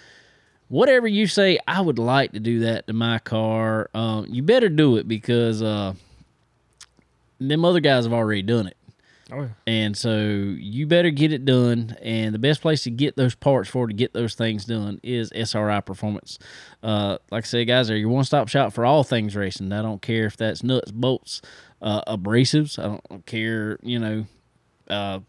[0.69, 3.89] whatever you say, I would like to do that to my car.
[3.95, 5.95] Um, you better do it because uh,
[7.39, 8.77] them other guys have already done it.
[9.33, 9.49] Oh yeah.
[9.67, 11.97] And so you better get it done.
[12.03, 15.33] And the best place to get those parts for to get those things done is
[15.35, 16.39] SRI Performance.
[16.83, 19.73] Uh, like I said, guys, they're your one stop shop for all things racing.
[19.73, 21.41] I don't care if that's nuts, bolts,
[21.81, 22.79] uh, abrasives.
[22.79, 24.27] I don't care, you know,
[24.89, 25.21] uh,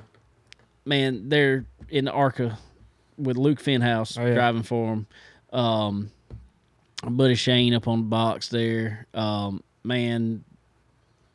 [0.85, 2.57] man, they're in the ARCA
[3.17, 4.33] with Luke Fenhaus Oh, yeah.
[4.33, 5.07] driving for him.
[5.51, 6.11] Um,
[7.03, 9.07] buddy Shane up on the box there.
[9.13, 10.43] Um, man,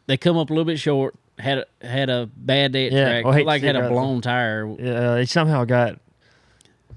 [0.06, 1.14] they come up a little bit short.
[1.38, 3.24] Had a, had a bad day at Yeah, track.
[3.26, 4.66] well, to like had a blown tire.
[4.78, 5.98] yeah, he somehow got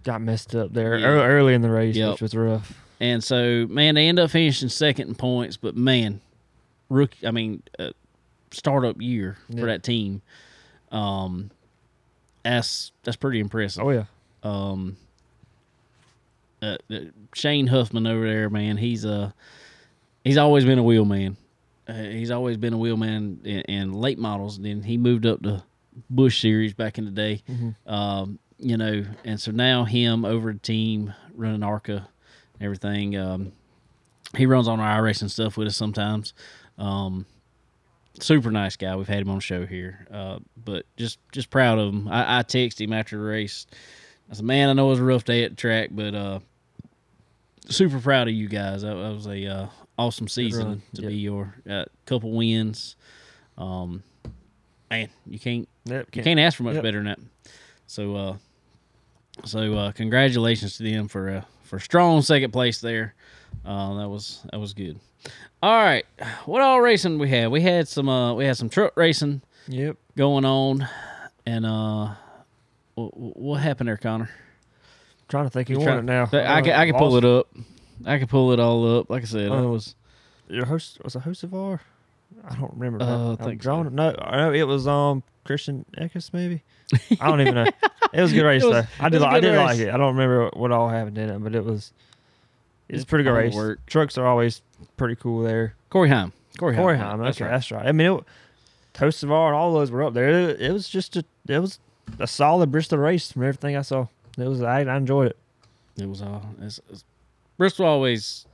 [0.06, 1.07] got messed up there Yeah.
[1.07, 2.11] early in the race, Yep.
[2.14, 2.73] which was rough.
[3.02, 5.57] And so, man, they end up finishing second in points.
[5.57, 6.22] But man,
[6.90, 7.90] rookie, I mean, uh,
[8.52, 9.60] startup year Yeah.
[9.60, 10.22] for that team.
[10.91, 11.52] Um,
[12.44, 13.84] that's that's pretty impressive.
[13.84, 14.06] Oh yeah.
[14.44, 14.98] um
[16.61, 16.98] uh, uh,
[17.34, 19.32] Shane Huffman over there, man, he's uh
[20.24, 21.38] he's always been a wheelman.
[21.88, 24.60] Uh, he's always been a wheelman in, in late models.
[24.60, 25.64] Then he moved up to
[26.10, 27.44] Busch series back in the day.
[27.88, 32.07] Um, you know, and so now him over the team running ARCA
[32.61, 33.16] everything.
[33.18, 33.53] Um,
[34.36, 36.34] he runs on our iRacing stuff with us sometimes.
[36.78, 37.26] Um,
[38.19, 38.95] super nice guy.
[38.95, 42.07] We've had him on the show here, uh, but just just proud of him.
[42.07, 43.65] I, I texted him after the race.
[44.31, 46.39] I said, "Man, I know it was a rough day at the track, but uh,
[47.69, 48.81] super proud of you guys.
[48.83, 49.67] That, that was a uh,
[49.97, 51.09] awesome season to Yep.
[51.09, 52.95] be your uh, couple wins.
[53.57, 54.03] Um,
[54.89, 56.15] man, you can't Yep.
[56.15, 56.83] you can't ask for much Yep.
[56.83, 57.19] better than that.
[57.87, 58.37] So, uh,
[59.45, 63.13] so uh, congratulations to them for uh, for strong second place there.
[63.65, 64.99] Uh, that was that was good.
[65.61, 66.05] All right,
[66.45, 67.49] what all racing we had?
[67.51, 69.97] We had some uh, we had some truck racing Yep.
[70.17, 70.87] going on,
[71.45, 72.13] and uh,
[72.95, 74.29] what, what happened there, Connor?
[75.27, 76.23] Trying to think You won try- it now.
[76.23, 77.47] I can I can pull it up.
[78.05, 79.09] I can pull it all up.
[79.09, 79.95] Like I said, Uh, it was
[80.47, 81.81] Your host was a host of our.
[82.47, 83.03] I don't remember.
[83.03, 83.89] Uh, I think drawing so.
[83.89, 83.93] it.
[84.31, 86.63] No, it was um Christian Eckes maybe.
[87.20, 87.66] I don't even know.
[88.14, 88.88] It was a good race was- though.
[88.99, 89.22] I did.
[89.22, 89.90] was a li- I good did like it.
[89.94, 91.91] I don't remember what all happened in it, but it was.
[92.88, 93.53] It's a pretty good race.
[93.53, 93.86] work.
[93.86, 94.61] Trucks are always
[94.98, 95.76] pretty cool there.
[95.91, 96.34] Corey Heim.
[96.57, 96.84] Corey Heim.
[96.84, 97.52] Corey Heim, That's okay, right.
[97.52, 97.86] that's right.
[97.86, 98.24] I mean, it,
[98.95, 100.28] Hocevar and all those were up there.
[100.49, 101.78] It, it was just a, it was
[102.18, 104.07] a solid Bristol race from everything I saw.
[104.38, 105.38] It was, I, I enjoyed it.
[105.98, 106.44] It was all.
[106.61, 107.03] It's, it's,
[107.57, 108.45] Bristol always.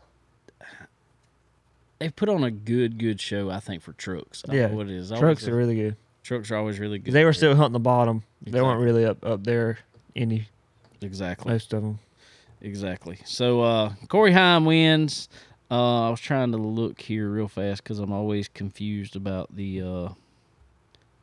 [1.99, 3.49] They put on a good, good show.
[3.49, 4.43] I think for trucks.
[4.49, 5.11] I Yeah, know what it is.
[5.11, 5.95] Trucks a- are really good.
[6.25, 7.13] Trucks are always really good.
[7.13, 8.23] They were still hunting the bottom.
[8.41, 9.79] They weren't really up up there.
[10.15, 10.47] Any
[11.01, 11.99] exactly, most of them.
[12.61, 13.19] exactly.
[13.25, 15.29] So uh, Corey Heim wins.
[15.69, 19.81] Uh, I was trying to look here real fast because I'm always confused about the
[19.81, 20.09] uh,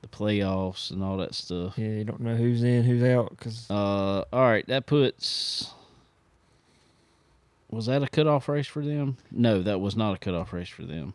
[0.02, 1.74] the playoffs and all that stuff.
[1.76, 3.30] Yeah, you don't know who's in, who's out.
[3.30, 5.72] Because Uh, all right, that puts.
[7.70, 9.16] Was that a cutoff race for them?
[9.30, 11.14] No, that was not a cutoff race for them.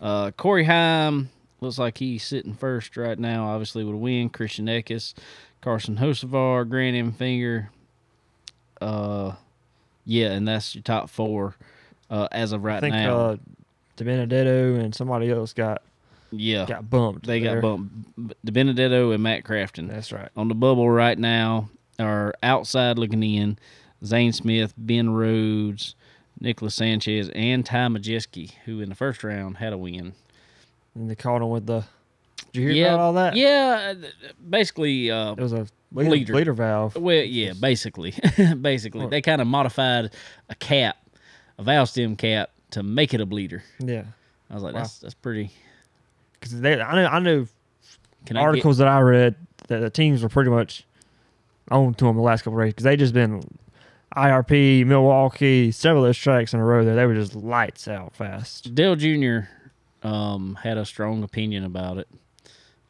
[0.00, 1.28] Uh, Corey Heim
[1.62, 4.28] looks like he's sitting first right now, obviously with a win.
[4.28, 5.14] Christian Eckes,
[5.60, 7.68] Carson Hocevar, Grant Enfinger.
[8.80, 9.34] Uh,
[10.04, 11.54] yeah, and that's your top four
[12.10, 13.16] uh, as of right I think now.
[13.16, 13.36] uh,
[13.96, 15.82] DiBenedetto and somebody else got
[16.30, 17.26] yeah, got bumped.
[17.26, 18.16] they got bumped.
[18.44, 19.88] DiBenedetto and Matt Crafton.
[19.88, 20.30] That's right.
[20.36, 21.68] on the bubble right now
[21.98, 23.58] are outside looking in
[24.04, 25.94] Zane Smith, Ben Rhodes,
[26.40, 30.14] Nicholas Sanchez, and Ty Majeski, who in the first round had a win.
[30.94, 31.84] And they caught him with the.
[32.52, 33.36] Did you hear yeah, about all that?
[33.36, 33.94] Yeah,
[34.50, 36.32] basically, uh, It was a bleeder, Bleeder.
[36.34, 36.96] bleeder valve.
[36.96, 38.12] well, yeah, basically,
[38.60, 40.10] basically, they kind of modified
[40.50, 40.96] a cap,
[41.56, 43.62] a valve stem cap, to make it a bleeder.
[43.78, 44.04] Yeah.
[44.50, 44.80] I was like, Wow.
[44.80, 45.50] that's that's pretty.
[46.34, 47.46] Because they, I know, I knew
[48.26, 49.34] Can I get, articles that I read
[49.68, 50.84] that the teams were pretty much
[51.70, 53.42] on to them the last couple of races because they just been
[54.14, 56.96] IRP, Milwaukee, several of those tracks in a row there.
[56.96, 58.74] They were just lights out fast.
[58.74, 59.48] Dale Jr.
[60.02, 62.08] Um, had a strong opinion about it.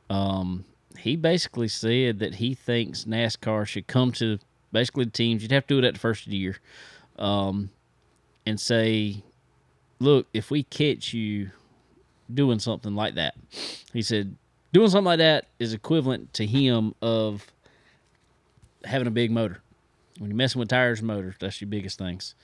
[0.09, 0.65] Um,
[0.99, 4.39] he basically said that he thinks NASCAR should come to
[4.73, 5.43] basically the teams.
[5.43, 6.57] You'd have to do it at the first of the year,
[7.19, 7.71] um,
[8.47, 9.23] and say,
[9.99, 11.51] "Look, if we catch you
[12.33, 13.35] doing something like that,"
[13.93, 14.37] he said,
[14.73, 17.53] "doing something like that is equivalent to him of
[18.85, 19.61] having a big motor.
[20.19, 22.35] When you're messing with tires and motors, that's your biggest things."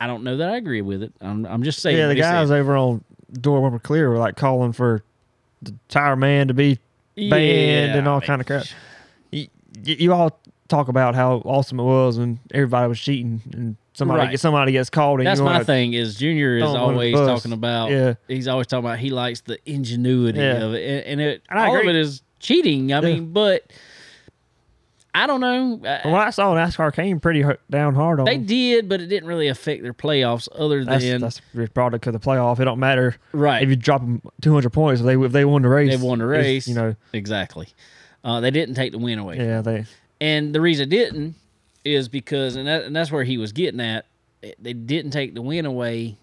[0.00, 1.12] I don't know that I agree with it.
[1.20, 1.96] I'm, I'm just saying.
[1.98, 2.32] yeah, the what he said.
[2.32, 5.02] guys over on Door Bumper Clear were like calling for
[5.62, 6.78] the tire man to be
[7.16, 8.64] banned and all I kind of crap.
[9.30, 9.46] You,
[9.84, 10.38] you all
[10.68, 14.40] talk about how awesome it was when everybody was cheating and somebody Right.
[14.40, 15.20] somebody gets called.
[15.20, 15.92] And That's my thing.
[15.94, 17.90] Is Junior is throw 'em under the always talking about.
[17.90, 18.14] Yeah.
[18.28, 18.98] He's always talking about.
[18.98, 20.62] He likes the ingenuity Yeah.
[20.64, 22.92] of it, and, and it And all of it is cheating.
[22.92, 23.14] I Yeah.
[23.14, 23.64] mean, but
[25.14, 25.80] I don't know.
[25.84, 28.46] I- From I saw, NASCAR came pretty down hard on they them.
[28.46, 30.48] did, but it didn't really affect their playoffs.
[30.56, 32.60] Other That's, than that's the product of the playoff.
[32.60, 35.00] It don't matter right, if you drop them 200 points.
[35.00, 36.68] If they if they won the race, They won the race.
[36.68, 37.68] You know, exactly.
[38.22, 39.36] Uh, they didn't take the win away.
[39.38, 39.84] yeah, they
[40.20, 41.34] And the reason it didn't
[41.84, 44.04] is because, and, that, and that's where he was getting at.
[44.60, 46.16] They didn't take the win away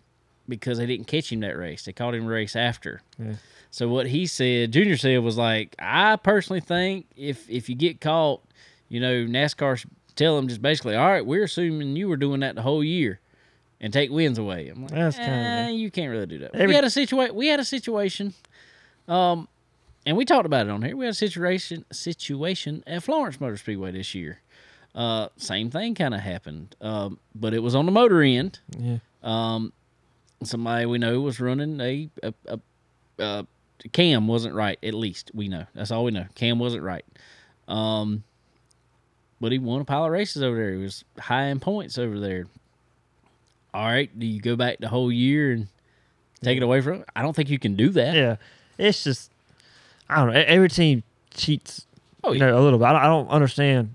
[0.47, 1.85] because they didn't catch him that race.
[1.85, 3.01] They caught him race after.
[3.19, 3.33] Yeah.
[3.71, 7.99] So what he said, Junior said, was like, I personally think if if you get
[7.99, 8.41] caught,
[8.89, 9.85] you know, NASCAR
[10.15, 13.19] tell them just basically, all right, we're assuming you were doing that the whole year,
[13.81, 14.69] and take wins away.
[14.69, 16.53] I'm like, That's kinda- eh, you can't really do that.
[16.55, 17.35] we had a situation.
[17.35, 18.33] We had a situation.
[19.07, 19.47] Um,
[20.05, 20.95] and we talked about it on here.
[20.95, 24.39] We had a situation situation at Florence Motor Speedway this year.
[24.95, 28.59] Uh, same thing kind of happened, um, but it was on the motor end.
[28.79, 28.97] yeah.
[29.21, 29.73] Um,
[30.43, 32.59] somebody we know was running a, a, a,
[33.19, 33.47] a
[33.91, 34.79] cam wasn't right.
[34.81, 36.25] At least we know that's all we know.
[36.35, 37.05] Cam wasn't right.
[37.67, 38.23] Um,
[39.39, 40.71] but he won a pile of races over there.
[40.73, 42.45] He was high in points over there.
[43.73, 45.67] All right, do you go back the whole year and
[46.41, 46.95] take it away from?
[46.95, 47.05] Him?
[47.15, 48.15] I don't think you can do that.
[48.15, 48.35] Yeah,
[48.77, 49.31] it's just
[50.09, 50.39] I don't know.
[50.39, 51.03] Every team
[51.33, 51.85] cheats,
[52.23, 52.47] Oh, you yeah.
[52.47, 52.85] know, a little bit.
[52.85, 53.93] I don't, I don't understand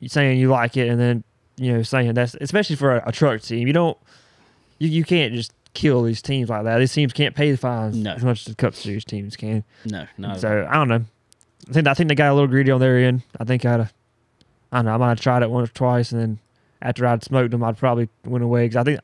[0.00, 1.24] you saying you like it and then
[1.56, 3.66] you know saying that's especially for a, a truck team.
[3.66, 3.98] You don't,
[4.78, 6.78] you you can't just kill these teams like that.
[6.78, 8.12] These teams can't pay the fines No.
[8.12, 9.64] as much as the Cup Series teams can.
[9.84, 10.36] No, no.
[10.36, 11.04] so I don't know.
[11.68, 13.22] I think I think they got a little greedy on their end.
[13.38, 13.92] I think I'd, have,
[14.72, 14.94] I don't know.
[14.94, 16.38] I might have tried it once or twice, and then
[16.80, 19.00] after I'd smoked them, I'd probably went away because I think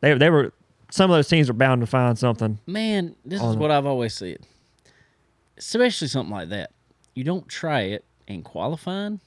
[0.00, 0.52] they they were
[0.90, 2.58] some of those teams are bound to find something.
[2.66, 4.38] Man, this is what I've always said.
[5.56, 6.70] Especially something like that.
[7.14, 9.20] You don't try it in qualifying,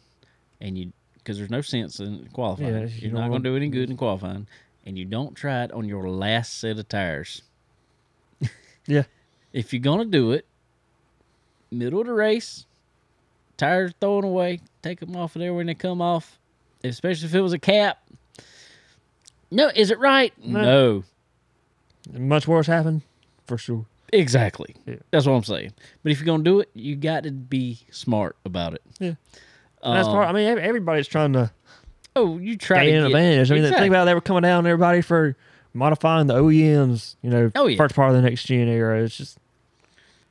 [0.61, 2.73] and you because there's no sense in qualifying.
[2.73, 4.47] Yeah, you You're don't going to do any good in qualifying,
[4.85, 7.41] and you don't try it on your last set of tires.
[8.87, 9.03] Yeah.
[9.53, 10.47] If you're going to do it,
[11.69, 12.65] middle of the race,
[13.55, 16.37] tires throwing away, take them off of there when they come off,
[16.83, 17.99] especially if it was a cap.
[19.51, 20.33] No, is it right?
[20.43, 20.61] No.
[22.13, 22.19] no.
[22.19, 23.01] Much worse happened
[23.47, 23.85] for sure.
[24.11, 24.75] Exactly.
[24.85, 24.95] Yeah.
[25.11, 25.73] That's what I'm saying.
[26.03, 28.81] But if you're gonna do it, you got to be smart about it.
[28.99, 29.13] Yeah.
[29.83, 30.27] And that's Um, part.
[30.27, 31.51] I mean, everybody's trying to
[32.15, 33.51] Oh, you try gain to an get, advantage.
[33.51, 33.83] I mean, Exactly.
[33.83, 35.35] think about it, they were coming down everybody for
[35.73, 37.15] modifying the OEMs.
[37.21, 37.77] You know, Oh, yeah.
[37.77, 39.03] first part of the next gen era.
[39.03, 39.37] It's just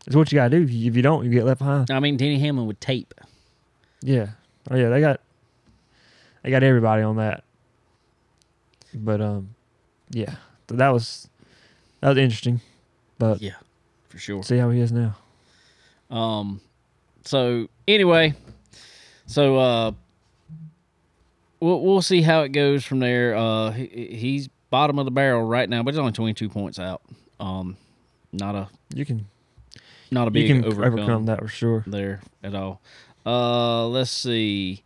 [0.07, 0.65] it's what you got to do.
[0.65, 1.91] If you, don't, you get left behind.
[1.91, 3.15] I mean, Denny Hamlin would tape.
[4.03, 4.29] Yeah.
[4.71, 5.21] Oh yeah, they got
[6.43, 7.43] they got everybody on that.
[8.95, 9.55] But um,
[10.11, 10.37] yeah,
[10.69, 11.29] so that was
[12.01, 12.61] that was interesting.
[13.19, 13.57] But Yeah,
[14.09, 14.43] for sure.
[14.43, 15.17] see how he is now.
[16.11, 16.61] Um,
[17.25, 18.35] so anyway,
[19.27, 19.93] so uh,
[21.61, 23.35] we'll we'll see how it goes from there.
[23.37, 27.03] Uh, he, he's bottom of the barrel right now, but he's only 22 points out.
[27.41, 27.77] Um,
[28.33, 29.27] not a You can
[30.11, 30.93] not a you can overcome.
[31.01, 31.85] overcome that for sure.
[31.87, 32.81] there at all.
[33.29, 34.83] Uh, let's see.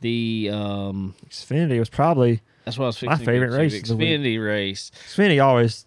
[0.00, 3.86] The um, Xfinity was probably that's what I was My fixing favorite race the of
[3.88, 4.08] the week.
[4.20, 4.90] Xfinity race.
[5.08, 5.86] Xfinity always.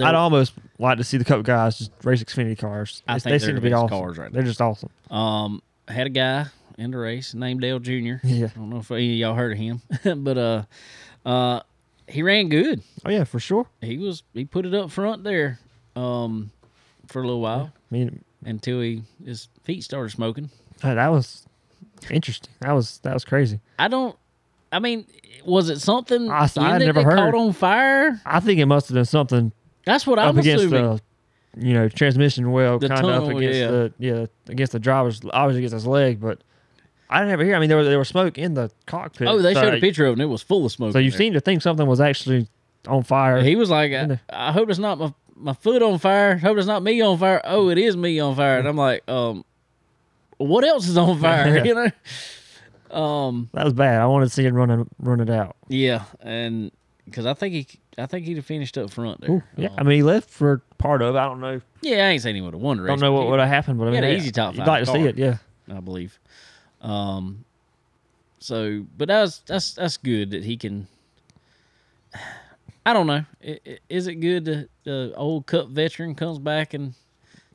[0.00, 3.02] I'd almost like to see the couple guys just race Xfinity cars.
[3.08, 3.88] I It's- think they seem to be awesome.
[3.98, 4.34] cars right now.
[4.36, 4.90] They're just awesome.
[5.10, 6.46] Um, had a guy
[6.78, 7.90] in the race named Dale Jr.
[8.24, 8.46] Yeah.
[8.46, 9.80] I don't know if any of y'all heard of him,
[10.24, 10.62] but uh,
[11.26, 11.60] uh,
[12.06, 12.82] he ran good.
[13.04, 13.66] Oh yeah, for sure.
[13.80, 15.58] He was he put it up front there,
[15.96, 16.50] um,
[17.08, 20.50] for a little while I mean, until he his feet started smoking.
[20.82, 21.46] Uh, that was
[22.10, 22.52] interesting.
[22.60, 23.60] That was that was crazy.
[23.78, 24.16] I don't.
[24.70, 25.06] I mean,
[25.44, 27.16] was it something I- in I never heard.
[27.16, 28.20] caught on fire?
[28.24, 29.52] I think it must have been something
[29.84, 31.00] That's what I'm against assuming.
[31.56, 33.70] the, you know, transmission well, kind of up against yeah.
[33.70, 36.42] the yeah against the driver's obviously against his leg, but
[37.10, 37.56] I didn't ever hear.
[37.56, 39.28] I mean, there was there was smoke in the cockpit.
[39.28, 40.12] oh, they so, showed a picture of it.
[40.14, 40.92] and It was full of smoke.
[40.94, 42.48] So you seem to think something was actually
[42.88, 43.42] on fire.
[43.42, 44.18] He was like, I.
[44.30, 46.38] I hope it's not my my foot on fire.
[46.38, 47.40] Hope it's not me on fire.
[47.44, 48.58] Oh, it is me on fire.
[48.58, 49.44] And I'm like, um,
[50.38, 51.64] what else is on fire?
[51.64, 52.96] You know.
[52.96, 53.48] Um.
[53.54, 54.00] that was bad.
[54.02, 55.56] I wanted to see him running run it out.
[55.68, 56.70] Yeah, and
[57.06, 59.30] because I think he, I think he'd have finished up front there.
[59.30, 61.16] Ooh, yeah, Um, I mean, he left for part of.
[61.16, 61.60] I don't know.
[61.80, 62.88] yeah, I ain't saying he would have won race.
[62.88, 64.58] Don't know what would have happened, but I mean, yeah, easy top five.
[64.58, 65.38] You'd like to see it, yeah.
[65.74, 66.18] I believe.
[66.82, 67.44] Um.
[68.40, 70.86] So, but that's that's that's good that he can.
[72.84, 73.24] I don't know.
[73.46, 76.94] I- i- Is it good that the old Cup veteran comes back and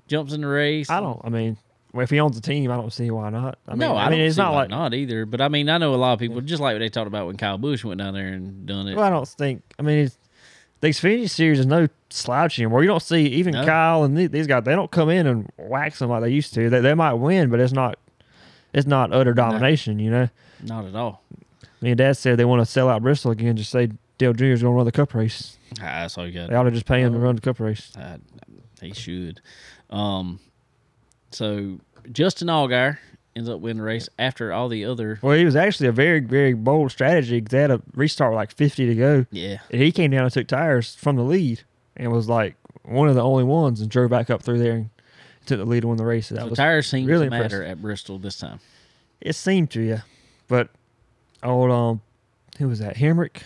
[0.07, 0.89] jumps in the race?
[0.89, 1.19] I don't.
[1.23, 1.57] I mean,
[1.95, 3.57] if he owns the team, I don't see why not.
[3.67, 4.69] I mean, no, I, mean, don't it's not like.
[4.69, 5.25] not either.
[5.25, 7.27] But I mean, I know a lot of people just like what they talked about
[7.27, 8.95] when Kyle Busch went down there and done it.
[8.95, 9.63] Well, I don't think.
[9.79, 10.17] I mean, it's,
[10.79, 12.83] the Xfinity series is no slouch anymore.
[12.83, 13.65] You don't see even No.
[13.65, 14.63] Kyle and the- these guys.
[14.63, 16.69] They don't come in and wax them like they used to.
[16.69, 17.97] They, they might win, but it's not.
[18.73, 19.97] It's not utter domination.
[19.97, 20.29] You know.
[20.63, 21.23] Not at all.
[21.81, 23.55] Me and Dad said they want to sell out Bristol again.
[23.55, 24.45] Just say Dale Jr.
[24.45, 25.57] is going to run the Cup race.
[25.79, 26.49] Ah, that's all you got.
[26.49, 27.21] They ought to just pay him to Oh.
[27.21, 27.95] run the Cup race.
[27.95, 28.17] Uh,
[28.81, 29.41] he should.
[29.89, 30.39] Um,
[31.31, 31.79] so
[32.11, 32.97] Justin Allgaier
[33.35, 35.19] ends up winning the race after all the other.
[35.21, 37.39] Well, it was actually a very, very bold strategy.
[37.39, 39.25] They had a restart with like 50 to go.
[39.31, 41.61] Yeah, And he came down and took tires from the lead
[41.95, 44.89] and was like one of the only ones and drove back up through there and
[45.45, 46.29] took the lead to win the race.
[46.29, 47.71] That so was tires seem really to matter impressive.
[47.71, 48.59] at Bristol this time.
[49.21, 50.01] It seemed to, yeah.
[50.47, 50.69] But
[51.43, 52.01] old um,
[52.57, 52.95] who was that?
[52.95, 53.41] Hemric,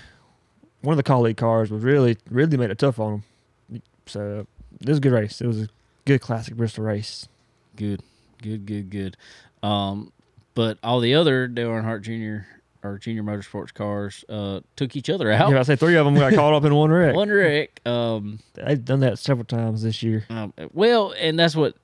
[0.81, 3.23] one of the Kaulig cars was really, really made it tough on
[3.69, 3.81] him.
[4.05, 4.47] So
[4.79, 5.41] this was a good race.
[5.41, 5.69] It was a
[6.05, 7.27] good classic Bristol race.
[7.76, 8.02] Good,
[8.41, 9.18] good, good, good.
[9.64, 10.11] Um,
[10.53, 12.45] but all the other Dale Earnhardt Jr.
[12.88, 15.52] or Junior Motorsports cars uh, took each other out.
[15.52, 17.15] Yeah, I say three of them got caught up in one wreck.
[17.15, 17.80] One wreck.
[17.85, 20.26] Um, They've done that several times this year.
[20.30, 21.76] um, well, and that's what.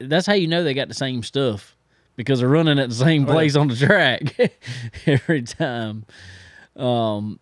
[0.00, 1.74] That's how you know they got the same stuff
[2.14, 4.36] because they're running at the same Oh, place on the track
[5.06, 6.04] every time.
[6.76, 7.40] Um,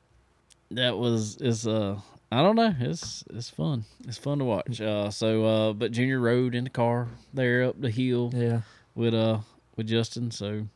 [0.70, 2.00] that was is uh
[2.32, 4.80] I don't know it's it's fun it's fun to watch.
[4.80, 8.62] Uh, so uh, but Junior rode in the car there up the hill Yeah.
[8.94, 9.38] with uh
[9.76, 10.30] with Justin.
[10.30, 10.66] So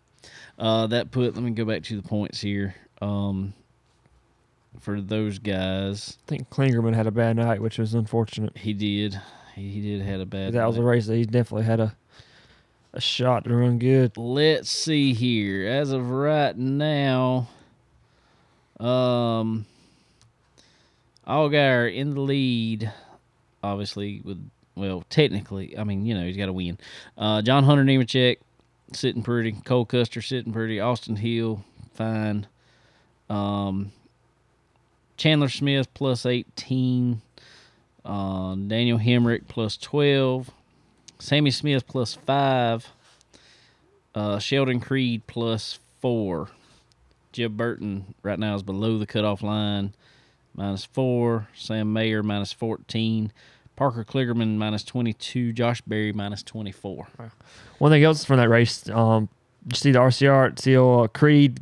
[0.59, 1.35] uh, that put.
[1.35, 2.75] Let me go back to the points here.
[3.01, 3.55] Um,
[4.81, 8.57] for those guys, I think Kligerman had a bad night, which was unfortunate.
[8.57, 9.19] he did.
[9.55, 10.53] He, he did had a bad.
[10.53, 11.97] That was a race that he definitely had a
[12.93, 14.17] a shot to run good.
[14.19, 15.67] Let's see here.
[15.67, 17.49] As of right now,
[18.79, 19.65] um,
[21.31, 22.93] Allgaier in the lead,
[23.63, 24.45] obviously with
[24.75, 26.79] well, technically, I mean, you know, he's got to win.
[27.17, 28.39] Uh, John Hunter Nemechek
[28.93, 29.53] sitting pretty.
[29.53, 30.81] Cole Custer sitting pretty.
[30.81, 32.47] Austin Hill fine.
[33.29, 33.93] Um,
[35.17, 37.23] Chandler Smith plus eighteen.
[38.05, 40.51] Uh, Daniel Hemric plus twelve.
[41.19, 42.89] Sammy Smith plus five.
[44.15, 46.49] Uh, Sheldon Creed plus four.
[47.33, 49.95] Jeb Burton right now is below the cutoff line,
[50.61, 51.49] minus four.
[51.55, 53.33] Sam Mayer minus 14.
[53.77, 55.53] Parker Kligerman minus 22.
[55.53, 57.09] Josh Berry minus 24.
[57.79, 59.29] One thing else from that race, um,
[59.71, 61.61] you see the RCR, see uh, Creed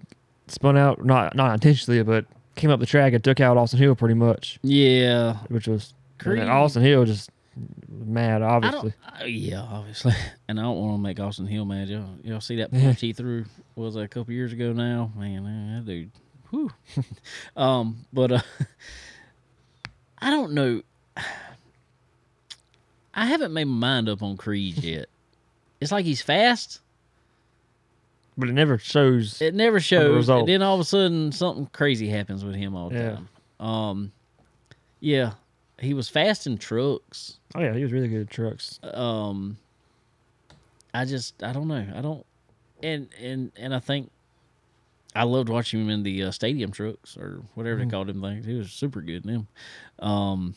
[0.49, 2.25] spun out, not not intentionally, but
[2.57, 5.37] came up the track and took out Austin Hill pretty much, Yeah.
[5.49, 7.31] which was Creed- Austin Hill just
[7.89, 8.95] mad, obviously.
[9.21, 10.13] uh, yeah, obviously.
[10.49, 11.89] And I don't want to make Austin Hill mad.
[11.89, 13.45] Y'all, y'all see that punch he threw
[13.77, 15.13] was that a couple years ago now?
[15.15, 16.11] Man, man, that dude.
[16.51, 16.71] Whew.
[17.57, 18.41] um, but uh,
[20.19, 20.83] I don't know.
[23.15, 25.07] I haven't made my mind up on Creed yet.
[25.81, 26.81] it's like he's fast.
[28.37, 29.43] But it never shows.
[29.43, 30.15] It never shows.
[30.15, 30.41] result.
[30.41, 33.17] And then all of a sudden, something crazy happens with him all the Yeah.
[33.17, 33.29] time.
[33.69, 34.13] Um,
[35.01, 35.33] yeah,
[35.81, 37.39] he was fast in trucks.
[37.57, 38.79] oh yeah, he was really good at trucks.
[38.95, 39.57] um
[40.95, 41.85] I just I don't know.
[41.95, 42.25] I don't
[42.83, 44.11] and and and I think
[45.15, 48.47] I loved watching him in the uh, stadium trucks or whatever they called them things.
[48.47, 49.49] He was super good in them.
[49.99, 50.55] Um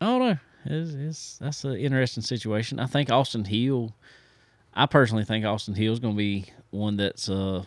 [0.00, 0.38] I don't know.
[0.64, 2.78] It's, it's that's an interesting situation.
[2.78, 3.94] I think Austin Hill
[4.74, 7.64] I personally think Austin Hill is going to be one that's uh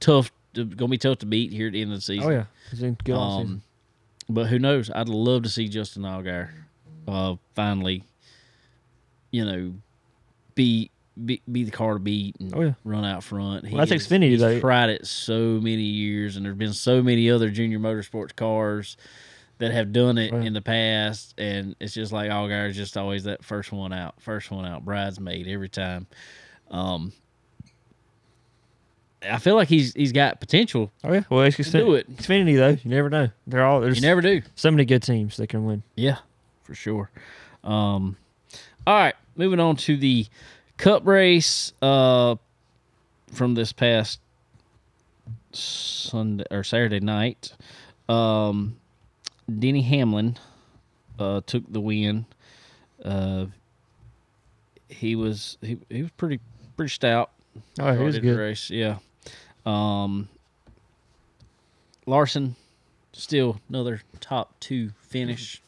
[0.00, 2.28] tough going to be tough to beat here at the end of the season.
[2.28, 3.54] Oh yeah, he's in good all season.
[3.54, 3.62] Um,
[4.28, 4.90] but who knows?
[4.94, 6.50] I'd love to see Justin Allgaier
[7.06, 8.04] uh, finally,
[9.30, 9.74] you know,
[10.54, 10.90] be
[11.24, 12.72] be, be the car to beat and Oh, yeah.
[12.84, 13.64] run out front.
[13.64, 14.60] Well, that's has- Xfinity, he's though.
[14.60, 18.96] tried it so many years, and there's been so many other junior motorsports cars
[19.58, 20.46] that have done it Right.
[20.46, 24.14] in the past, and it's just like Allgaier is just always that first one out,
[24.20, 26.06] first one out, bridesmaid every time.
[26.70, 27.12] Um,
[29.28, 30.92] I feel like he's he's got potential.
[31.02, 32.08] Oh yeah, well it's to do it.
[32.18, 32.78] Xfinity though.
[32.82, 33.30] You never know.
[33.48, 34.42] They're all there's You never do.
[34.54, 35.82] so many good teams that can win.
[35.96, 36.18] Yeah,
[36.62, 37.10] for sure.
[37.64, 38.16] Um,
[38.86, 40.26] all right, moving on to the
[40.78, 42.36] Cup race uh,
[43.32, 44.20] from this past
[45.52, 47.52] Sunday or Saturday night.
[48.08, 48.76] Um,
[49.58, 50.38] Denny Hamlin
[51.18, 52.26] uh, took the win.
[53.04, 53.46] Uh,
[54.88, 56.40] he was he, he was pretty
[56.76, 57.30] pretty stout.
[57.80, 58.36] Oh, he was good.
[58.38, 58.98] race, yeah.
[59.66, 60.28] Um,
[62.06, 62.56] Larson,
[63.12, 65.60] still another top two finish.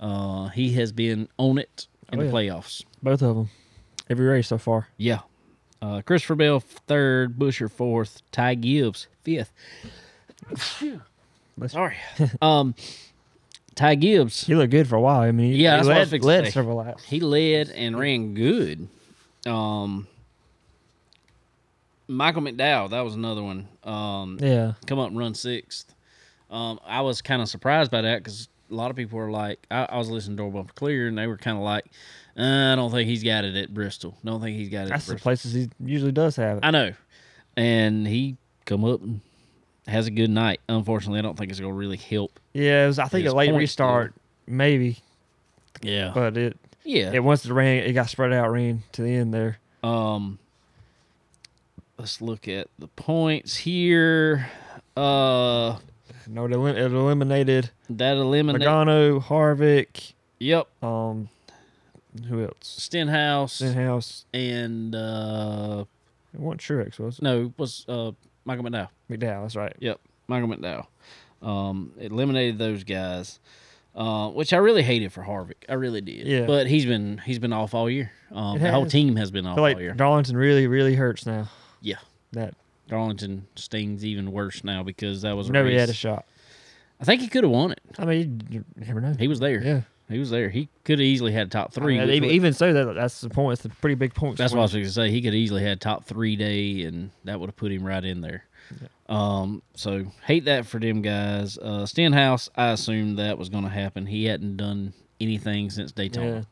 [0.00, 2.32] Uh, he has been on it in Oh, the yeah.
[2.32, 2.84] playoffs.
[3.02, 3.50] Both of them,
[4.08, 4.88] every race so far.
[4.96, 5.20] Yeah.
[5.82, 9.52] Uh, Christopher Bell third, Buescher fourth, Ty Gibbs fifth.
[11.68, 11.96] Sorry.
[12.42, 12.74] um,
[13.74, 15.20] Ty Gibbs He looked good for a while.
[15.20, 16.50] I mean, he, Yeah, he what I was led, fixing to led say.
[16.50, 17.04] several laps.
[17.04, 18.88] he led and ran good.
[19.46, 20.06] Um,
[22.08, 23.68] Michael McDowell, that was another one.
[23.82, 25.94] Um, Yeah, come up and run sixth.
[26.50, 29.64] Um, I was kind of surprised by that because a lot of people are like,
[29.70, 31.86] I, I was listening to Door Bumper Clear, and they were kind of like,
[32.38, 34.16] uh, I don't think he's got it at Bristol.
[34.24, 34.90] Don't think he's got it.
[34.90, 36.60] that's at the places he usually does have it.
[36.64, 36.92] I know,
[37.56, 39.20] and he come up and
[39.86, 40.60] has a good night.
[40.68, 42.38] Unfortunately, I don't think it's gonna really help.
[42.52, 44.14] yeah, it was, I think a late points, restart,
[44.46, 44.98] maybe,
[45.82, 47.12] Yeah, but it yeah.
[47.12, 49.58] it once the rain it got spread out rain to the end there.
[49.82, 50.38] Um,
[51.98, 54.50] let's look at the points here.
[54.96, 55.76] Uh,
[56.28, 58.66] No, it, elim- it eliminated that eliminated.
[58.66, 61.28] Logano, Harvick, Yep, um,
[62.28, 62.54] who else?
[62.62, 64.24] Stenhouse Stenhouse.
[64.34, 65.84] and uh,
[66.32, 67.22] It wasn't Truex, was it?
[67.22, 68.12] no, it was uh
[68.44, 68.88] Michael McDowell.
[69.10, 69.74] McDowell, that's right.
[69.78, 70.86] Yep, Michael McDowell.
[71.42, 73.38] Um, it eliminated those guys,
[73.94, 75.64] uh, which I really hated for Harvick.
[75.68, 76.26] I really did.
[76.26, 76.46] Yeah.
[76.46, 78.12] But he's been he's been off all year.
[78.32, 79.92] Um, the whole team has been I off feel like all year.
[79.94, 81.48] Darlington really, really hurts now.
[81.80, 81.96] Yeah.
[82.32, 82.54] That
[82.94, 85.80] Darlington stings even worse now because that was a nobody race.
[85.80, 86.26] had a shot.
[87.00, 87.80] I think he could have won it.
[87.98, 89.14] I mean, you, never know.
[89.18, 89.60] He was there.
[89.60, 89.80] yeah.
[90.08, 90.48] He was there.
[90.48, 91.98] He could have easily had top three.
[91.98, 93.58] I mean, even, so, that that's the point.
[93.58, 94.36] It's a pretty big point.
[94.36, 95.10] That's what I was going to say.
[95.10, 98.20] He could easily had top three day, and that would have put him right in
[98.20, 98.44] there.
[99.08, 101.58] Um, so hate that for them guys.
[101.58, 104.06] Uh, Stenhouse, I assumed that was going to happen.
[104.06, 106.46] He hadn't done anything since Daytona.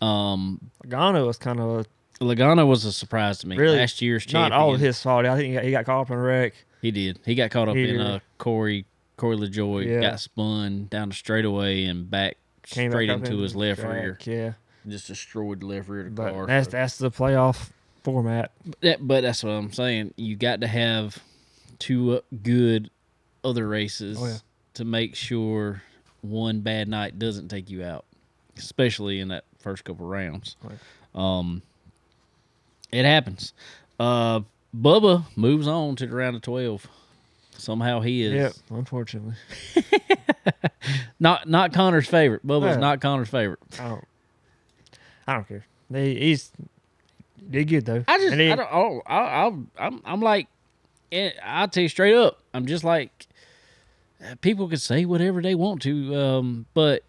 [0.00, 1.84] Um, Logano was kind of a
[2.20, 3.56] Logano was a surprise to me.
[3.56, 3.76] Really?
[3.78, 4.60] Last year's Not champion.
[4.60, 5.26] all of his fault.
[5.26, 6.54] I think he got, he got caught up in a wreck.
[6.80, 7.18] He did.
[7.24, 8.00] He got caught up He in did.
[8.06, 8.84] uh, Corey
[9.16, 9.86] Corey LaJoie.
[9.86, 10.00] Yeah.
[10.10, 13.92] Got spun down the straightaway and back Came straight back up into his left track,
[13.92, 14.18] rear.
[14.24, 14.52] Yeah,
[14.90, 16.46] Just destroyed the left rear of the but car.
[16.46, 17.70] that's so- that's the playoff
[18.02, 18.50] format.
[18.80, 20.14] That, but that's what I'm saying.
[20.16, 21.18] You got to have
[21.78, 22.90] two uh, good
[23.42, 24.36] other races Oh, yeah.
[24.74, 25.82] to make sure
[26.22, 28.04] one bad night doesn't take you out,
[28.56, 30.56] especially in that first couple rounds.
[30.62, 30.78] Right.
[31.14, 31.62] Um,
[32.94, 33.52] it happens.
[33.98, 34.40] Uh,
[34.76, 36.86] Bubba moves on to the round of twelve.
[37.56, 39.34] Somehow he is Yep, unfortunately.
[41.20, 42.46] not not Connor's favorite.
[42.46, 43.60] Bubba's not Connor's favorite.
[43.80, 44.04] I don't.
[45.26, 45.64] I don't care.
[45.90, 46.50] They, he's
[47.50, 48.04] did good though.
[48.06, 48.68] I just And he- I don't.
[48.72, 49.52] Oh, I, I,
[49.86, 50.48] I'm I'm like,
[51.12, 52.40] eh, I'll tell you straight up.
[52.52, 53.26] I'm just like,
[54.40, 57.02] people can say whatever they want to, um, but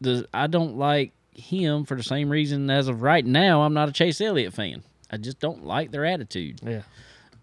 [0.00, 3.62] the I don't like him for the same reason as of right now.
[3.62, 4.82] I'm not a Chase Elliott fan.
[5.10, 6.60] I just don't like their attitude.
[6.62, 6.82] yeah.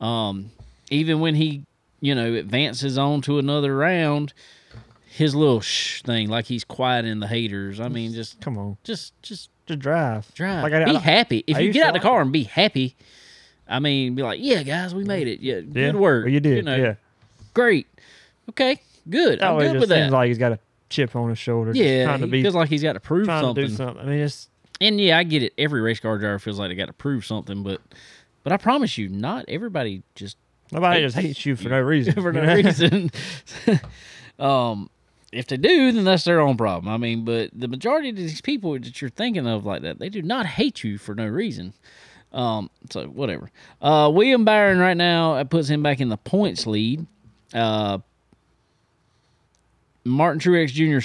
[0.02, 0.52] Um,
[0.90, 1.66] even when he,
[2.02, 4.34] you know, advances on to another round,
[5.06, 7.80] his little shh thing, like he's quieting the haters.
[7.80, 10.34] I mean, just Come on, just just just drive.
[10.34, 10.64] drive.
[10.64, 11.44] Like I, be I, happy.
[11.48, 12.96] If you get to out the car and be happy,
[13.68, 15.40] I mean, be like, yeah, guys, we made it.
[15.40, 16.26] Yeah, yeah, good work.
[16.26, 16.66] Well, you did.
[16.66, 16.96] know, yeah.
[17.54, 17.88] great.
[18.50, 19.40] Okay, good.
[19.40, 20.04] That I'm good just with that.
[20.04, 20.60] seems like he's got a
[20.90, 21.72] chip on his shoulder.
[21.74, 23.64] yeah, trying to he be feels like he's got to prove something.
[23.64, 24.04] to do something.
[24.04, 24.50] I mean, it's
[24.84, 25.54] And yeah, I get it.
[25.58, 27.82] Every race car driver feels like they got to prove something, but
[28.44, 30.38] but I promise you, not everybody just
[30.72, 32.14] nobody Hates just hates you for no reason.
[32.22, 33.12] for no reason.
[34.40, 34.90] um,
[35.32, 36.94] if they do, then that's their own problem.
[36.94, 40.10] I mean, but the majority of these people that you're thinking of like that, they
[40.10, 41.74] do not hate you for no reason.
[42.34, 43.50] Um, so whatever.
[43.82, 47.06] Uh, William Byron right now it puts him back in the points lead.
[47.54, 48.00] Uh,
[50.04, 51.00] Martin Truex Jr.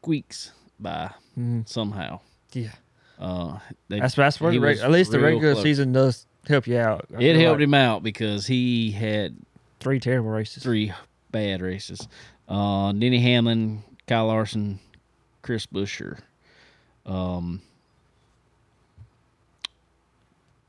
[0.00, 1.68] squeaks by Mhm.
[1.68, 2.20] somehow.
[2.54, 2.70] Yeah,
[3.18, 3.58] Uh,
[3.88, 5.62] they, that's that's where the at least the regular close.
[5.62, 7.06] season does help you out.
[7.16, 9.36] I It helped like him out because he had
[9.80, 10.62] Three terrible races.
[10.62, 10.92] three
[11.30, 12.06] bad races.
[12.48, 14.78] Uh, Denny Hamlin, Kyle Larson,
[15.42, 16.18] Chris Buescher.
[17.06, 17.60] Um,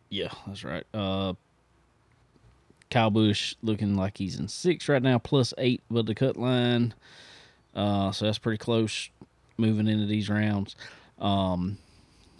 [0.09, 0.85] yeah, that's right.
[0.93, 1.33] Uh,
[2.89, 6.93] Kyle Busch looking like he's in six right now, plus eight with the cut line.
[7.75, 9.09] Uh, so that's pretty close
[9.57, 10.75] moving into these rounds.
[11.19, 11.77] Um,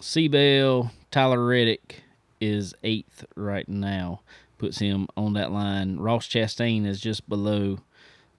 [0.00, 2.02] Seabell, Tyler Reddick
[2.40, 4.20] is eighth right now,
[4.58, 5.96] puts him on that line.
[5.96, 7.78] Ross Chastain is just below,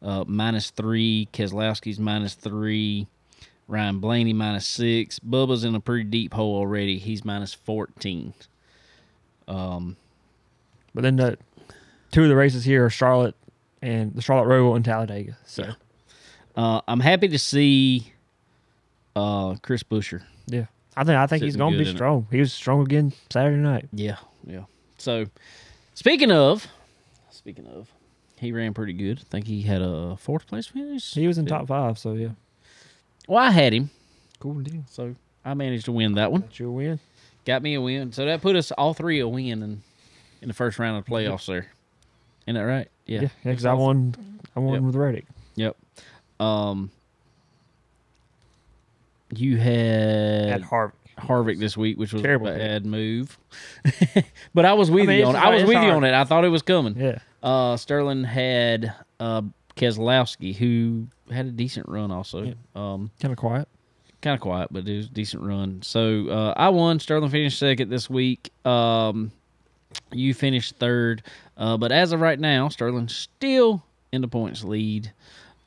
[0.01, 1.27] uh, minus three.
[1.33, 3.07] Keselowski's minus three.
[3.67, 5.19] Ryan Blaney minus six.
[5.19, 6.99] Bubba's in a pretty deep hole already.
[6.99, 8.33] He's minus fourteen.
[9.47, 9.97] Um,
[10.93, 11.37] But then the
[12.11, 13.35] two of the races here are Charlotte
[13.81, 15.37] and the Charlotte Roval and Talladega.
[15.45, 15.73] So Yeah.
[16.55, 18.13] uh, I'm happy to see
[19.17, 20.21] uh, Chris Buescher.
[20.47, 20.65] yeah,
[20.95, 22.27] I think I think he's going to good be strong.
[22.31, 23.87] He was strong again Saturday night.
[23.91, 24.63] Yeah, yeah.
[24.97, 25.25] So,
[25.93, 26.67] speaking of,
[27.31, 27.91] speaking of,
[28.39, 29.19] he ran pretty good.
[29.19, 31.13] I think he had a fourth place finish.
[31.13, 31.97] He was in top five.
[31.97, 32.29] So yeah,
[33.27, 33.89] Well, I had him,
[34.39, 34.83] cool deal.
[34.89, 35.15] so
[35.45, 36.43] I managed to win that one.
[36.53, 36.99] Your win.
[37.45, 38.11] Got me a win.
[38.11, 39.81] So that put us all three a win in
[40.41, 41.45] in the first round of the playoffs.
[41.47, 41.67] There,
[42.45, 42.89] isn't that right?
[43.05, 43.21] Yeah.
[43.21, 44.15] Yeah, because I won.
[44.55, 44.83] I won Yep.
[44.83, 45.25] with Reddick.
[45.55, 45.75] Yep.
[46.39, 46.91] Um,
[49.33, 50.91] you had At Harvick.
[51.17, 53.37] Harvick this week, which was Terrible a bad move.
[54.53, 55.33] but I was with I mean, you on.
[55.33, 56.13] just I was with it's you on it.
[56.13, 56.95] I thought it was coming.
[56.95, 59.41] Yeah, Uh, Sterling had uh,
[59.75, 62.43] Keselowski, who had a decent run also.
[62.43, 62.53] Yeah.
[62.75, 63.67] Um, kind of quiet.
[64.21, 65.81] kind of quiet, but it was a decent run.
[65.81, 66.99] So uh, I won.
[66.99, 68.51] Sterling finished second this week.
[68.63, 69.31] Um,
[70.11, 71.23] you finished third.
[71.57, 75.11] Uh, but as of right now, Sterling's still in the points lead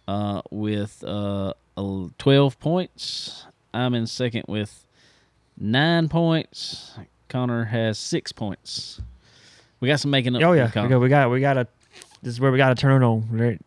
[0.06, 1.52] uh, with uh,
[2.18, 3.46] 12 points.
[3.72, 4.84] I'm in second with
[5.58, 6.92] nine points.
[7.28, 9.00] Connor has six points.
[9.80, 10.42] We got some making up.
[10.42, 11.66] Oh yeah, we got we got we got to.
[12.22, 13.26] This is where we got to turn it on.
[13.30, 13.60] Right?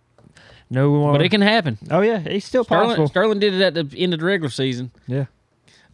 [0.70, 1.12] No.
[1.12, 1.78] But it can happen.
[1.92, 3.08] oh yeah, it's still Sterling, possible.
[3.08, 4.92] Sterling did it at the end of the regular season.
[5.08, 5.26] Yeah.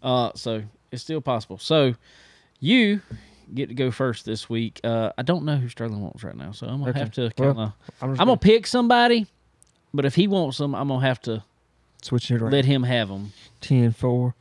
[0.01, 1.57] Uh, so it's still possible.
[1.57, 1.95] So
[2.59, 3.01] you
[3.53, 4.79] get to go first this week.
[4.83, 6.99] Uh, I don't know who Sterling wants right now, so I'm gonna Okay.
[6.99, 7.73] have to kind of.
[8.01, 9.27] I'm, I'm gonna pick somebody,
[9.93, 11.43] but if he wants them, I'm gonna have to
[12.01, 12.51] switching it around.
[12.51, 13.33] let him have them.
[13.61, 14.35] 10 4.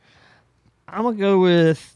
[0.87, 1.95] I'm going to go with.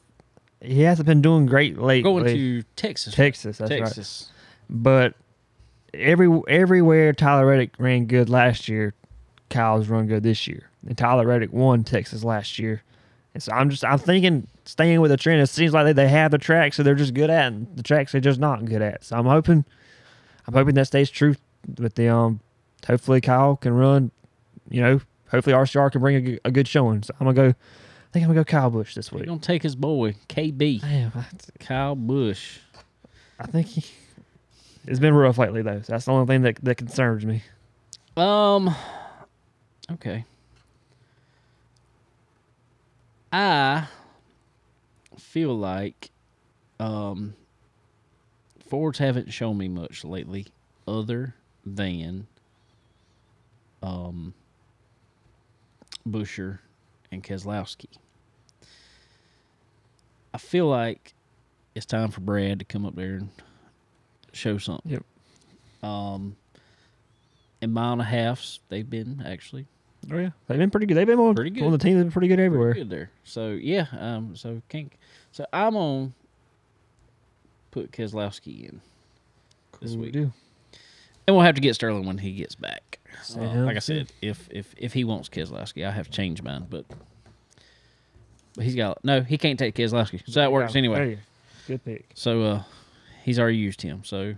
[0.62, 2.04] He hasn't been doing great lately.
[2.04, 3.14] Going to Texas.
[3.14, 3.58] Texas.
[3.58, 3.84] That's right.
[3.84, 4.30] Texas.
[4.70, 5.16] But
[5.94, 8.94] every everywhere Tyler Reddick ran good last year,
[9.50, 10.70] Kyle's run good this year.
[10.88, 12.82] And Tyler Reddick won Texas last year.
[13.34, 15.42] And so I'm just I'm thinking staying with the trend.
[15.42, 17.84] It seems like they, they have the tracks so they're just good at and the
[17.84, 19.04] tracks they're just not good at.
[19.04, 19.66] So I'm hoping
[20.48, 21.36] I'm hoping that stays true
[21.78, 22.40] with the um
[22.88, 24.12] hopefully Kyle can run,
[24.70, 25.02] you know,
[25.34, 27.04] hopefully RCR can bring a good showing.
[27.04, 29.26] So I'm gonna go I think I'm gonna go Kyle Busch this week.
[29.26, 31.26] gonna take his boy KB Damn, I,
[31.60, 32.60] Kyle Busch.
[33.40, 33.84] I think he,
[34.86, 35.82] it's been rough lately though.
[35.82, 37.44] So that's the only thing that that concerns me.
[38.16, 38.74] Um.
[39.92, 40.26] Okay.
[43.32, 43.88] I
[45.18, 46.12] feel like
[46.80, 47.34] um
[48.68, 50.46] Fords haven't shown me much lately,
[50.88, 51.34] other
[51.66, 52.28] than
[53.82, 54.36] um
[56.08, 56.60] Buescher
[57.12, 57.88] and Keselowski.
[60.34, 61.14] I feel like
[61.76, 63.30] it's time for Brad to come up there and
[64.32, 64.92] show something.
[64.92, 65.04] Yep.
[65.90, 66.36] Um,
[67.62, 69.66] in mile and a halfs, they've been actually
[70.12, 70.96] Oh yeah, they've been pretty good.
[70.96, 71.64] They've been on, Pretty good.
[71.64, 71.96] on the team.
[71.96, 72.74] They've been pretty good everywhere.
[72.74, 73.10] good there.
[73.24, 74.92] So yeah, um, so can't.
[75.32, 76.14] So I'm on
[77.72, 78.82] put Keselowski in
[79.82, 80.34] this Cool week, deal.
[81.28, 83.00] And we'll have to get Sterling when he gets back.
[83.14, 86.42] Uh, Sounds like I said, if if if he wants Keselowski, I have to change
[86.42, 86.86] mine, but.
[88.56, 89.22] But he's got no.
[89.22, 91.16] He can't take Keselowski, so that works anyway.
[91.16, 91.24] there.
[91.68, 92.10] Good pick.
[92.14, 92.64] So uh
[93.24, 94.04] he's already used him.
[94.04, 94.36] So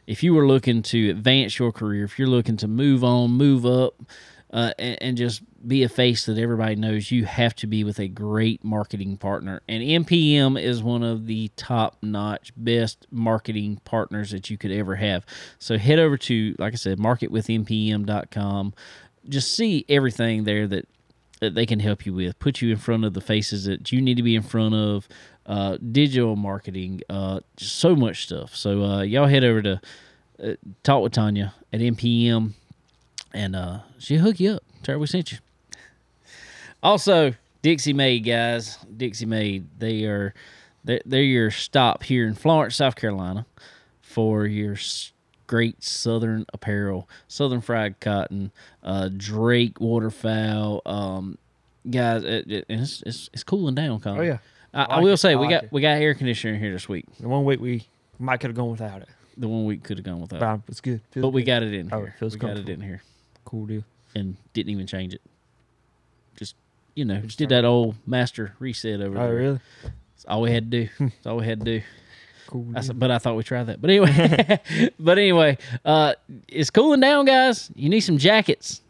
[0.06, 3.66] if you were looking to advance your career if you're looking to move on move
[3.66, 3.94] up
[4.52, 7.98] uh, and, and just be a face that everybody knows you have to be with
[7.98, 14.30] a great marketing partner and mpm is one of the top notch best marketing partners
[14.30, 15.26] that you could ever have
[15.58, 18.72] so head over to like i said marketwithmpm.com
[19.28, 20.88] just see everything there that
[21.40, 22.38] that they can help you with.
[22.38, 25.08] Put you in front of the faces that you need to be in front of.
[25.46, 28.54] Uh, digital marketing, uh, so much stuff.
[28.54, 29.80] So uh, y'all head over to
[30.44, 30.52] uh,
[30.82, 32.52] talk with Tanya at MPM,
[33.32, 34.62] and uh, she'll hook you up.
[34.82, 35.38] Tell her we sent you.
[36.82, 39.66] Also, Dixie Made guys, Dixie Made.
[39.78, 40.32] They are
[40.84, 43.46] they're, they're your stop here in Florence, South Carolina,
[44.00, 44.76] for your
[45.46, 48.52] great Southern apparel, Southern fried cotton,
[48.82, 50.82] uh, Drake waterfowl.
[50.86, 51.36] Um,
[51.90, 53.98] guys, it, it, it's, it's it's cooling down.
[54.00, 54.20] Colin.
[54.20, 54.38] Oh yeah.
[54.72, 55.16] I, I like will it.
[55.16, 55.72] say I we like got it.
[55.72, 57.06] we got air conditioning here this week.
[57.18, 57.86] The one week we
[58.18, 60.80] might could have gone without it, The one week could have gone without, but it's
[60.80, 61.00] good.
[61.10, 62.08] Feels but we got it in Oh, here.
[62.14, 63.02] it feels we got it in here
[63.48, 63.82] cool deal.
[64.14, 65.22] and didn't even change it.
[66.36, 66.54] Just
[66.94, 69.30] you know, Just did that old master reset over Oh there.
[69.30, 69.60] Oh really?
[70.14, 70.88] That's all we had to do.
[70.98, 71.82] That's all we had to do.
[72.48, 72.66] Cool.
[72.74, 73.80] I said, but I thought we tried that.
[73.80, 74.60] But anyway,
[75.00, 76.14] but anyway, uh,
[76.48, 77.70] it's cooling down, guys.
[77.74, 78.80] You need some jackets.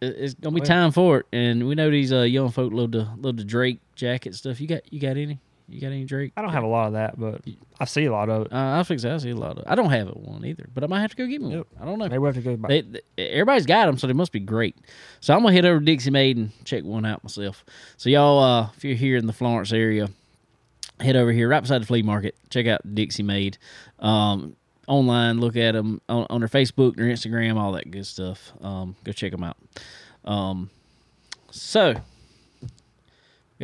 [0.00, 3.08] It's gonna be time for it, and we know these uh, young folk love the
[3.18, 4.60] love the Drake jacket stuff.
[4.60, 5.38] You got you got any?
[5.72, 6.32] You got any Drake?
[6.36, 7.40] I don't have a lot of that, but
[7.80, 8.52] I see a lot of it.
[8.52, 9.64] Uh, I fix I see a lot of.
[9.66, 11.66] I don't have it one either, but I might have to go get me Yep.
[11.72, 11.82] one.
[11.82, 12.04] I don't know.
[12.08, 12.68] Maybe we have to go back.
[12.68, 14.76] They, they- everybody's got them, so they must be great.
[15.20, 17.64] So I'm gonna head over to Dixie Made and check one out myself.
[17.96, 20.08] So y'all, uh, if you're here in the Florence area,
[21.00, 22.34] head over here right beside the flea market.
[22.50, 23.56] Check out Dixie Made.
[23.98, 24.56] Um,
[24.88, 28.52] online, look at them on, on their Facebook, their Instagram, all that good stuff.
[28.60, 29.56] Um, go check them out.
[30.24, 30.70] Um,
[31.50, 31.94] so
[32.62, 32.68] we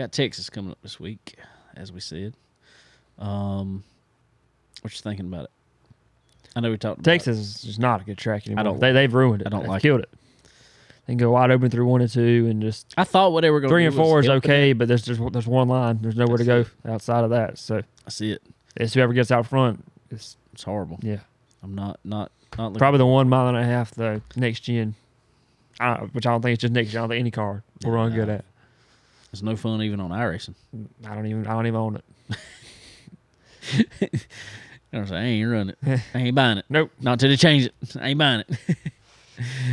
[0.02, 1.36] got Texas coming up this week,
[1.78, 2.34] as we said.
[3.18, 3.82] Um,
[4.82, 5.50] what you thinking about it?
[6.54, 7.04] I know we talked.
[7.04, 8.60] Texas is just not a good track anymore.
[8.60, 9.46] I don't they they've ruined it.
[9.46, 10.10] I don't They've like killed it.
[11.06, 13.50] They can go wide open through one and two, and just I thought what they
[13.50, 15.98] were going three and four is okay, but there's just there's one line.
[16.02, 17.58] There's nowhere to go outside of that.
[17.58, 18.42] So I see it.
[18.76, 19.84] it's whoever gets out front.
[20.10, 20.98] It's It's horrible.
[21.02, 21.20] yeah,
[21.62, 24.94] I'm not not not probably the one mile and a half though next gen,
[25.80, 26.98] uh, which I don't think it's just next gen.
[26.98, 28.44] I don't think any car will run good at.
[29.32, 30.54] It's no fun even on iRacing.
[31.06, 32.04] I don't even I don't even own it.
[34.90, 35.22] You know what I'm saying?
[35.22, 36.00] I ain't running it.
[36.14, 36.64] I ain't buying it.
[36.70, 37.74] Nope, Not till they change it.
[38.00, 38.58] I ain't buying it.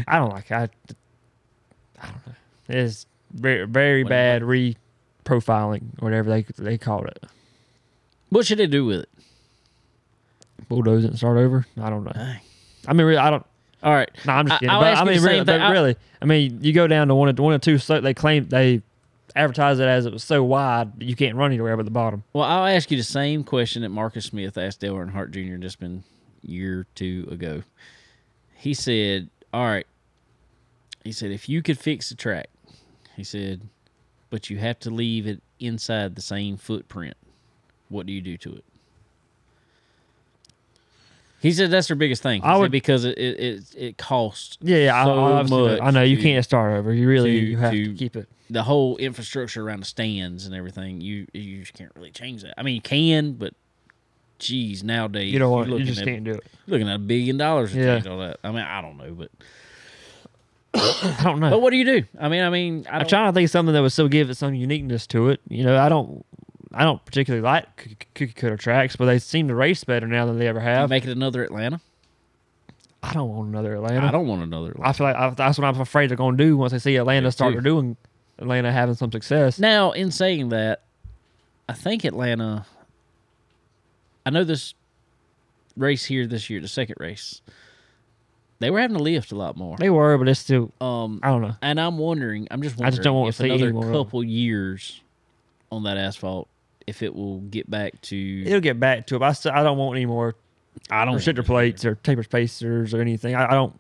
[0.06, 0.52] I don't like.
[0.52, 0.54] it.
[0.54, 0.64] I
[2.02, 2.34] I don't know.
[2.68, 7.24] It's very very bad re-profiling, or whatever they they called it.
[8.30, 9.10] what should they do with it?
[10.68, 11.66] Bulldoze it and start over.
[11.82, 12.12] I don't know.
[12.14, 12.40] Dang.
[12.86, 13.46] I mean, really, I don't.
[13.84, 14.12] All right.
[14.26, 14.70] No, I'm I- just kidding.
[14.72, 15.62] I'll but I mean, really, same but thing.
[15.62, 17.78] I- really, I mean, you go down to one of one and two.
[17.78, 18.82] So they claim they
[19.36, 22.24] advertise it as it was so wide, you can't run anywhere but the bottom.
[22.34, 25.58] Well, I'll ask you the same question that Marcus Smith asked Dale Earnhardt Jr.
[25.62, 26.04] just been
[26.48, 27.64] a year or two ago.
[28.56, 29.86] He said, "All right."
[31.04, 32.48] He said, "If you could fix the track,"
[33.16, 33.62] he said,
[34.30, 37.16] "but you have to leave it inside the same footprint.
[37.90, 38.64] What do you do to it?"
[41.42, 42.42] He said that's their biggest thing.
[42.44, 45.02] I would- because it it it, it costs Yeah, yeah.
[45.02, 46.92] I- so I, much I know you to- can't start over.
[46.94, 48.28] You really to- you have to, to- keep it.
[48.50, 51.02] The whole infrastructure around the stands and everything.
[51.02, 52.54] You you just can't really change that.
[52.58, 53.54] I mean, you can, but
[54.40, 55.70] geez, nowadays You don't want.
[55.70, 56.44] you're You just at, can't do it.
[56.68, 57.96] looking at a billion dollars to Yeah.
[57.96, 58.38] change all that.
[58.44, 59.32] I mean, I don't know, but
[60.76, 61.50] I don't know.
[61.52, 62.04] but what do you do?
[62.20, 64.30] I mean, I mean, I I'm trying to think of something that would still give
[64.30, 65.40] it some uniqueness to it.
[65.48, 66.26] You know, I don't,
[66.74, 70.38] I don't particularly like cookie, cutter tracks, but they seem to race better now than
[70.38, 70.90] they ever have.
[70.90, 71.80] make it another Atlanta.
[73.02, 74.06] I don't want another Atlanta.
[74.08, 74.72] I don't want another.
[74.72, 74.90] Atlanta.
[74.90, 76.96] I feel like I, that's what I'm afraid they're going to do once they see
[76.98, 77.62] Atlanta Me start too.
[77.62, 77.96] doing
[78.38, 79.60] Atlanta having some success.
[79.60, 80.82] Now, in saying that,
[81.70, 82.66] I think Atlanta.
[84.26, 84.74] I know this
[85.78, 87.42] race here this year, the second race.
[88.60, 89.78] They were having to lift a lot more.
[89.78, 90.72] They were, but it's still.
[90.80, 91.56] Um, I don't know.
[91.62, 92.48] and I'm wondering.
[92.52, 95.02] I'm just I just don't want to see another couple years
[95.72, 96.48] on that asphalt,
[96.88, 98.44] if it will get back to.
[98.46, 99.20] It'll get back to it.
[99.20, 100.36] But I still, I don't want any more
[100.90, 103.36] I don't restrictor it plates or taper spacers or anything.
[103.36, 103.78] I, I don't.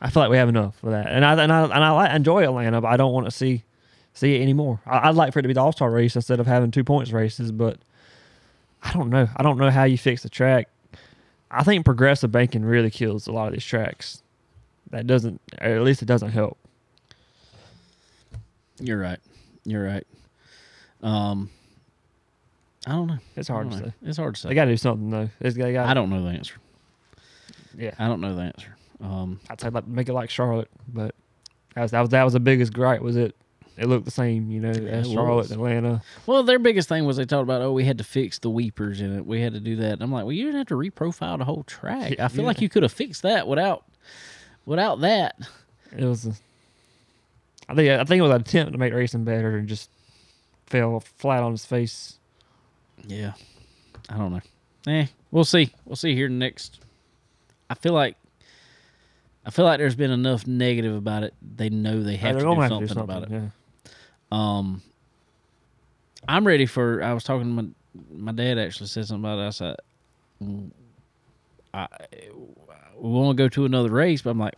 [0.00, 2.44] I feel like we have enough of that, and I and I and I enjoy
[2.44, 3.64] Atlanta, but I don't want to see
[4.14, 4.80] see it anymore.
[4.86, 6.84] I, I'd like for it to be the All Star race instead of having two
[6.84, 7.78] points races, but
[8.82, 9.28] I don't know.
[9.36, 10.68] I don't know how you fix the track.
[11.50, 14.22] I think progressive banking really kills a lot of these tracks.
[14.90, 16.58] That doesn't, or at least it doesn't help.
[18.80, 19.18] You're right.
[19.64, 20.06] You're right.
[21.02, 21.50] Um,
[22.86, 23.18] I don't know.
[23.36, 23.86] It's hard to know.
[23.86, 23.92] say.
[24.02, 24.48] It's hard to say.
[24.48, 25.30] They got to do something though.
[25.40, 25.86] It's, they got.
[25.86, 26.54] I don't know the answer.
[27.76, 28.76] Yeah, I don't know the answer.
[29.00, 31.14] Um, I'd say like make it like Charlotte, but
[31.74, 33.00] that was that was that was the biggest gripe.
[33.00, 33.36] Was it?
[33.78, 36.02] It looked the same, you know, as Charlotte Atlanta.
[36.26, 39.00] well, their biggest thing was they talked about, oh, we had to fix the weepers
[39.00, 39.24] in it.
[39.24, 39.92] We had to do that.
[39.92, 42.14] And I'm like, well, you didn't have to reprofile the whole track.
[42.18, 42.48] Yeah, I feel yeah.
[42.48, 43.84] like you could have fixed that without,
[44.66, 45.36] without that.
[45.96, 46.26] It was.
[46.26, 46.32] A,
[47.68, 49.90] I think I think it was an attempt to make racing better and just
[50.66, 52.18] fell flat on his face.
[53.06, 53.34] Yeah,
[54.08, 54.92] I don't know.
[54.92, 55.72] Eh, we'll see.
[55.84, 56.80] We'll see here next.
[57.70, 58.16] I feel like,
[59.46, 61.34] I feel like there's been enough negative about it.
[61.42, 63.30] They know they have to do something, have to do about it.
[63.30, 63.48] Yeah.
[64.30, 64.82] Um,
[66.26, 67.02] I'm ready for.
[67.02, 67.68] I was talking to my
[68.10, 68.58] my dad.
[68.58, 69.46] Actually said something about it.
[69.46, 69.76] I said,
[70.42, 70.70] mm,
[71.72, 71.86] I
[72.98, 74.54] we want to go to another race, but I'm like,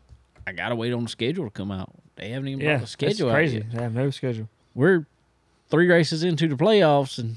[0.46, 1.90] I gotta wait on the schedule to come out.
[2.16, 3.60] They haven't even Yeah, brought the schedule crazy.
[3.60, 4.48] They have no schedule.
[4.74, 5.06] We're
[5.70, 7.36] three races into the playoffs and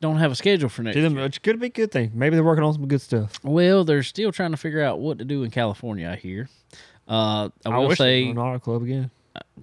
[0.00, 0.94] don't have a schedule for next.
[0.94, 1.24] See them, year.
[1.24, 2.12] which could be a good thing.
[2.14, 3.40] Maybe they're working on some good stuff.
[3.42, 6.08] Well, they're still trying to figure out what to do in California.
[6.10, 6.48] I hear.
[7.08, 9.10] Uh, I I, will wish say, an auto club again.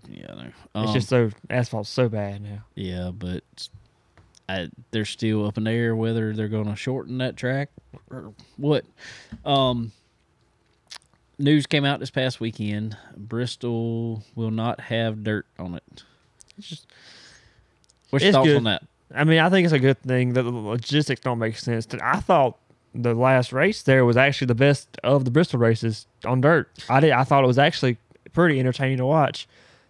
[0.09, 0.43] Yeah, no.
[0.47, 2.63] it's Um, just so asphalt's so bad now.
[2.75, 3.43] Yeah, but
[4.49, 7.69] I, they're still up in the air whether they're going to shorten that track
[8.11, 8.85] or what.
[9.45, 9.91] Um,
[11.37, 12.97] news came out this past weekend.
[13.15, 16.03] Bristol will not have dirt on it.
[16.57, 16.87] It's just,
[18.09, 18.57] What's your thoughts good.
[18.57, 18.83] on that?
[19.13, 21.87] I mean, I think it's a good thing that the logistics don't make sense.
[22.01, 22.57] I thought
[22.93, 26.69] the last race there was actually the best of the Bristol races on dirt.
[26.89, 27.11] I did.
[27.11, 27.97] I thought it was actually
[28.33, 29.47] pretty entertaining to watch.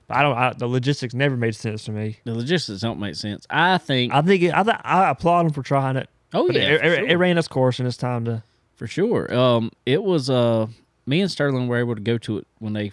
[0.10, 0.38] I don't.
[0.38, 2.20] I, the logistics never made sense to me.
[2.26, 3.46] The logistics don't make sense.
[3.50, 4.14] I think.
[4.14, 4.44] I think.
[4.44, 6.10] It, I, th- I applaud them for trying it.
[6.34, 7.08] oh yeah, it, it, sure.
[7.08, 8.44] it ran its course, and it's time to.
[8.76, 9.34] for sure.
[9.34, 10.68] Um, it was uh,
[11.06, 12.92] me and Sterling were able to go to it when they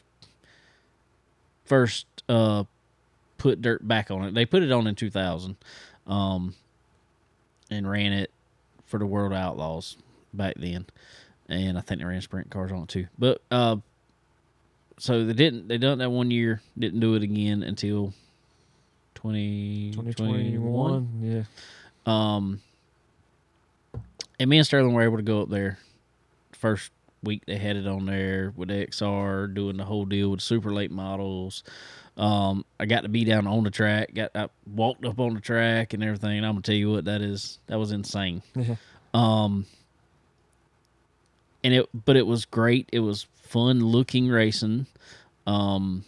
[1.65, 2.65] first uh
[3.39, 4.35] put dirt back on it.
[4.35, 5.57] They put it on in 2000,
[6.07, 6.55] um,
[7.71, 8.31] and ran it
[8.87, 9.97] for the World Outlaws
[10.33, 10.87] back then,
[11.49, 13.09] and I think they ran sprint cars on it too.
[13.19, 13.77] But uh,
[14.99, 15.69] so they didn't.
[15.69, 16.61] They done that one year.
[16.79, 18.13] Didn't do it again until
[19.15, 20.15] 2021.
[20.15, 21.19] 2021.
[21.23, 21.45] Yeah.
[22.07, 22.61] Um,
[24.39, 25.79] and me and Sterling were able to go up there.
[26.53, 26.91] First
[27.23, 30.73] week they had it on there with the XR, doing the whole deal with super
[30.73, 31.63] late models.
[32.17, 34.13] Um, I got to be down on the track.
[34.15, 36.37] Got I walked up on the track and everything.
[36.39, 37.59] And I'm gonna tell you what that is.
[37.69, 38.43] That was insane.
[39.15, 39.67] Um,
[41.65, 42.89] and it, but it was great.
[42.93, 44.87] It was fun looking racing.
[45.47, 46.05] Um,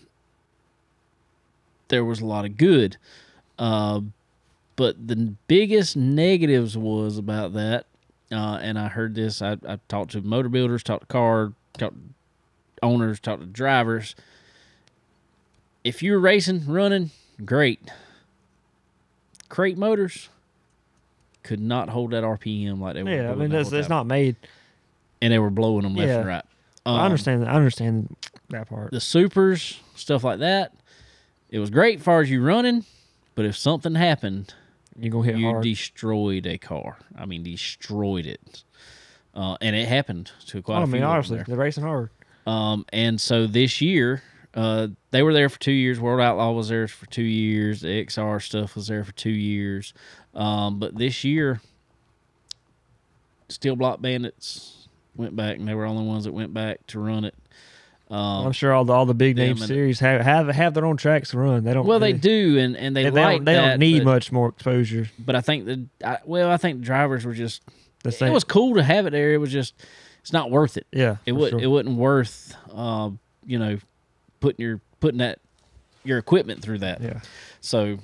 [1.88, 2.96] there was a lot of good.
[3.58, 4.00] Uh,
[4.76, 7.84] but the biggest negatives was about that,
[8.32, 9.42] uh, and I heard this.
[9.42, 12.14] I, I talked to motor builders, talked to car, talked to
[12.82, 14.16] owners, talked to drivers.
[15.84, 17.10] If you're racing, running,
[17.44, 17.90] great.
[19.50, 20.30] Crate motors
[21.42, 23.10] could not hold that RPM like they were.
[23.10, 23.30] Yeah.
[23.30, 24.36] I mean, it's, not made.
[25.20, 26.42] and they were blowing them left and Yeah.
[26.86, 26.92] Right.
[26.92, 27.42] I Um, understand.
[27.42, 27.48] that.
[27.48, 28.16] I understand
[28.50, 28.90] that part.
[28.90, 30.72] the supers, stuff like that.
[31.50, 32.84] It was great as far as you running,
[33.34, 34.54] but if something happened,
[34.98, 35.62] You're gonna hit you hard.
[35.62, 36.98] destroyed a car.
[37.16, 38.64] I mean, destroyed it.
[39.34, 41.04] Uh, and it happened to quite I a mean, few.
[41.04, 42.10] honestly, of them they're racing hard.
[42.46, 44.22] Um, and so this year,
[44.54, 45.98] uh, they were there for two years.
[45.98, 47.80] World Outlaw was there for two years.
[47.80, 49.92] The XR stuff was there for two years.
[50.34, 51.60] Um, but this year,
[53.48, 54.83] Steel Block Bandits
[55.16, 57.34] went back, and they were the only ones that went back to run it.
[58.10, 60.96] Um, I'm sure all the all the big name series have, have have their own
[60.96, 61.64] tracks to run.
[61.64, 61.86] They don't.
[61.86, 63.44] well, they do, and, and they, They, they like don't.
[63.46, 65.08] They that, don't need but, much more exposure.
[65.18, 67.62] But I think that, I, well, I think the drivers were just.
[68.02, 68.28] The same.
[68.28, 69.32] It was cool to have it there.
[69.32, 69.72] It was just,
[70.20, 70.86] it's not worth it.
[70.92, 71.16] yeah.
[71.24, 71.50] It would.
[71.50, 71.60] sure.
[71.60, 73.10] It wasn't worth, uh,
[73.46, 73.78] you know,
[74.40, 75.38] putting your putting that
[76.04, 77.00] your equipment through that.
[77.00, 77.20] Yeah.
[77.62, 77.96] So,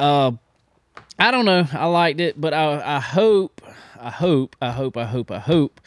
[0.00, 0.32] uh,
[1.16, 1.64] I don't know.
[1.72, 3.62] I liked it, but I I hope
[4.00, 5.80] I hope I hope I hope I hope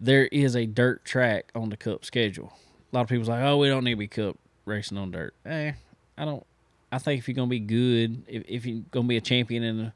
[0.00, 2.52] there is a dirt track on the Cup schedule.
[2.92, 5.34] A lot of people's like, oh, we don't need to be Cup racing on dirt.
[5.46, 5.72] Eh,
[6.16, 6.44] I don't.
[6.90, 9.76] I think if you're gonna be good, if, if you're gonna be a champion in
[9.78, 9.92] the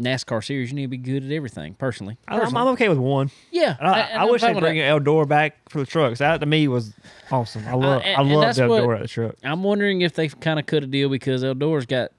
[0.00, 1.74] NASCAR series, you need to be good at everything.
[1.74, 3.30] Personally, I, I'm, I'm okay with one.
[3.50, 3.74] yeah.
[3.80, 5.02] And I, and I wish they'd bring that.
[5.02, 6.18] Eldora back for the trucks.
[6.20, 6.92] That to me was
[7.30, 7.66] awesome.
[7.66, 8.02] I love.
[8.04, 9.34] and- I love that's Eldora what- at the truck.
[9.42, 12.10] I'm wondering if they kind of cut a deal because Eldora's got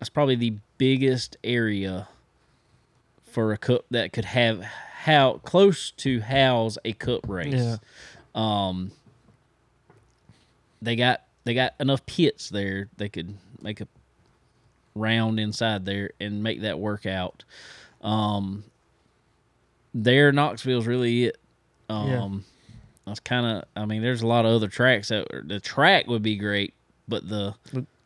[0.00, 2.08] that's probably the biggest area
[3.24, 4.64] for a cup that could have
[5.04, 7.52] how close to house a cup race.
[7.54, 7.76] Yeah.
[8.34, 8.90] Um,
[10.80, 13.88] they got they got enough pits there they could make a
[14.94, 17.44] round inside there and make that work out.
[18.00, 18.64] Um,
[19.92, 21.38] there Knoxville's really it.
[21.88, 22.28] Um, Yeah.
[23.06, 26.22] that's kind of I mean there's a lot of other tracks that the track would
[26.22, 26.72] be great,
[27.08, 27.54] but the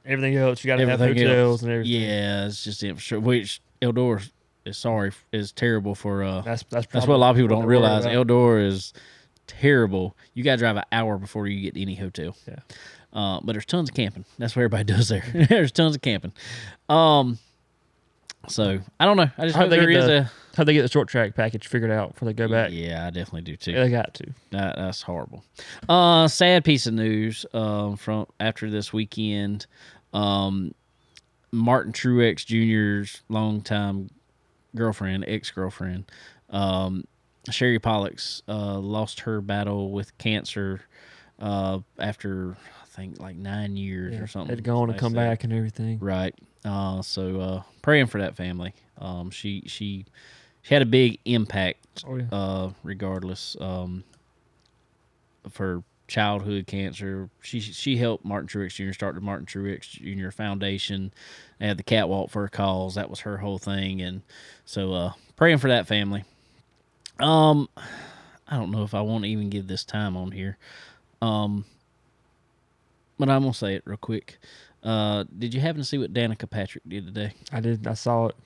[0.04, 1.28] Everything else, you got to have hotels
[1.60, 2.00] else, and everything.
[2.00, 3.20] yeah, it's just infrastructure.
[3.20, 4.28] Which Eldora
[4.68, 7.66] is sorry is terrible for uh That's that's that's what a lot of people don't
[7.66, 8.04] realize.
[8.04, 8.26] about.
[8.26, 8.92] Eldora is
[9.46, 10.16] terrible.
[10.34, 12.36] You got to drive an hour before you get to any hotel.
[12.46, 12.56] Yeah.
[13.12, 14.24] Uh, but there's tons of camping.
[14.38, 15.24] That's what everybody does there.
[15.48, 16.32] there's tons of camping.
[16.88, 17.38] Um.
[18.48, 19.30] So I don't know.
[19.36, 20.30] I just I hope hope they get the- a.
[20.56, 22.70] How they get the short track package figured out before they go back?
[22.72, 23.70] Yeah, I definitely do too.
[23.72, 24.24] Yeah, they got to.
[24.50, 25.44] That, that's horrible.
[25.88, 29.66] Uh, sad piece of news um, from after this weekend.
[30.12, 30.74] Um,
[31.52, 34.10] Martin Truex Jr.'s longtime
[34.74, 36.10] girlfriend, ex girlfriend,
[36.50, 37.04] um,
[37.50, 40.80] Sherry Pollex, uh, lost her battle with cancer
[41.38, 44.56] uh, after I think like nine years Yeah, or something.
[44.56, 45.98] They'd gone and come back and everything.
[45.98, 46.34] Right.
[46.64, 48.74] Uh, so uh, praying for that family.
[48.98, 50.04] Um, she she
[50.62, 52.04] she had a big impact.
[52.06, 52.26] Oh, yeah.
[52.30, 53.56] Uh, regardless.
[53.60, 54.04] Um,
[55.48, 58.92] for childhood cancer, she she helped Martin Truex Jr.
[58.92, 60.30] start the Martin Truex Jr.
[60.30, 61.12] Foundation.
[61.58, 62.96] They had the catwalk for a cause.
[62.96, 64.22] That was her whole thing, and
[64.64, 66.24] so uh, praying for that family.
[67.20, 67.68] Um,
[68.48, 70.56] I don't know if I want to even give this time on here.
[71.20, 71.64] Um,
[73.18, 74.38] but I'm gonna say it real quick.
[74.82, 77.32] Uh, did you happen to see what Danica Patrick did today?
[77.52, 77.86] I did.
[77.86, 78.36] I saw it.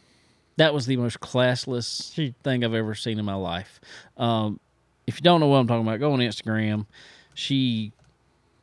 [0.57, 3.81] That was the most classless She- thing I've ever seen in my life.
[4.17, 4.59] Um,
[5.07, 6.87] if you don't know what I'm talking about, go on Instagram.
[7.35, 7.93] She,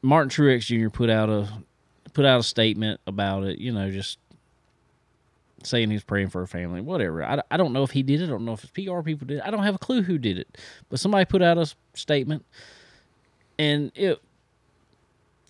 [0.01, 0.89] Martin Truex Jr.
[0.89, 1.47] put out a
[2.13, 3.59] put out a statement about it.
[3.59, 4.17] You know, just
[5.63, 7.23] saying he's praying for her family, whatever.
[7.23, 8.25] I, I don't know if he did it.
[8.25, 9.37] I don't know if it's PR people did.
[9.37, 9.43] It.
[9.45, 10.57] I don't have a clue who did it,
[10.89, 12.45] but somebody put out a statement,
[13.57, 14.21] and it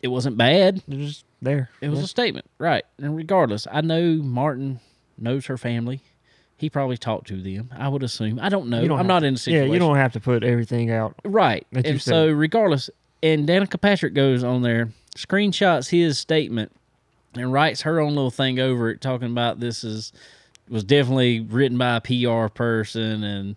[0.02, 0.82] it wasn't bad.
[0.88, 1.70] They're just there.
[1.82, 2.06] It was Yeah.
[2.06, 2.84] a statement, right?
[2.98, 4.80] And regardless, I know Martin
[5.18, 6.02] knows her family.
[6.58, 7.70] He probably talked to them.
[7.78, 8.40] I would assume.
[8.42, 8.86] I don't know.
[8.86, 9.68] Don't I'm not to- in the situation.
[9.68, 11.16] Yeah, you don't have to put everything out.
[11.24, 11.66] Right.
[11.72, 12.90] And so, regardless,
[13.24, 16.72] and Danica Patrick goes on there, screenshots his statement,
[17.36, 20.12] and writes her own little thing over it, talking about this is
[20.70, 23.56] was definitely written by a PR person, and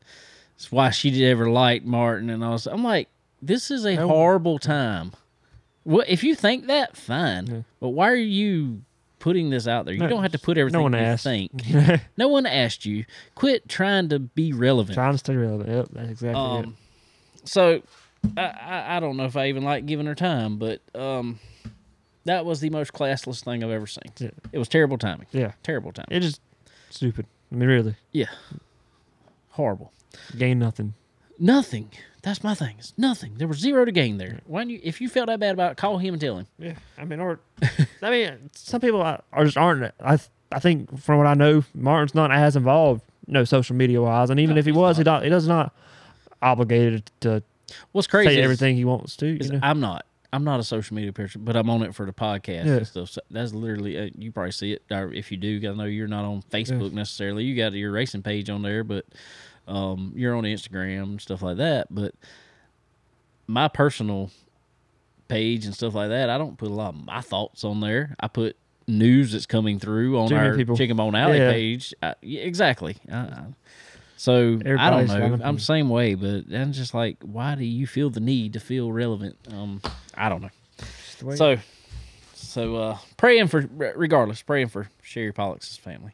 [0.56, 2.30] it's why she did ever like Martin.
[2.30, 3.09] And I was, I'm like,
[3.43, 4.09] this is a No.
[4.09, 5.12] horrible time.
[5.84, 7.47] Well, if you think that, fine.
[7.48, 7.60] Yeah.
[7.80, 8.80] But why are you
[9.18, 9.93] putting this out there?
[9.93, 11.24] You No, don't have to put everything No one you asked.
[11.24, 11.51] think.
[12.16, 13.05] No one asked you.
[13.34, 14.94] Quit trying to be relevant.
[14.94, 15.68] Trying to stay relevant.
[15.68, 16.64] Yep, that's exactly it.
[16.66, 16.76] Um,
[17.44, 17.82] so
[18.36, 21.38] I, I I don't know if I even like giving her time, but um,
[22.24, 24.04] that was the most classless thing I've ever seen.
[24.18, 24.30] Yeah.
[24.52, 25.26] It was terrible timing.
[25.32, 26.08] Yeah, Terrible timing.
[26.10, 26.40] it just
[26.90, 27.26] stupid.
[27.50, 28.26] I mean, really, yeah,
[29.50, 29.92] horrible.
[30.38, 30.94] gain nothing.
[31.38, 31.90] Nothing.
[32.22, 32.76] That's my thing.
[32.78, 33.34] It's nothing.
[33.36, 34.40] There was zero to gain there.
[34.46, 34.80] Why don't you?
[34.82, 36.46] If you felt that bad about it, call him and tell him.
[36.58, 37.40] Yeah, I mean, or
[38.02, 39.92] I mean, some people are are just aren't.
[40.00, 40.18] I
[40.52, 44.38] I think from what I know, Martin's not as involved, no social media wise, and
[44.38, 45.24] even No, if he he's was, he not.
[45.24, 45.74] He does not
[46.40, 47.42] obligated to
[47.92, 49.26] What's crazy say is- everything he wants to.
[49.26, 49.60] You know?
[49.62, 50.06] I'm not.
[50.34, 52.76] I'm not a social media person, but I'm on it for the podcast Yeah.
[52.76, 53.10] and stuff.
[53.10, 54.82] So that's literally uh, you probably see it.
[54.90, 57.44] Or if you do, I know you're not on Facebook necessarily.
[57.44, 59.04] You got your racing page on there, but
[59.68, 61.88] um, you're on Instagram and stuff like that.
[61.90, 62.14] But
[63.46, 64.30] my personal
[65.28, 68.16] page and stuff like that, I don't put a lot of my thoughts on there.
[68.18, 68.56] I put
[68.88, 70.76] news that's coming through on Too our people.
[70.76, 71.50] Chicken Bone Alley Yeah.
[71.50, 71.94] page.
[72.02, 72.96] I, yeah, exactly.
[73.10, 73.44] I, I,
[74.22, 75.14] so I don't know.
[75.44, 78.60] I'm the same way, but I'm just like, why do you feel the need to
[78.60, 79.36] feel relevant?
[79.52, 79.80] Um,
[80.14, 80.50] I don't know.
[80.78, 81.56] Just the way- So,
[82.34, 86.12] so uh, praying for, regardless, praying for Sherry Pollex's family.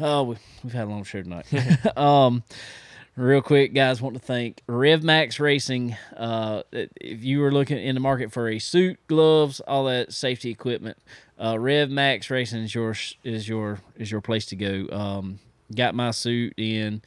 [0.00, 1.46] Uh, we, we've had a long show tonight.
[1.96, 2.42] um,
[3.16, 5.96] real quick, guys, want to thank RevMax Racing.
[6.16, 10.50] Uh, if you were looking in the market for a suit, gloves, all that safety
[10.50, 10.98] equipment,
[11.38, 14.88] uh, RevMax Racing is your is your is your place to go.
[14.90, 15.38] Um,
[15.74, 17.02] got my suit in,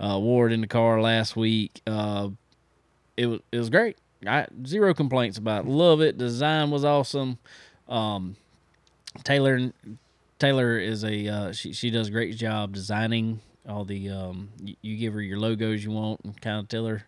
[0.00, 1.80] uh, wore it in the car last week.
[1.86, 2.30] Uh,
[3.16, 3.98] it was it was great.
[4.26, 5.68] I zero complaints about it.
[5.70, 6.18] Love it.
[6.18, 7.38] Design was awesome.
[7.88, 8.36] Um,
[9.24, 9.72] Taylor
[10.38, 14.74] Taylor is a uh, she she does a great job designing all the um you,
[14.82, 17.04] you give her your logos you want and kind of tell her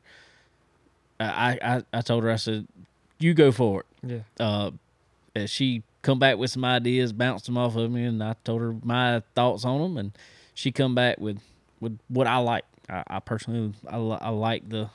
[1.18, 2.66] I, I I told her I said
[3.18, 4.18] you go for it Yeah.
[4.44, 4.70] uh
[5.34, 8.60] and she come back with some ideas bounced them off of me and I told
[8.60, 10.12] her my thoughts on them and
[10.52, 11.40] she come back with
[11.80, 14.90] with what I like I, I personally I, I like the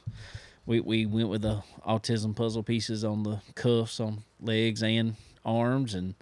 [0.65, 5.15] we, we went with the autism puzzle pieces on the cuffs on legs and
[5.45, 6.15] arms and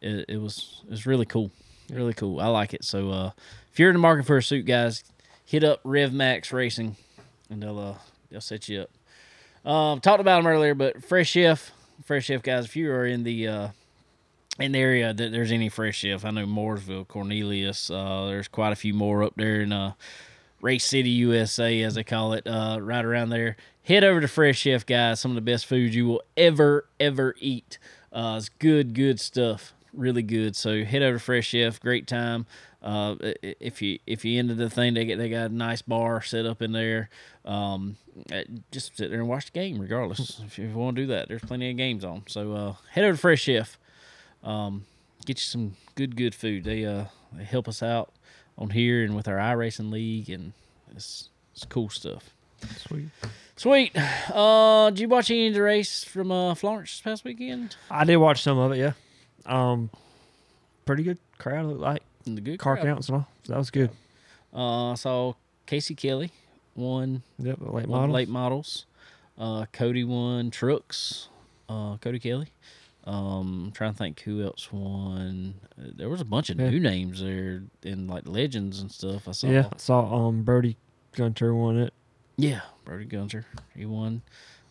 [0.00, 1.50] it, it was it was really cool
[1.90, 2.40] really cool.
[2.40, 2.84] I like it.
[2.84, 3.30] So uh
[3.72, 5.04] if you're in the market for a suit guys
[5.44, 6.96] hit up rev max racing
[7.48, 7.94] and they'll uh
[8.30, 9.70] they'll set you up.
[9.70, 11.72] Um talked about them earlier but fresh chef
[12.04, 13.68] fresh chef guys if you are in the uh
[14.58, 18.72] in the area that there's any fresh chef i know mooresville cornelius uh there's quite
[18.72, 19.92] a few more up there in uh
[20.60, 23.56] Race City, USA, as they call it, uh, right around there.
[23.82, 25.20] Head over to Fresh Chef, guys.
[25.20, 27.78] Some of the best food you will ever, ever eat.
[28.12, 29.72] Uh, it's good, good stuff.
[29.92, 30.54] Really good.
[30.54, 31.80] So head over to Fresh Chef.
[31.80, 32.46] Great time.
[32.82, 36.22] Uh, if you if you into the thing, they get they got a nice bar
[36.22, 37.10] set up in there.
[37.44, 37.96] Um,
[38.32, 40.40] uh, just sit there and watch the game, regardless.
[40.46, 42.22] if you want to do that, there's plenty of games on.
[42.26, 43.78] So uh, head over to Fresh Chef.
[44.42, 44.86] Um,
[45.26, 46.64] get you some good, good food.
[46.64, 48.12] They uh they help us out
[48.60, 50.52] on here and with our iRacing league, and
[50.94, 52.30] it's it's cool stuff.
[52.76, 53.08] Sweet.
[53.56, 53.92] Sweet.
[54.32, 57.76] Uh, did you watch any of the race from uh, Florence this past weekend?
[57.90, 58.78] I did watch some of it.
[58.78, 58.92] Yeah.
[59.46, 59.90] Um,
[60.86, 61.66] pretty good crowd.
[61.66, 62.84] Looked like In the good car crowd.
[62.86, 63.28] counts and all.
[63.44, 63.90] So that was good.
[64.54, 65.34] Uh, I saw
[65.66, 66.30] Casey Kelly
[66.74, 67.58] won Yep.
[67.60, 68.14] Late won model.
[68.14, 68.86] late models.
[69.38, 71.28] Uh, Cody won trucks.
[71.68, 72.48] Uh, Cody Kelly.
[73.04, 75.54] Um, I'm trying to think who else won.
[75.78, 76.70] Uh, There was a bunch of Yeah.
[76.70, 79.26] new names there in like legends and stuff.
[79.28, 79.46] I saw.
[79.48, 79.68] Yeah.
[79.72, 80.76] I saw um Brody
[81.12, 81.92] Gunter won it.
[82.36, 83.46] Yeah, Brody Gunter.
[83.76, 84.22] He won.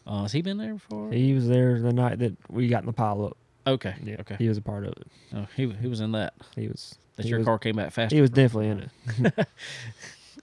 [0.08, 1.12] Uh, has he been there before?
[1.12, 3.38] He was there the night that we got in the pile up.
[3.68, 3.96] okay.
[4.04, 4.18] Yeah.
[4.22, 4.36] Okay.
[4.40, 5.08] He was a part of it.
[5.36, 6.34] Oh, he he was in that.
[6.56, 6.98] He was.
[7.16, 8.16] That he your was, car came back faster.
[8.16, 8.90] He was definitely in
[9.26, 9.48] it.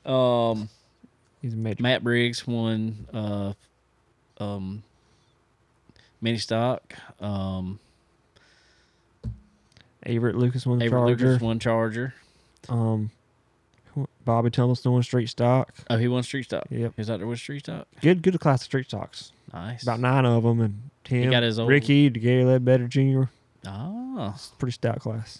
[0.11, 0.69] Um,
[1.43, 1.83] He's a major.
[1.83, 3.07] Matt Briggs won.
[3.13, 3.53] Uh,
[4.39, 4.83] um,
[6.21, 6.95] mini stock.
[7.21, 7.79] Um,
[10.05, 11.27] Averett Lucas won the Avery Charger.
[11.27, 12.15] Lucas won Charger.
[12.69, 13.11] Um,
[14.25, 15.73] Bobby Tumbleton won Street Stock.
[15.89, 16.67] Oh, he won street stock.
[16.71, 16.93] Yep.
[16.97, 17.87] He was out there with street stock.
[18.03, 19.33] Good, good class of Street Stocks.
[19.53, 19.83] Nice.
[19.83, 23.25] About nine of them, and Tim, got his old- Ricky, Gary Ledbetter Jr.
[23.67, 25.39] Ah, It's pretty stout class.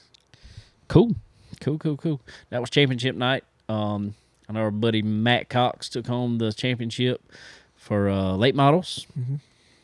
[0.89, 1.15] cool,
[1.61, 2.21] cool, cool, cool.
[2.51, 3.45] That was championship night.
[3.69, 4.15] Um,
[4.49, 7.21] I know our buddy Matt Cox took home the championship
[7.77, 9.07] for uh, late models.
[9.19, 9.41] Mhm.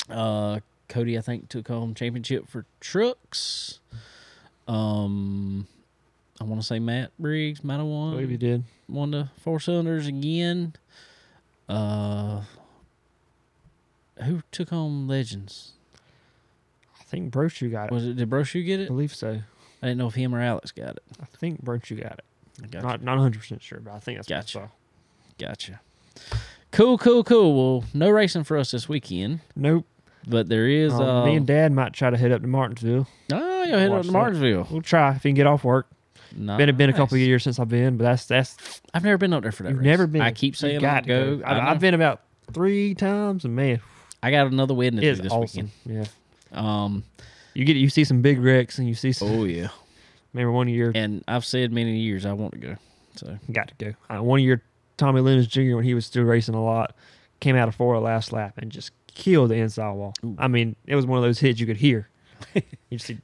[0.09, 0.60] Uh,
[0.93, 3.81] Cody, I think, took home championship for trucks.
[4.69, 5.66] Um,
[6.40, 8.12] I want to say Matt Briggs might have won.
[8.12, 8.64] believe he did.
[8.89, 10.74] won the four cylinders again.
[11.69, 12.43] Uh,
[14.23, 15.73] who took home Legends?
[17.01, 17.93] I think Brochu got it.
[17.93, 18.85] Was it did Brochu get it?
[18.85, 19.40] I believe so.
[19.82, 21.02] I didn't know if him or Alex got it.
[21.20, 22.70] I think Brochu got it.
[22.70, 22.86] Gotcha.
[22.86, 24.59] Not not 100 percent sure, but I think that's Gotcha.
[24.59, 24.73] what I saw.
[25.48, 25.81] Gotcha.
[26.70, 27.78] Cool, cool, cool.
[27.81, 29.86] Well, no racing for us this weekend, Nope.
[30.27, 30.93] But there is.
[30.93, 33.07] Um, uh, me and Dad might try to head up to Martinsville.
[33.32, 34.12] oh, you'll head up to that.
[34.12, 34.69] Martinsville.
[34.70, 35.89] We'll try if he can get off work.
[36.35, 36.57] Nice.
[36.59, 39.43] Been been a couple years since I've been, but that's that's I've never been up
[39.43, 39.70] there for that.
[39.70, 39.86] you've race.
[39.86, 40.23] never been.
[40.23, 41.43] I keep saying got I'll go.
[41.44, 41.62] I I've.
[41.74, 42.23] I've been about
[42.53, 43.81] three times, and man,
[44.23, 45.70] I got another wedding to do this awesome.
[45.85, 46.09] weekend.
[46.55, 47.05] Yeah, Um.
[47.53, 49.28] you get you see some big wrecks, and you see some.
[49.28, 49.69] Oh yeah.
[50.32, 52.77] Remember one year And I've said many years I want to go.
[53.16, 53.94] So got to go.
[54.16, 54.62] Uh, one year,
[54.97, 55.74] Tommy Lemons Jr.
[55.77, 56.94] when he was still racing a lot,
[57.40, 60.14] came out of four last lap and just killed the inside wall.
[60.24, 60.36] Ooh.
[60.39, 62.09] I mean, it was one of those hits you could hear.
[62.90, 63.18] you see,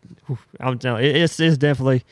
[0.61, 2.05] I'm telling you, it's it's definitely.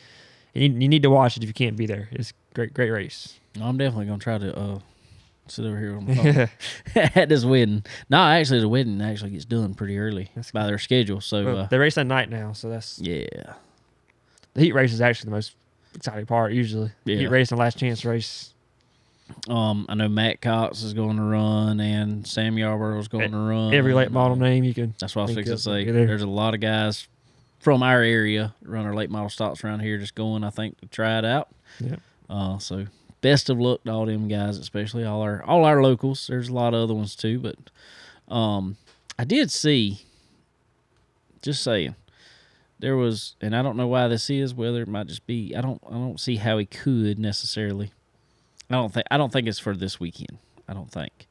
[0.55, 2.09] You, you need to watch it if you can't be there.
[2.13, 3.39] It's great great race.
[3.61, 4.79] I'm definitely gonna try to uh
[5.49, 6.49] sit over here on my phone
[7.15, 7.85] at this wedding.
[8.11, 11.21] No, actually, the wedding actually gets done pretty early That's by their schedule.
[11.21, 13.55] So Well, uh, they race at night now, so that's yeah,
[14.55, 15.55] the heat race is actually the most
[15.95, 16.53] exciting part.
[16.53, 17.17] Usually, Yeah.
[17.19, 18.53] heat race and last chance race.
[19.49, 23.37] Um, I know Matt Cox is going to run and Sam Yarbrough is going to
[23.37, 23.75] run.
[23.75, 24.95] Every late model name you can.
[25.01, 25.85] That's what I was fixing to say.
[25.85, 26.07] there.
[26.07, 27.09] There's a lot of guys
[27.61, 30.87] from our area run our late model stocks around here, just going, I think, to
[30.87, 31.49] try it out.
[31.81, 32.01] Yep.
[32.29, 32.87] Uh, so
[33.21, 36.27] best of luck to all them guys, especially all our all our locals.
[36.29, 37.57] There's a lot of other ones too, but
[38.33, 38.77] um,
[39.19, 40.03] I did see.
[41.43, 41.95] Just saying,
[42.79, 44.55] there was, and I don't know why this is.
[44.55, 47.93] Whether it might just be, I don't, I don't see how he could necessarily.
[48.71, 50.39] I don't think, I don't think it's for this weekend.
[50.69, 51.27] I don't think.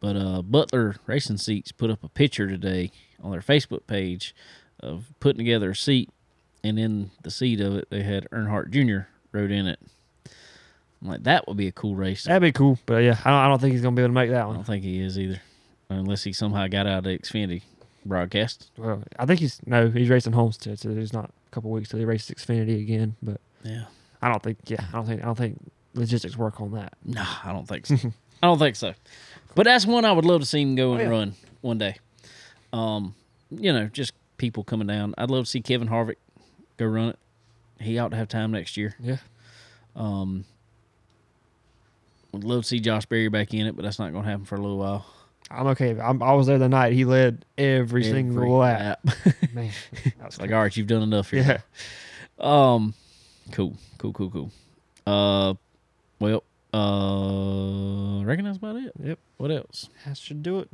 [0.00, 2.90] But uh, Butler Racing Seats put up a picture today
[3.22, 4.34] on their Facebook page
[4.80, 6.10] of putting together a seat,
[6.62, 9.08] and in the seat of it, they had Earnhardt Jr.
[9.32, 9.78] rode in it.
[11.02, 12.24] I'm like, that would be a cool race.
[12.24, 12.78] That'd be cool.
[12.86, 14.56] But yeah, I don't, I don't think he's gonna be able to make that one.
[14.56, 15.40] I don't think he is either,
[15.88, 17.62] unless he somehow got out of the Xfinity
[18.04, 18.70] broadcast.
[18.76, 21.98] Well, I think he's no, he's racing Homestead, so there's not a couple weeks till
[21.98, 23.16] he races Xfinity again.
[23.22, 23.84] But Yeah.
[24.22, 24.58] I don't think.
[24.66, 25.22] Yeah, I don't think.
[25.22, 25.58] I don't think
[25.96, 26.94] logistics work on that.
[27.04, 27.94] No, I don't think so.
[28.42, 28.94] I don't think so.
[29.54, 31.10] But that's one I would love to see him go and Oh, yeah.
[31.10, 31.96] run one day.
[32.72, 33.14] Um,
[33.50, 35.14] you know, just people coming down.
[35.16, 36.16] I'd love to see Kevin Harvick
[36.76, 37.18] go run it.
[37.80, 38.94] He ought to have time next year.
[39.00, 39.16] Yeah.
[39.94, 40.44] Um,
[42.32, 44.44] would love to see Josh Berry back in it, but that's not going to happen
[44.44, 45.06] for a little while.
[45.50, 45.96] I'm okay.
[45.98, 48.98] I'm, I was there the night he led every, single lap.
[49.04, 49.34] lap.
[49.54, 49.70] Man,
[50.38, 51.62] like, all right, you've done enough here.
[52.40, 52.72] Yeah.
[52.74, 52.94] Um,
[53.52, 54.50] cool, cool, cool, cool.
[55.06, 55.54] Uh,
[56.20, 58.92] well, uh, reckon that's about it.
[59.02, 59.18] Yep.
[59.38, 59.88] What else?
[60.04, 60.68] That should do it.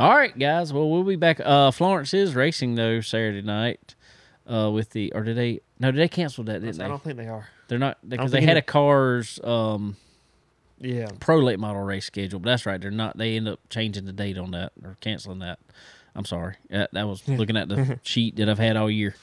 [0.00, 0.72] All right, guys.
[0.72, 1.40] Well, we'll be back.
[1.40, 3.94] Uh, Florence is racing though Saturday night.
[4.46, 5.60] Uh, with the or did they?
[5.80, 6.60] No, did they cancel that?
[6.60, 6.88] Didn't I they?
[6.88, 7.48] don't think they are.
[7.68, 9.96] They're not because they had a cars um
[10.80, 11.08] Yeah.
[11.20, 12.40] pro late model race schedule.
[12.40, 12.78] But that's right.
[12.80, 13.16] They're not.
[13.16, 15.58] They end up changing the date on that or canceling that.
[16.14, 16.56] I'm sorry.
[16.70, 19.14] That, that was looking at the sheet that I've had all year.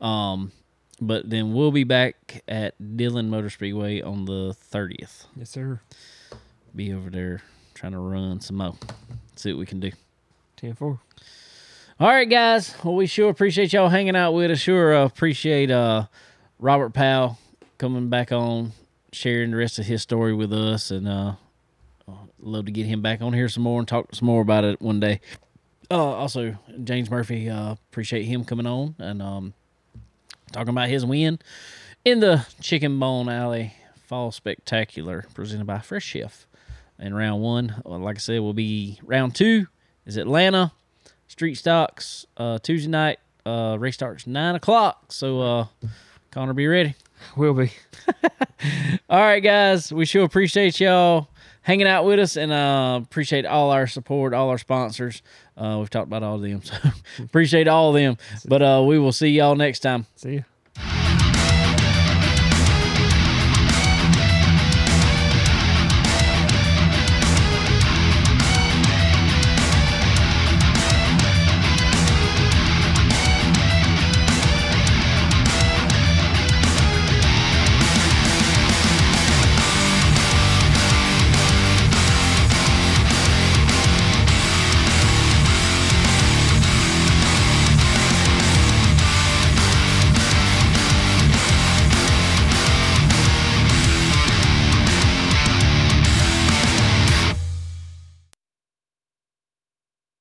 [0.00, 0.52] Um,
[1.06, 5.26] but then we'll be back at Dillon Motor Speedway on the 30th.
[5.36, 5.80] Yes, sir.
[6.74, 7.42] Be over there
[7.74, 8.76] trying to run some more.
[9.34, 9.90] See what we can do.
[10.56, 11.00] 10 4.
[12.00, 12.74] All right, guys.
[12.84, 14.60] Well, we sure appreciate y'all hanging out with us.
[14.60, 16.06] Sure uh, appreciate uh,
[16.60, 17.38] Robert Powell
[17.78, 18.72] coming back on,
[19.12, 21.34] sharing the rest of his story with us, and uh,
[22.08, 24.62] uh, love to get him back on here some more and talk some more about
[24.62, 25.20] it one day.
[25.90, 29.54] Uh, also, James Murphy, uh, appreciate him coming on and um,
[30.52, 31.38] talking about his win
[32.04, 33.72] in the Chicken Bone Alley
[34.06, 36.46] Fall Spectacular presented by Fresh Chef.
[36.98, 39.66] In round one, uh, like I said, will be round two
[40.06, 40.72] is Atlanta
[41.26, 43.18] street stocks uh, Tuesday night.
[43.44, 45.10] Uh, race starts nine o'clock.
[45.10, 45.66] So uh,
[46.30, 46.94] Connor, be ready.
[47.36, 47.72] We'll be.
[49.08, 49.92] All right, guys.
[49.92, 51.28] We sure appreciate y'all
[51.62, 55.22] hanging out with us and uh, appreciate all our support, all our sponsors.
[55.56, 56.74] Uh, we've talked about all of them, so
[57.18, 58.16] appreciate all of them.
[58.46, 60.06] But uh, we will see y'all next time.
[60.16, 60.42] See ya.